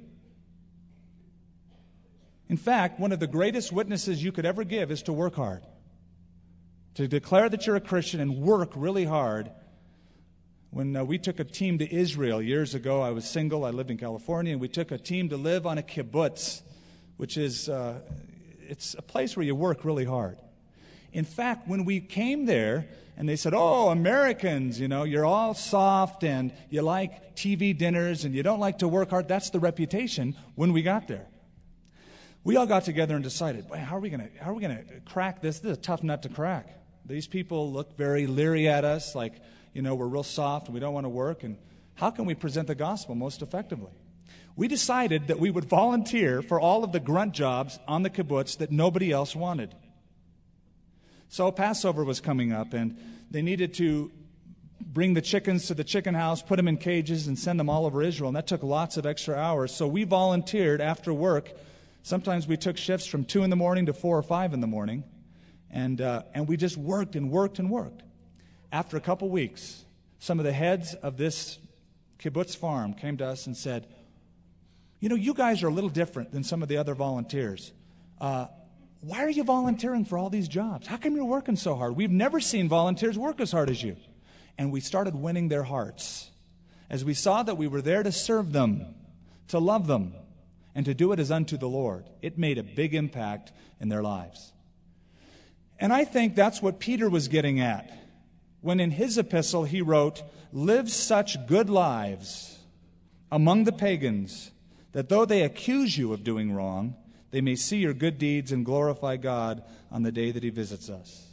In 2.49 2.57
fact, 2.57 2.99
one 2.99 3.13
of 3.13 3.19
the 3.21 3.27
greatest 3.27 3.71
witnesses 3.71 4.21
you 4.21 4.33
could 4.33 4.45
ever 4.45 4.65
give 4.65 4.91
is 4.91 5.03
to 5.03 5.13
work 5.13 5.35
hard. 5.35 5.63
To 6.95 7.07
declare 7.07 7.47
that 7.47 7.65
you're 7.65 7.77
a 7.77 7.81
Christian 7.81 8.19
and 8.19 8.39
work 8.39 8.73
really 8.75 9.05
hard. 9.05 9.51
When 10.71 10.95
uh, 10.95 11.05
we 11.05 11.17
took 11.17 11.39
a 11.39 11.45
team 11.45 11.77
to 11.77 11.93
Israel 11.93 12.41
years 12.41 12.75
ago, 12.75 13.01
I 13.01 13.11
was 13.11 13.25
single, 13.25 13.63
I 13.63 13.69
lived 13.69 13.91
in 13.91 13.97
California, 13.97 14.51
and 14.51 14.59
we 14.59 14.67
took 14.67 14.91
a 14.91 14.97
team 14.97 15.29
to 15.29 15.37
live 15.37 15.65
on 15.65 15.77
a 15.77 15.83
kibbutz, 15.83 16.61
which 17.17 17.37
is 17.37 17.69
uh, 17.69 18.01
it's 18.67 18.95
a 18.97 19.01
place 19.01 19.37
where 19.37 19.45
you 19.45 19.55
work 19.55 19.85
really 19.85 20.05
hard. 20.05 20.39
In 21.13 21.25
fact, 21.25 21.67
when 21.67 21.85
we 21.85 21.99
came 21.99 22.45
there, 22.45 22.87
and 23.17 23.27
they 23.29 23.35
said, 23.35 23.53
Oh, 23.53 23.89
Americans, 23.89 24.79
you 24.79 24.87
know, 24.87 25.03
you're 25.03 25.25
all 25.25 25.53
soft 25.53 26.23
and 26.23 26.51
you 26.69 26.81
like 26.81 27.35
TV 27.35 27.77
dinners 27.77 28.25
and 28.25 28.33
you 28.33 28.41
don't 28.41 28.59
like 28.59 28.79
to 28.79 28.87
work 28.87 29.11
hard. 29.11 29.27
That's 29.27 29.51
the 29.51 29.59
reputation 29.59 30.35
when 30.55 30.73
we 30.73 30.81
got 30.81 31.07
there. 31.07 31.27
We 32.43 32.55
all 32.55 32.65
got 32.65 32.85
together 32.85 33.13
and 33.13 33.23
decided, 33.23 33.65
how 33.71 33.97
are 33.97 33.99
we 33.99 34.09
to 34.09 34.29
how 34.39 34.51
are 34.51 34.53
we 34.55 34.61
to 34.61 34.83
crack 35.05 35.41
this? 35.41 35.59
This 35.59 35.73
is 35.73 35.77
a 35.77 35.81
tough 35.81 36.01
nut 36.01 36.23
to 36.23 36.29
crack. 36.29 36.75
These 37.05 37.27
people 37.27 37.71
look 37.71 37.95
very 37.95 38.25
leery 38.25 38.67
at 38.67 38.85
us, 38.85 39.13
like, 39.13 39.33
you 39.73 39.81
know, 39.83 39.93
we're 39.93 40.07
real 40.07 40.23
soft 40.23 40.67
and 40.67 40.73
we 40.73 40.79
don't 40.79 40.93
want 40.93 41.05
to 41.05 41.09
work. 41.09 41.43
And 41.43 41.57
how 41.93 42.09
can 42.09 42.25
we 42.25 42.33
present 42.33 42.67
the 42.67 42.75
gospel 42.75 43.13
most 43.13 43.43
effectively? 43.43 43.91
We 44.55 44.67
decided 44.67 45.27
that 45.27 45.39
we 45.39 45.51
would 45.51 45.65
volunteer 45.65 46.41
for 46.41 46.59
all 46.59 46.83
of 46.83 46.91
the 46.91 46.99
grunt 46.99 47.33
jobs 47.33 47.77
on 47.87 48.01
the 48.01 48.09
kibbutz 48.09 48.57
that 48.57 48.71
nobody 48.71 49.11
else 49.11 49.35
wanted. 49.35 49.75
So 51.31 51.51
Passover 51.51 52.03
was 52.03 52.21
coming 52.21 52.53
up, 52.53 52.73
and 52.73 52.95
they 53.31 53.41
needed 53.41 53.73
to 53.75 54.11
bring 54.79 55.15
the 55.15 55.21
chickens 55.21 55.65
to 55.67 55.73
the 55.73 55.83
chicken 55.83 56.13
house, 56.13 56.43
put 56.43 56.57
them 56.57 56.67
in 56.67 56.77
cages, 56.77 57.25
and 57.25 57.39
send 57.39 57.59
them 57.59 57.69
all 57.69 57.87
over 57.87 58.03
Israel. 58.03 58.27
And 58.27 58.35
that 58.35 58.45
took 58.45 58.61
lots 58.61 58.97
of 58.97 59.07
extra 59.07 59.35
hours. 59.35 59.73
So 59.73 59.87
we 59.87 60.03
volunteered 60.03 60.79
after 60.79 61.11
work 61.11 61.51
Sometimes 62.03 62.47
we 62.47 62.57
took 62.57 62.77
shifts 62.77 63.05
from 63.05 63.25
2 63.25 63.43
in 63.43 63.49
the 63.51 63.55
morning 63.55 63.85
to 63.85 63.93
4 63.93 64.17
or 64.17 64.23
5 64.23 64.53
in 64.53 64.61
the 64.61 64.67
morning, 64.67 65.03
and, 65.69 66.01
uh, 66.01 66.23
and 66.33 66.47
we 66.47 66.57
just 66.57 66.75
worked 66.75 67.15
and 67.15 67.29
worked 67.29 67.59
and 67.59 67.69
worked. 67.69 68.01
After 68.71 68.97
a 68.97 69.01
couple 69.01 69.29
weeks, 69.29 69.85
some 70.17 70.39
of 70.39 70.45
the 70.45 70.51
heads 70.51 70.95
of 70.95 71.17
this 71.17 71.59
kibbutz 72.17 72.55
farm 72.55 72.93
came 72.93 73.17
to 73.17 73.27
us 73.27 73.45
and 73.45 73.55
said, 73.55 73.85
You 74.99 75.09
know, 75.09 75.15
you 75.15 75.35
guys 75.35 75.61
are 75.61 75.67
a 75.67 75.73
little 75.73 75.89
different 75.89 76.31
than 76.31 76.43
some 76.43 76.63
of 76.63 76.69
the 76.69 76.77
other 76.77 76.95
volunteers. 76.95 77.71
Uh, 78.19 78.47
why 79.01 79.23
are 79.23 79.29
you 79.29 79.43
volunteering 79.43 80.05
for 80.05 80.17
all 80.17 80.29
these 80.29 80.47
jobs? 80.47 80.87
How 80.87 80.97
come 80.97 81.15
you're 81.15 81.25
working 81.25 81.55
so 81.55 81.75
hard? 81.75 81.95
We've 81.95 82.11
never 82.11 82.39
seen 82.39 82.69
volunteers 82.69 83.17
work 83.17 83.39
as 83.39 83.51
hard 83.51 83.69
as 83.69 83.81
you. 83.81 83.97
And 84.57 84.71
we 84.71 84.79
started 84.79 85.15
winning 85.15 85.47
their 85.47 85.63
hearts 85.63 86.29
as 86.89 87.03
we 87.03 87.13
saw 87.13 87.41
that 87.41 87.57
we 87.57 87.67
were 87.67 87.81
there 87.81 88.03
to 88.03 88.11
serve 88.11 88.51
them, 88.51 88.93
to 89.47 89.59
love 89.59 89.87
them, 89.87 90.13
and 90.75 90.85
to 90.85 90.93
do 90.93 91.11
it 91.13 91.19
as 91.19 91.31
unto 91.31 91.57
the 91.57 91.67
Lord. 91.67 92.05
It 92.21 92.37
made 92.37 92.57
a 92.57 92.63
big 92.63 92.93
impact 92.93 93.51
in 93.79 93.89
their 93.89 94.03
lives. 94.03 94.53
And 95.79 95.91
I 95.91 96.05
think 96.05 96.35
that's 96.35 96.61
what 96.61 96.79
Peter 96.79 97.09
was 97.09 97.27
getting 97.27 97.59
at 97.59 97.91
when 98.61 98.79
in 98.79 98.91
his 98.91 99.17
epistle 99.17 99.63
he 99.63 99.81
wrote, 99.81 100.21
Live 100.53 100.91
such 100.91 101.47
good 101.47 101.69
lives 101.69 102.59
among 103.31 103.63
the 103.63 103.71
pagans 103.71 104.51
that 104.91 105.09
though 105.09 105.25
they 105.25 105.41
accuse 105.41 105.97
you 105.97 106.13
of 106.13 106.23
doing 106.23 106.51
wrong, 106.51 106.95
they 107.31 107.41
may 107.41 107.55
see 107.55 107.77
your 107.77 107.93
good 107.93 108.17
deeds 108.17 108.51
and 108.51 108.65
glorify 108.65 109.17
God 109.17 109.63
on 109.91 110.03
the 110.03 110.11
day 110.11 110.31
that 110.31 110.43
he 110.43 110.49
visits 110.49 110.89
us. 110.89 111.27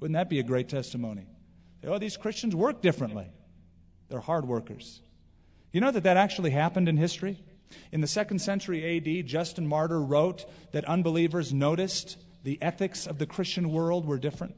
Wouldn't 0.00 0.14
that 0.16 0.28
be 0.28 0.38
a 0.38 0.44
great 0.44 0.68
testimony? 0.68 1.26
Oh, 1.84 1.98
these 1.98 2.16
Christians 2.16 2.54
work 2.54 2.82
differently. 2.82 3.26
They're 4.08 4.20
hard 4.20 4.46
workers. 4.46 5.00
You 5.72 5.80
know 5.80 5.90
that 5.90 6.04
that 6.04 6.16
actually 6.16 6.50
happened 6.50 6.88
in 6.88 6.96
history? 6.96 7.38
In 7.92 8.00
the 8.00 8.06
second 8.06 8.40
century 8.40 8.96
AD, 8.96 9.26
Justin 9.26 9.66
Martyr 9.66 10.00
wrote 10.00 10.44
that 10.72 10.84
unbelievers 10.84 11.52
noticed 11.52 12.16
the 12.42 12.60
ethics 12.62 13.06
of 13.06 13.18
the 13.18 13.26
Christian 13.26 13.70
world 13.70 14.06
were 14.06 14.18
different. 14.18 14.56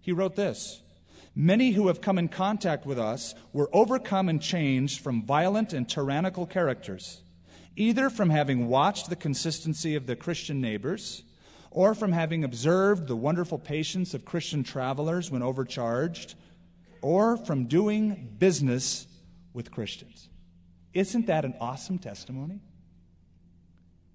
He 0.00 0.12
wrote 0.12 0.36
this 0.36 0.82
Many 1.34 1.72
who 1.72 1.86
have 1.86 2.00
come 2.00 2.18
in 2.18 2.28
contact 2.28 2.84
with 2.84 2.98
us 2.98 3.34
were 3.52 3.70
overcome 3.72 4.28
and 4.28 4.42
changed 4.42 5.00
from 5.00 5.22
violent 5.22 5.72
and 5.72 5.88
tyrannical 5.88 6.46
characters, 6.46 7.22
either 7.80 8.10
from 8.10 8.28
having 8.28 8.68
watched 8.68 9.08
the 9.08 9.16
consistency 9.16 9.94
of 9.94 10.06
the 10.06 10.14
Christian 10.14 10.60
neighbors, 10.60 11.22
or 11.70 11.94
from 11.94 12.12
having 12.12 12.44
observed 12.44 13.06
the 13.06 13.16
wonderful 13.16 13.58
patience 13.58 14.12
of 14.12 14.24
Christian 14.24 14.62
travelers 14.62 15.30
when 15.30 15.42
overcharged, 15.42 16.34
or 17.00 17.38
from 17.38 17.64
doing 17.64 18.34
business 18.38 19.06
with 19.54 19.70
Christians. 19.70 20.28
Isn't 20.92 21.26
that 21.28 21.46
an 21.46 21.54
awesome 21.58 21.98
testimony? 21.98 22.60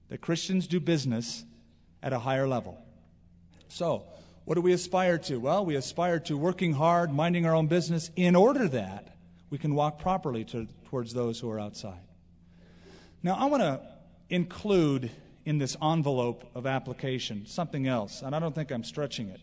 That 0.10 0.22
Christians 0.22 0.68
do 0.68 0.80
business 0.80 1.44
at 2.04 2.14
a 2.14 2.20
higher 2.20 2.48
level. 2.48 2.78
So, 3.68 4.04
what 4.44 4.56
do 4.56 4.62
we 4.62 4.74
aspire 4.74 5.18
to? 5.18 5.38
Well, 5.38 5.66
we 5.66 5.76
aspire 5.76 6.20
to 6.20 6.38
working 6.38 6.74
hard, 6.74 7.12
minding 7.12 7.48
our 7.48 7.56
own 7.56 7.66
business, 7.66 8.12
in 8.16 8.36
order 8.36 8.68
that 8.68 9.18
we 9.50 9.58
can 9.58 9.74
walk 9.74 9.98
properly 9.98 10.44
to, 10.46 10.68
towards 10.86 11.16
those 11.16 11.40
who 11.40 11.50
are 11.50 11.60
outside. 11.60 11.98
Now, 13.26 13.34
I 13.40 13.46
want 13.46 13.64
to 13.64 13.82
include 14.30 15.10
in 15.46 15.58
this 15.58 15.76
envelope 15.82 16.48
of 16.54 16.68
application 16.68 17.48
something 17.48 17.88
else, 17.88 18.22
and 18.22 18.36
I 18.36 18.40
don't 18.40 18.54
think 18.54 18.72
I'm 18.72 18.84
stretching 18.84 19.30
it. 19.30 19.42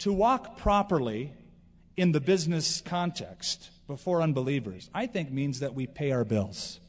To 0.00 0.12
walk 0.12 0.58
properly 0.58 1.32
in 1.96 2.12
the 2.12 2.20
business 2.20 2.82
context 2.82 3.70
before 3.86 4.20
unbelievers, 4.20 4.90
I 4.92 5.06
think 5.06 5.32
means 5.32 5.60
that 5.60 5.72
we 5.72 5.86
pay 5.86 6.12
our 6.12 6.22
bills 6.22 6.80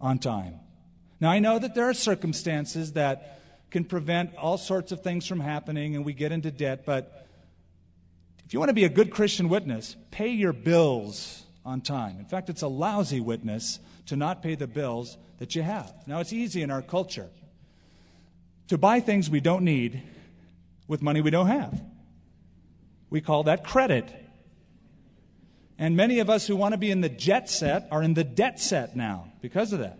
on 0.00 0.18
time. 0.18 0.58
Now, 1.20 1.30
I 1.30 1.38
know 1.38 1.60
that 1.60 1.72
there 1.72 1.88
are 1.88 1.94
circumstances 1.94 2.94
that 2.94 3.40
can 3.70 3.84
prevent 3.84 4.34
all 4.34 4.58
sorts 4.58 4.90
of 4.90 5.04
things 5.04 5.24
from 5.24 5.38
happening 5.38 5.94
and 5.94 6.04
we 6.04 6.14
get 6.14 6.32
into 6.32 6.50
debt, 6.50 6.84
but 6.84 7.28
if 8.44 8.52
you 8.52 8.58
want 8.58 8.70
to 8.70 8.74
be 8.74 8.84
a 8.86 8.88
good 8.88 9.12
Christian 9.12 9.48
witness, 9.48 9.94
pay 10.10 10.30
your 10.30 10.52
bills 10.52 11.44
on 11.64 11.80
time. 11.80 12.18
In 12.18 12.24
fact, 12.24 12.50
it's 12.50 12.62
a 12.62 12.68
lousy 12.68 13.20
witness 13.20 13.78
to 14.08 14.16
not 14.16 14.42
pay 14.42 14.54
the 14.54 14.66
bills 14.66 15.16
that 15.38 15.54
you 15.54 15.62
have. 15.62 15.92
Now, 16.06 16.20
it's 16.20 16.32
easy 16.32 16.62
in 16.62 16.70
our 16.70 16.82
culture 16.82 17.28
to 18.68 18.76
buy 18.76 19.00
things 19.00 19.30
we 19.30 19.40
don't 19.40 19.64
need 19.64 20.02
with 20.86 21.02
money 21.02 21.20
we 21.20 21.30
don't 21.30 21.46
have. 21.46 21.80
We 23.10 23.20
call 23.20 23.44
that 23.44 23.64
credit. 23.64 24.10
And 25.78 25.96
many 25.96 26.18
of 26.18 26.28
us 26.28 26.46
who 26.46 26.56
want 26.56 26.72
to 26.72 26.78
be 26.78 26.90
in 26.90 27.00
the 27.00 27.08
jet 27.08 27.48
set 27.48 27.86
are 27.90 28.02
in 28.02 28.14
the 28.14 28.24
debt 28.24 28.60
set 28.60 28.96
now 28.96 29.32
because 29.40 29.72
of 29.72 29.78
that. 29.78 29.98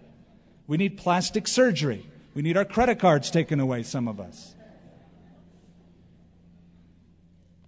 We 0.67 0.77
need 0.77 0.99
plastic 0.99 1.47
surgery. 1.47 2.07
We 2.35 2.43
need 2.43 2.57
our 2.57 2.65
credit 2.65 2.99
cards 2.99 3.31
taken 3.31 3.61
away, 3.61 3.83
some 3.83 4.09
of 4.09 4.21
us. 4.21 4.55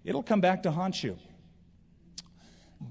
It'll 0.04 0.22
come 0.22 0.40
back 0.40 0.62
to 0.64 0.70
haunt 0.70 1.02
you. 1.02 1.16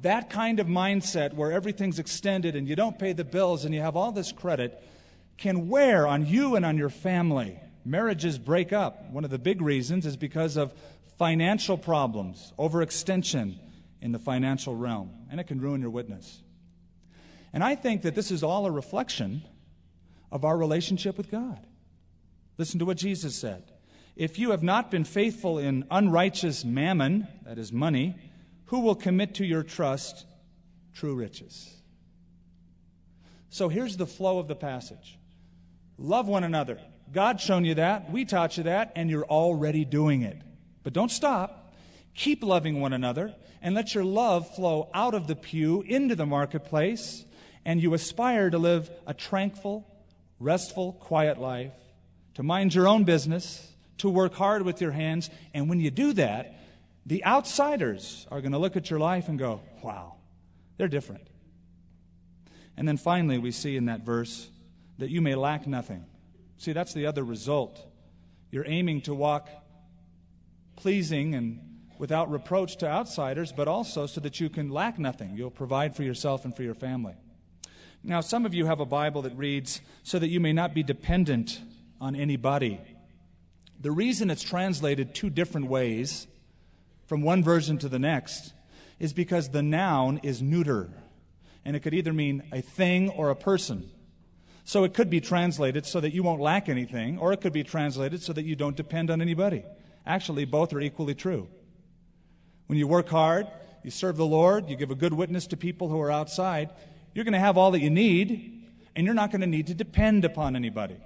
That 0.02 0.30
kind 0.30 0.60
of 0.60 0.68
mindset 0.68 1.34
where 1.34 1.52
everything's 1.52 2.00
extended 2.00 2.56
and 2.56 2.68
you 2.68 2.76
don't 2.76 2.98
pay 2.98 3.14
the 3.14 3.24
bills 3.24 3.66
and 3.66 3.74
you 3.74 3.82
have 3.82 3.96
all 3.96 4.12
this 4.12 4.32
credit 4.32 4.82
can 5.38 5.70
wear 5.70 6.06
on 6.06 6.26
you 6.26 6.56
and 6.56 6.66
on 6.66 6.78
your 6.78 6.90
family. 6.90 7.60
Marriages 7.86 8.38
break 8.38 8.72
up. 8.72 9.10
One 9.12 9.24
of 9.24 9.32
the 9.32 9.40
big 9.40 9.62
reasons 9.62 10.06
is 10.06 10.16
because 10.16 10.58
of 10.58 10.74
financial 11.18 11.78
problems, 11.78 12.54
overextension, 12.60 13.56
in 14.02 14.12
the 14.12 14.20
financial 14.20 14.76
realm, 14.76 15.12
and 15.30 15.40
it 15.40 15.46
can 15.46 15.60
ruin 15.60 15.82
your 15.82 15.90
witness. 15.90 16.42
And 17.52 17.64
I 17.64 17.76
think 17.76 18.04
that 18.04 18.16
this 18.16 18.32
is 18.32 18.44
all 18.44 18.66
a 18.66 18.72
reflection 18.72 19.44
of 20.32 20.46
our 20.46 20.58
relationship 20.58 21.18
with 21.18 21.32
God. 21.32 21.66
Listen 22.58 22.80
to 22.80 22.86
what 22.86 22.98
Jesus 22.98 23.36
said. 23.36 23.64
If 24.16 24.38
you 24.38 24.52
have 24.52 24.64
not 24.64 24.92
been 24.92 25.06
faithful 25.06 25.58
in 25.58 25.86
unrighteous 25.90 26.66
mammon, 26.66 27.28
that 27.46 27.58
is 27.58 27.72
money, 27.72 28.16
who 28.70 28.82
will 28.82 28.96
commit 28.96 29.36
to 29.36 29.46
your 29.46 29.64
trust 29.64 30.26
true 30.94 31.16
riches? 31.16 31.76
So 33.50 33.68
here's 33.68 33.98
the 33.98 34.06
flow 34.06 34.38
of 34.38 34.48
the 34.48 34.56
passage 34.56 35.18
love 35.98 36.28
one 36.28 36.44
another. 36.44 36.80
God's 37.12 37.44
shown 37.44 37.66
you 37.66 37.74
that. 37.76 38.12
We 38.12 38.26
taught 38.26 38.58
you 38.58 38.64
that, 38.64 38.92
and 38.96 39.10
you're 39.10 39.26
already 39.26 39.86
doing 39.86 40.22
it. 40.22 40.40
But 40.84 40.94
don't 40.94 41.10
stop. 41.10 41.74
Keep 42.14 42.44
loving 42.44 42.80
one 42.80 42.94
another 42.94 43.34
and 43.62 43.74
let 43.74 43.96
your 43.96 44.04
love 44.04 44.54
flow 44.56 44.90
out 44.94 45.16
of 45.16 45.26
the 45.26 45.36
pew 45.36 45.82
into 45.82 46.16
the 46.16 46.28
marketplace, 46.28 47.26
and 47.66 47.82
you 47.82 47.96
aspire 47.96 48.52
to 48.52 48.60
live 48.60 48.92
a 49.08 49.16
tranquil, 49.16 49.88
restful, 50.40 50.94
quiet 50.94 51.40
life, 51.40 51.74
to 52.36 52.44
mind 52.44 52.76
your 52.76 52.88
own 52.88 53.04
business, 53.04 53.74
to 53.98 54.10
work 54.10 54.36
hard 54.36 54.62
with 54.62 54.80
your 54.80 54.92
hands. 54.92 55.32
And 55.56 55.68
when 55.70 55.80
you 55.80 55.90
do 55.90 56.14
that, 56.14 56.59
the 57.06 57.26
outsiders 57.26 58.28
are 58.32 58.42
going 58.42 58.52
to 58.52 58.58
look 58.58 58.76
at 58.76 58.90
your 58.90 59.00
life 59.00 59.28
and 59.28 59.40
go, 59.40 59.62
wow, 59.84 60.16
they're 60.78 60.88
different. 60.88 61.28
And 62.78 62.88
then 62.88 62.98
finally, 62.98 63.38
we 63.38 63.52
see 63.52 63.76
in 63.76 63.86
that 63.86 64.02
verse 64.02 64.50
that 64.98 65.10
you 65.10 65.22
may 65.22 65.36
lack 65.36 65.68
nothing. 65.68 66.06
See, 66.58 66.72
that's 66.74 66.94
the 66.94 67.06
other 67.06 67.24
result. 67.24 67.86
You're 68.52 68.68
aiming 68.68 69.02
to 69.02 69.14
walk 69.14 69.50
pleasing 70.76 71.36
and 71.36 71.60
without 71.98 72.32
reproach 72.32 72.78
to 72.78 72.88
outsiders, 72.88 73.52
but 73.52 73.68
also 73.68 74.06
so 74.06 74.22
that 74.22 74.40
you 74.40 74.50
can 74.50 74.70
lack 74.70 74.98
nothing. 74.98 75.36
You'll 75.36 75.52
provide 75.52 75.96
for 75.96 76.04
yourself 76.04 76.46
and 76.46 76.56
for 76.56 76.64
your 76.64 76.74
family. 76.74 77.16
Now, 78.02 78.22
some 78.22 78.46
of 78.46 78.54
you 78.54 78.66
have 78.66 78.80
a 78.80 78.86
Bible 78.86 79.24
that 79.24 79.36
reads, 79.36 79.82
so 80.04 80.18
that 80.20 80.30
you 80.30 80.40
may 80.40 80.54
not 80.54 80.74
be 80.74 80.84
dependent 80.84 81.60
on 82.00 82.16
anybody. 82.16 82.80
The 83.82 83.92
reason 83.92 84.30
it's 84.30 84.42
translated 84.42 85.14
two 85.14 85.30
different 85.30 85.68
ways 85.68 86.28
from 87.10 87.24
one 87.24 87.44
version 87.44 87.80
to 87.80 87.90
the 87.90 87.98
next 87.98 88.54
is 89.00 89.14
because 89.14 89.50
the 89.50 89.64
noun 89.64 90.20
is 90.22 90.44
neuter, 90.44 90.92
and 91.66 91.76
it 91.76 91.80
could 91.80 91.96
either 91.96 92.14
mean 92.14 92.44
a 92.52 92.62
thing 92.62 93.10
or 93.10 93.32
a 93.32 93.36
person. 93.36 93.90
So 94.64 94.84
it 94.84 94.94
could 94.94 95.10
be 95.10 95.20
translated 95.20 95.88
so 95.88 96.00
that 96.02 96.14
you 96.14 96.22
won't 96.22 96.40
lack 96.40 96.70
anything, 96.70 97.18
or 97.18 97.34
it 97.34 97.42
could 97.42 97.52
be 97.52 97.64
translated 97.64 98.22
so 98.22 98.32
that 98.34 98.46
you 98.46 98.56
don't 98.56 98.76
depend 98.76 99.10
on 99.10 99.24
anybody. 99.24 99.66
Actually, 100.06 100.46
both 100.46 100.72
are 100.72 100.80
equally 100.80 101.16
true. 101.16 101.48
When 102.68 102.78
you 102.78 102.88
work 102.88 103.10
hard, 103.10 103.48
you 103.84 103.90
serve 103.90 104.16
the 104.16 104.26
Lord, 104.28 104.70
you 104.70 104.76
give 104.76 104.92
a 104.92 104.96
good 104.96 105.14
witness 105.14 105.48
to 105.48 105.58
people 105.58 105.90
who 105.90 106.00
are 106.00 106.12
outside, 106.12 106.70
you're 107.16 107.26
going 107.26 107.34
to 107.34 107.40
have 107.40 107.58
all 107.58 107.72
that 107.72 107.82
you 107.82 107.90
need, 107.90 108.68
and 108.96 109.04
you're 109.04 109.16
not 109.16 109.32
going 109.32 109.42
to 109.42 109.48
need 109.48 109.66
to 109.66 109.74
depend 109.74 110.26
upon 110.26 110.56
anybody. 110.56 110.98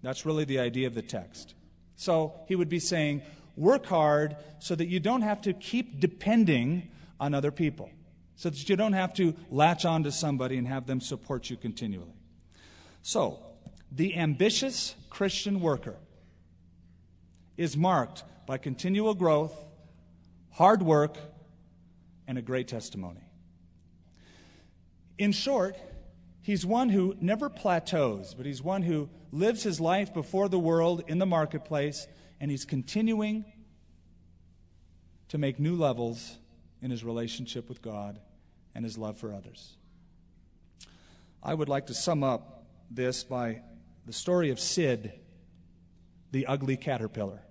That's 0.00 0.24
really 0.24 0.44
the 0.44 0.60
idea 0.60 0.86
of 0.86 0.94
the 0.94 1.02
text. 1.02 1.54
So 1.96 2.34
he 2.46 2.54
would 2.54 2.68
be 2.68 2.78
saying, 2.78 3.22
work 3.60 3.86
hard 3.86 4.36
so 4.58 4.74
that 4.74 4.88
you 4.88 4.98
don't 4.98 5.22
have 5.22 5.42
to 5.42 5.52
keep 5.52 6.00
depending 6.00 6.90
on 7.20 7.34
other 7.34 7.50
people, 7.50 7.90
so 8.34 8.50
that 8.50 8.68
you 8.68 8.74
don't 8.74 8.94
have 8.94 9.14
to 9.14 9.34
latch 9.50 9.84
on 9.84 10.02
to 10.04 10.10
somebody 10.10 10.56
and 10.56 10.66
have 10.66 10.86
them 10.86 11.00
support 11.00 11.50
you 11.50 11.56
continually. 11.56 12.14
So, 13.02 13.38
the 13.92 14.16
ambitious 14.16 14.94
Christian 15.10 15.60
worker 15.60 15.96
is 17.56 17.76
marked 17.76 18.24
by 18.46 18.58
continual 18.58 19.14
growth 19.14 19.54
hard 20.52 20.82
work, 20.82 21.16
and 22.26 22.36
a 22.38 22.42
great 22.42 22.68
testimony. 22.68 23.22
In 25.18 25.32
short, 25.32 25.76
He's 26.42 26.64
one 26.64 26.88
who 26.88 27.16
never 27.20 27.48
plateaus, 27.48 28.34
but 28.34 28.46
he's 28.46 28.62
one 28.62 28.82
who 28.82 29.10
lives 29.30 29.62
his 29.62 29.78
life 29.78 30.12
before 30.14 30.48
the 30.48 30.58
world 30.58 31.04
in 31.06 31.18
the 31.18 31.26
marketplace, 31.26 32.08
and 32.40 32.50
he's 32.50 32.64
continuing 32.64 33.44
to 35.28 35.38
make 35.38 35.60
new 35.60 35.76
levels 35.76 36.38
in 36.82 36.90
his 36.90 37.04
relationship 37.04 37.68
with 37.68 37.82
God 37.82 38.18
and 38.74 38.84
his 38.84 38.96
love 38.96 39.18
for 39.18 39.34
others. 39.34 39.76
I 41.42 41.54
would 41.54 41.68
like 41.68 41.86
to 41.86 41.94
sum 41.94 42.24
up 42.24 42.64
this 42.90 43.22
by 43.22 43.62
the 44.06 44.12
story 44.12 44.50
of 44.50 44.58
Sid, 44.58 45.12
the 46.32 46.46
ugly 46.46 46.76
caterpillar. 46.76 47.42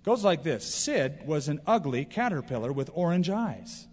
It 0.00 0.04
goes 0.04 0.24
like 0.24 0.42
this 0.42 0.64
Sid 0.64 1.20
was 1.26 1.48
an 1.48 1.60
ugly 1.66 2.04
caterpillar 2.04 2.72
with 2.72 2.90
orange 2.94 3.30
eyes. 3.30 3.86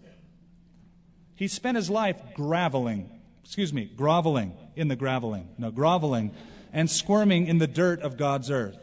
He 1.34 1.48
spent 1.48 1.76
his 1.76 1.90
life 1.90 2.16
graveling, 2.34 3.10
excuse 3.44 3.72
me, 3.72 3.84
groveling 3.84 4.54
in 4.74 4.88
the 4.88 4.96
graveling, 4.96 5.48
no, 5.58 5.70
groveling 5.70 6.32
and 6.72 6.90
squirming 6.90 7.46
in 7.46 7.58
the 7.58 7.66
dirt 7.66 8.00
of 8.00 8.16
God's 8.16 8.50
earth. 8.50 8.78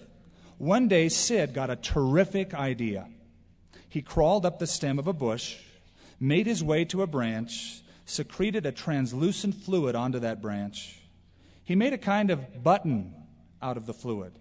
One 0.58 0.88
day, 0.88 1.10
Sid 1.10 1.54
got 1.54 1.70
a 1.70 1.76
terrific 1.76 2.54
idea. 2.54 3.08
He 3.90 4.02
crawled 4.02 4.46
up 4.46 4.60
the 4.60 4.68
stem 4.68 4.98
of 4.98 5.08
a 5.08 5.14
bush, 5.14 5.58
made 6.20 6.48
his 6.48 6.64
way 6.64 6.86
to 6.86 7.02
a 7.02 7.08
branch, 7.08 7.82
secreted 8.06 8.66
a 8.66 8.72
translucent 8.72 9.56
fluid 9.56 9.96
onto 9.96 10.20
that 10.20 10.42
branch. 10.42 11.00
He 11.64 11.76
made 11.76 11.94
a 11.94 11.98
kind 11.98 12.30
of 12.30 12.64
button 12.64 13.14
out 13.62 13.78
of 13.78 13.86
the 13.86 13.94
fluid. 13.94 14.34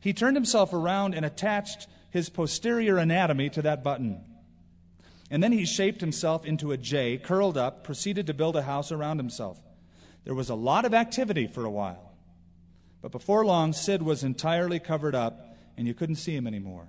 He 0.00 0.12
turned 0.12 0.36
himself 0.36 0.72
around 0.72 1.14
and 1.14 1.24
attached 1.24 1.86
his 2.10 2.28
posterior 2.28 2.96
anatomy 2.96 3.50
to 3.50 3.62
that 3.62 3.84
button. 3.84 4.24
And 5.30 5.42
then 5.42 5.52
he 5.52 5.64
shaped 5.64 6.00
himself 6.00 6.44
into 6.44 6.72
a 6.72 6.76
J, 6.76 7.18
curled 7.18 7.58
up, 7.58 7.84
proceeded 7.84 8.26
to 8.28 8.34
build 8.34 8.56
a 8.56 8.62
house 8.62 8.92
around 8.92 9.18
himself. 9.18 9.58
There 10.24 10.34
was 10.34 10.48
a 10.48 10.54
lot 10.54 10.84
of 10.84 10.94
activity 10.94 11.46
for 11.46 11.64
a 11.64 11.70
while. 11.70 12.05
But 13.06 13.12
before 13.12 13.46
long, 13.46 13.72
Sid 13.72 14.02
was 14.02 14.24
entirely 14.24 14.80
covered 14.80 15.14
up, 15.14 15.56
and 15.76 15.86
you 15.86 15.94
couldn't 15.94 16.16
see 16.16 16.34
him 16.34 16.44
anymore. 16.44 16.88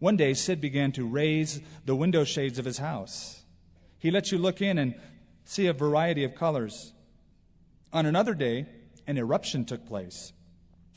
One 0.00 0.18
day, 0.18 0.34
Sid 0.34 0.60
began 0.60 0.92
to 0.92 1.08
raise 1.08 1.62
the 1.86 1.96
window 1.96 2.24
shades 2.24 2.58
of 2.58 2.66
his 2.66 2.76
house. 2.76 3.42
He 3.98 4.10
let 4.10 4.30
you 4.30 4.36
look 4.36 4.60
in 4.60 4.76
and 4.76 4.94
see 5.46 5.66
a 5.66 5.72
variety 5.72 6.24
of 6.24 6.34
colors. 6.34 6.92
On 7.90 8.04
another 8.04 8.34
day, 8.34 8.66
an 9.06 9.16
eruption 9.16 9.64
took 9.64 9.86
place. 9.86 10.34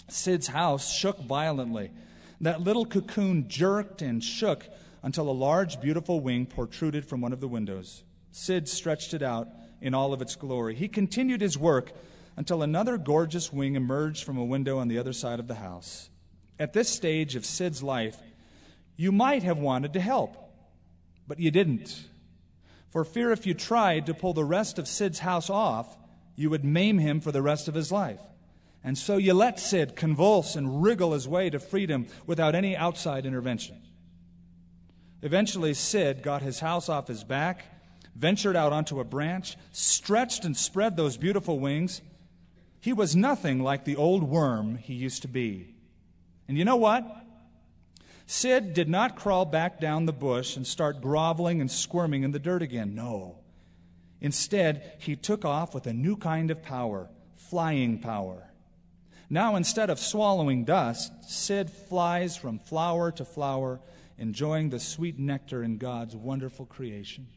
Sid's 0.09 0.47
house 0.47 0.93
shook 0.93 1.21
violently. 1.21 1.91
That 2.41 2.59
little 2.59 2.85
cocoon 2.85 3.47
jerked 3.47 4.01
and 4.01 4.21
shook 4.21 4.65
until 5.01 5.29
a 5.29 5.31
large, 5.31 5.79
beautiful 5.79 6.19
wing 6.19 6.45
protruded 6.45 7.05
from 7.05 7.21
one 7.21 7.31
of 7.31 7.39
the 7.39 7.47
windows. 7.47 8.03
Sid 8.33 8.67
stretched 8.67 9.13
it 9.13 9.23
out 9.23 9.47
in 9.79 9.93
all 9.93 10.11
of 10.11 10.21
its 10.21 10.35
glory. 10.35 10.75
He 10.75 10.89
continued 10.89 11.39
his 11.39 11.57
work 11.57 11.93
until 12.39 12.63
another 12.63 12.97
gorgeous 12.97 13.51
wing 13.51 13.75
emerged 13.75 14.23
from 14.23 14.37
a 14.37 14.45
window 14.45 14.77
on 14.79 14.87
the 14.87 14.97
other 14.97 15.11
side 15.11 15.41
of 15.41 15.49
the 15.49 15.55
house. 15.55 16.09
At 16.57 16.71
this 16.71 16.87
stage 16.87 17.35
of 17.35 17.45
Sid's 17.45 17.83
life, 17.83 18.17
you 18.95 19.11
might 19.11 19.43
have 19.43 19.59
wanted 19.59 19.91
to 19.91 19.99
help, 19.99 20.37
but 21.27 21.41
you 21.41 21.51
didn't. 21.51 22.07
For 22.91 23.03
fear 23.03 23.33
if 23.33 23.45
you 23.45 23.53
tried 23.53 24.05
to 24.05 24.13
pull 24.13 24.31
the 24.31 24.45
rest 24.45 24.79
of 24.79 24.87
Sid's 24.87 25.19
house 25.19 25.49
off, 25.49 25.97
you 26.37 26.49
would 26.49 26.63
maim 26.63 26.97
him 26.97 27.19
for 27.19 27.33
the 27.33 27.41
rest 27.41 27.67
of 27.67 27.73
his 27.73 27.91
life. 27.91 28.21
And 28.85 28.97
so 28.97 29.17
you 29.17 29.33
let 29.33 29.59
Sid 29.59 29.97
convulse 29.97 30.55
and 30.55 30.81
wriggle 30.81 31.11
his 31.11 31.27
way 31.27 31.49
to 31.49 31.59
freedom 31.59 32.07
without 32.25 32.55
any 32.55 32.73
outside 32.73 33.25
intervention. 33.25 33.81
Eventually, 35.21 35.73
Sid 35.73 36.23
got 36.23 36.41
his 36.41 36.61
house 36.61 36.87
off 36.87 37.09
his 37.09 37.25
back, 37.25 37.65
ventured 38.15 38.55
out 38.55 38.71
onto 38.71 39.01
a 39.01 39.03
branch, 39.03 39.57
stretched 39.73 40.45
and 40.45 40.55
spread 40.55 40.95
those 40.95 41.17
beautiful 41.17 41.59
wings. 41.59 41.99
He 42.79 42.93
was 42.93 43.15
nothing 43.15 43.61
like 43.61 43.83
the 43.83 43.95
old 43.95 44.23
worm 44.23 44.75
he 44.77 44.93
used 44.93 45.21
to 45.23 45.27
be. 45.27 45.75
And 46.47 46.57
you 46.57 46.65
know 46.65 46.77
what? 46.77 47.05
Sid 48.25 48.73
did 48.73 48.87
not 48.87 49.15
crawl 49.15 49.45
back 49.45 49.79
down 49.79 50.05
the 50.05 50.13
bush 50.13 50.55
and 50.55 50.65
start 50.65 51.01
groveling 51.01 51.61
and 51.61 51.69
squirming 51.69 52.23
in 52.23 52.31
the 52.31 52.39
dirt 52.39 52.61
again. 52.61 52.95
No. 52.95 53.39
Instead, 54.21 54.93
he 54.99 55.15
took 55.15 55.43
off 55.43 55.73
with 55.73 55.87
a 55.87 55.93
new 55.93 56.15
kind 56.15 56.51
of 56.51 56.61
power 56.61 57.09
flying 57.49 57.97
power. 57.97 58.43
Now, 59.29 59.55
instead 59.55 59.89
of 59.89 59.99
swallowing 59.99 60.65
dust, 60.65 61.11
Sid 61.27 61.69
flies 61.69 62.37
from 62.37 62.59
flower 62.59 63.11
to 63.13 63.25
flower 63.25 63.79
enjoying 64.17 64.69
the 64.69 64.79
sweet 64.79 65.17
nectar 65.17 65.63
in 65.63 65.77
God's 65.77 66.15
wonderful 66.15 66.65
creation. 66.65 67.27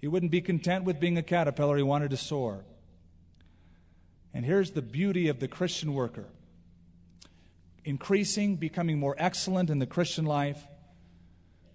He 0.00 0.08
wouldn't 0.08 0.32
be 0.32 0.40
content 0.40 0.84
with 0.84 1.00
being 1.00 1.18
a 1.18 1.22
caterpillar, 1.22 1.76
he 1.76 1.82
wanted 1.82 2.10
to 2.10 2.16
soar. 2.16 2.64
And 4.32 4.44
here's 4.44 4.72
the 4.72 4.82
beauty 4.82 5.28
of 5.28 5.40
the 5.40 5.48
Christian 5.48 5.94
worker 5.94 6.26
increasing, 7.84 8.56
becoming 8.56 8.98
more 8.98 9.16
excellent 9.18 9.70
in 9.70 9.78
the 9.78 9.86
Christian 9.86 10.26
life, 10.26 10.62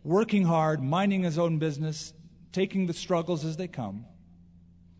working 0.03 0.45
hard, 0.45 0.82
minding 0.82 1.24
his 1.24 1.39
own 1.39 1.58
business, 1.58 2.14
taking 2.51 2.86
the 2.86 2.93
struggles 2.93 3.43
as 3.43 3.58
they 3.58 3.68
come, 3.68 4.06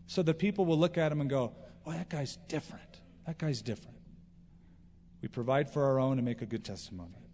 so 0.06 0.22
that 0.22 0.38
people 0.38 0.66
will 0.66 0.78
look 0.78 0.98
at 0.98 1.12
him 1.12 1.20
and 1.20 1.30
go, 1.30 1.52
Boy, 1.84 1.92
that 1.92 2.08
guy's 2.08 2.36
different. 2.48 3.00
That 3.26 3.38
guy's 3.38 3.62
different. 3.62 3.96
We 5.22 5.28
provide 5.28 5.70
for 5.70 5.84
our 5.84 6.00
own 6.00 6.18
and 6.18 6.24
make 6.24 6.42
a 6.42 6.46
good 6.46 6.64
testimony. 6.64 7.25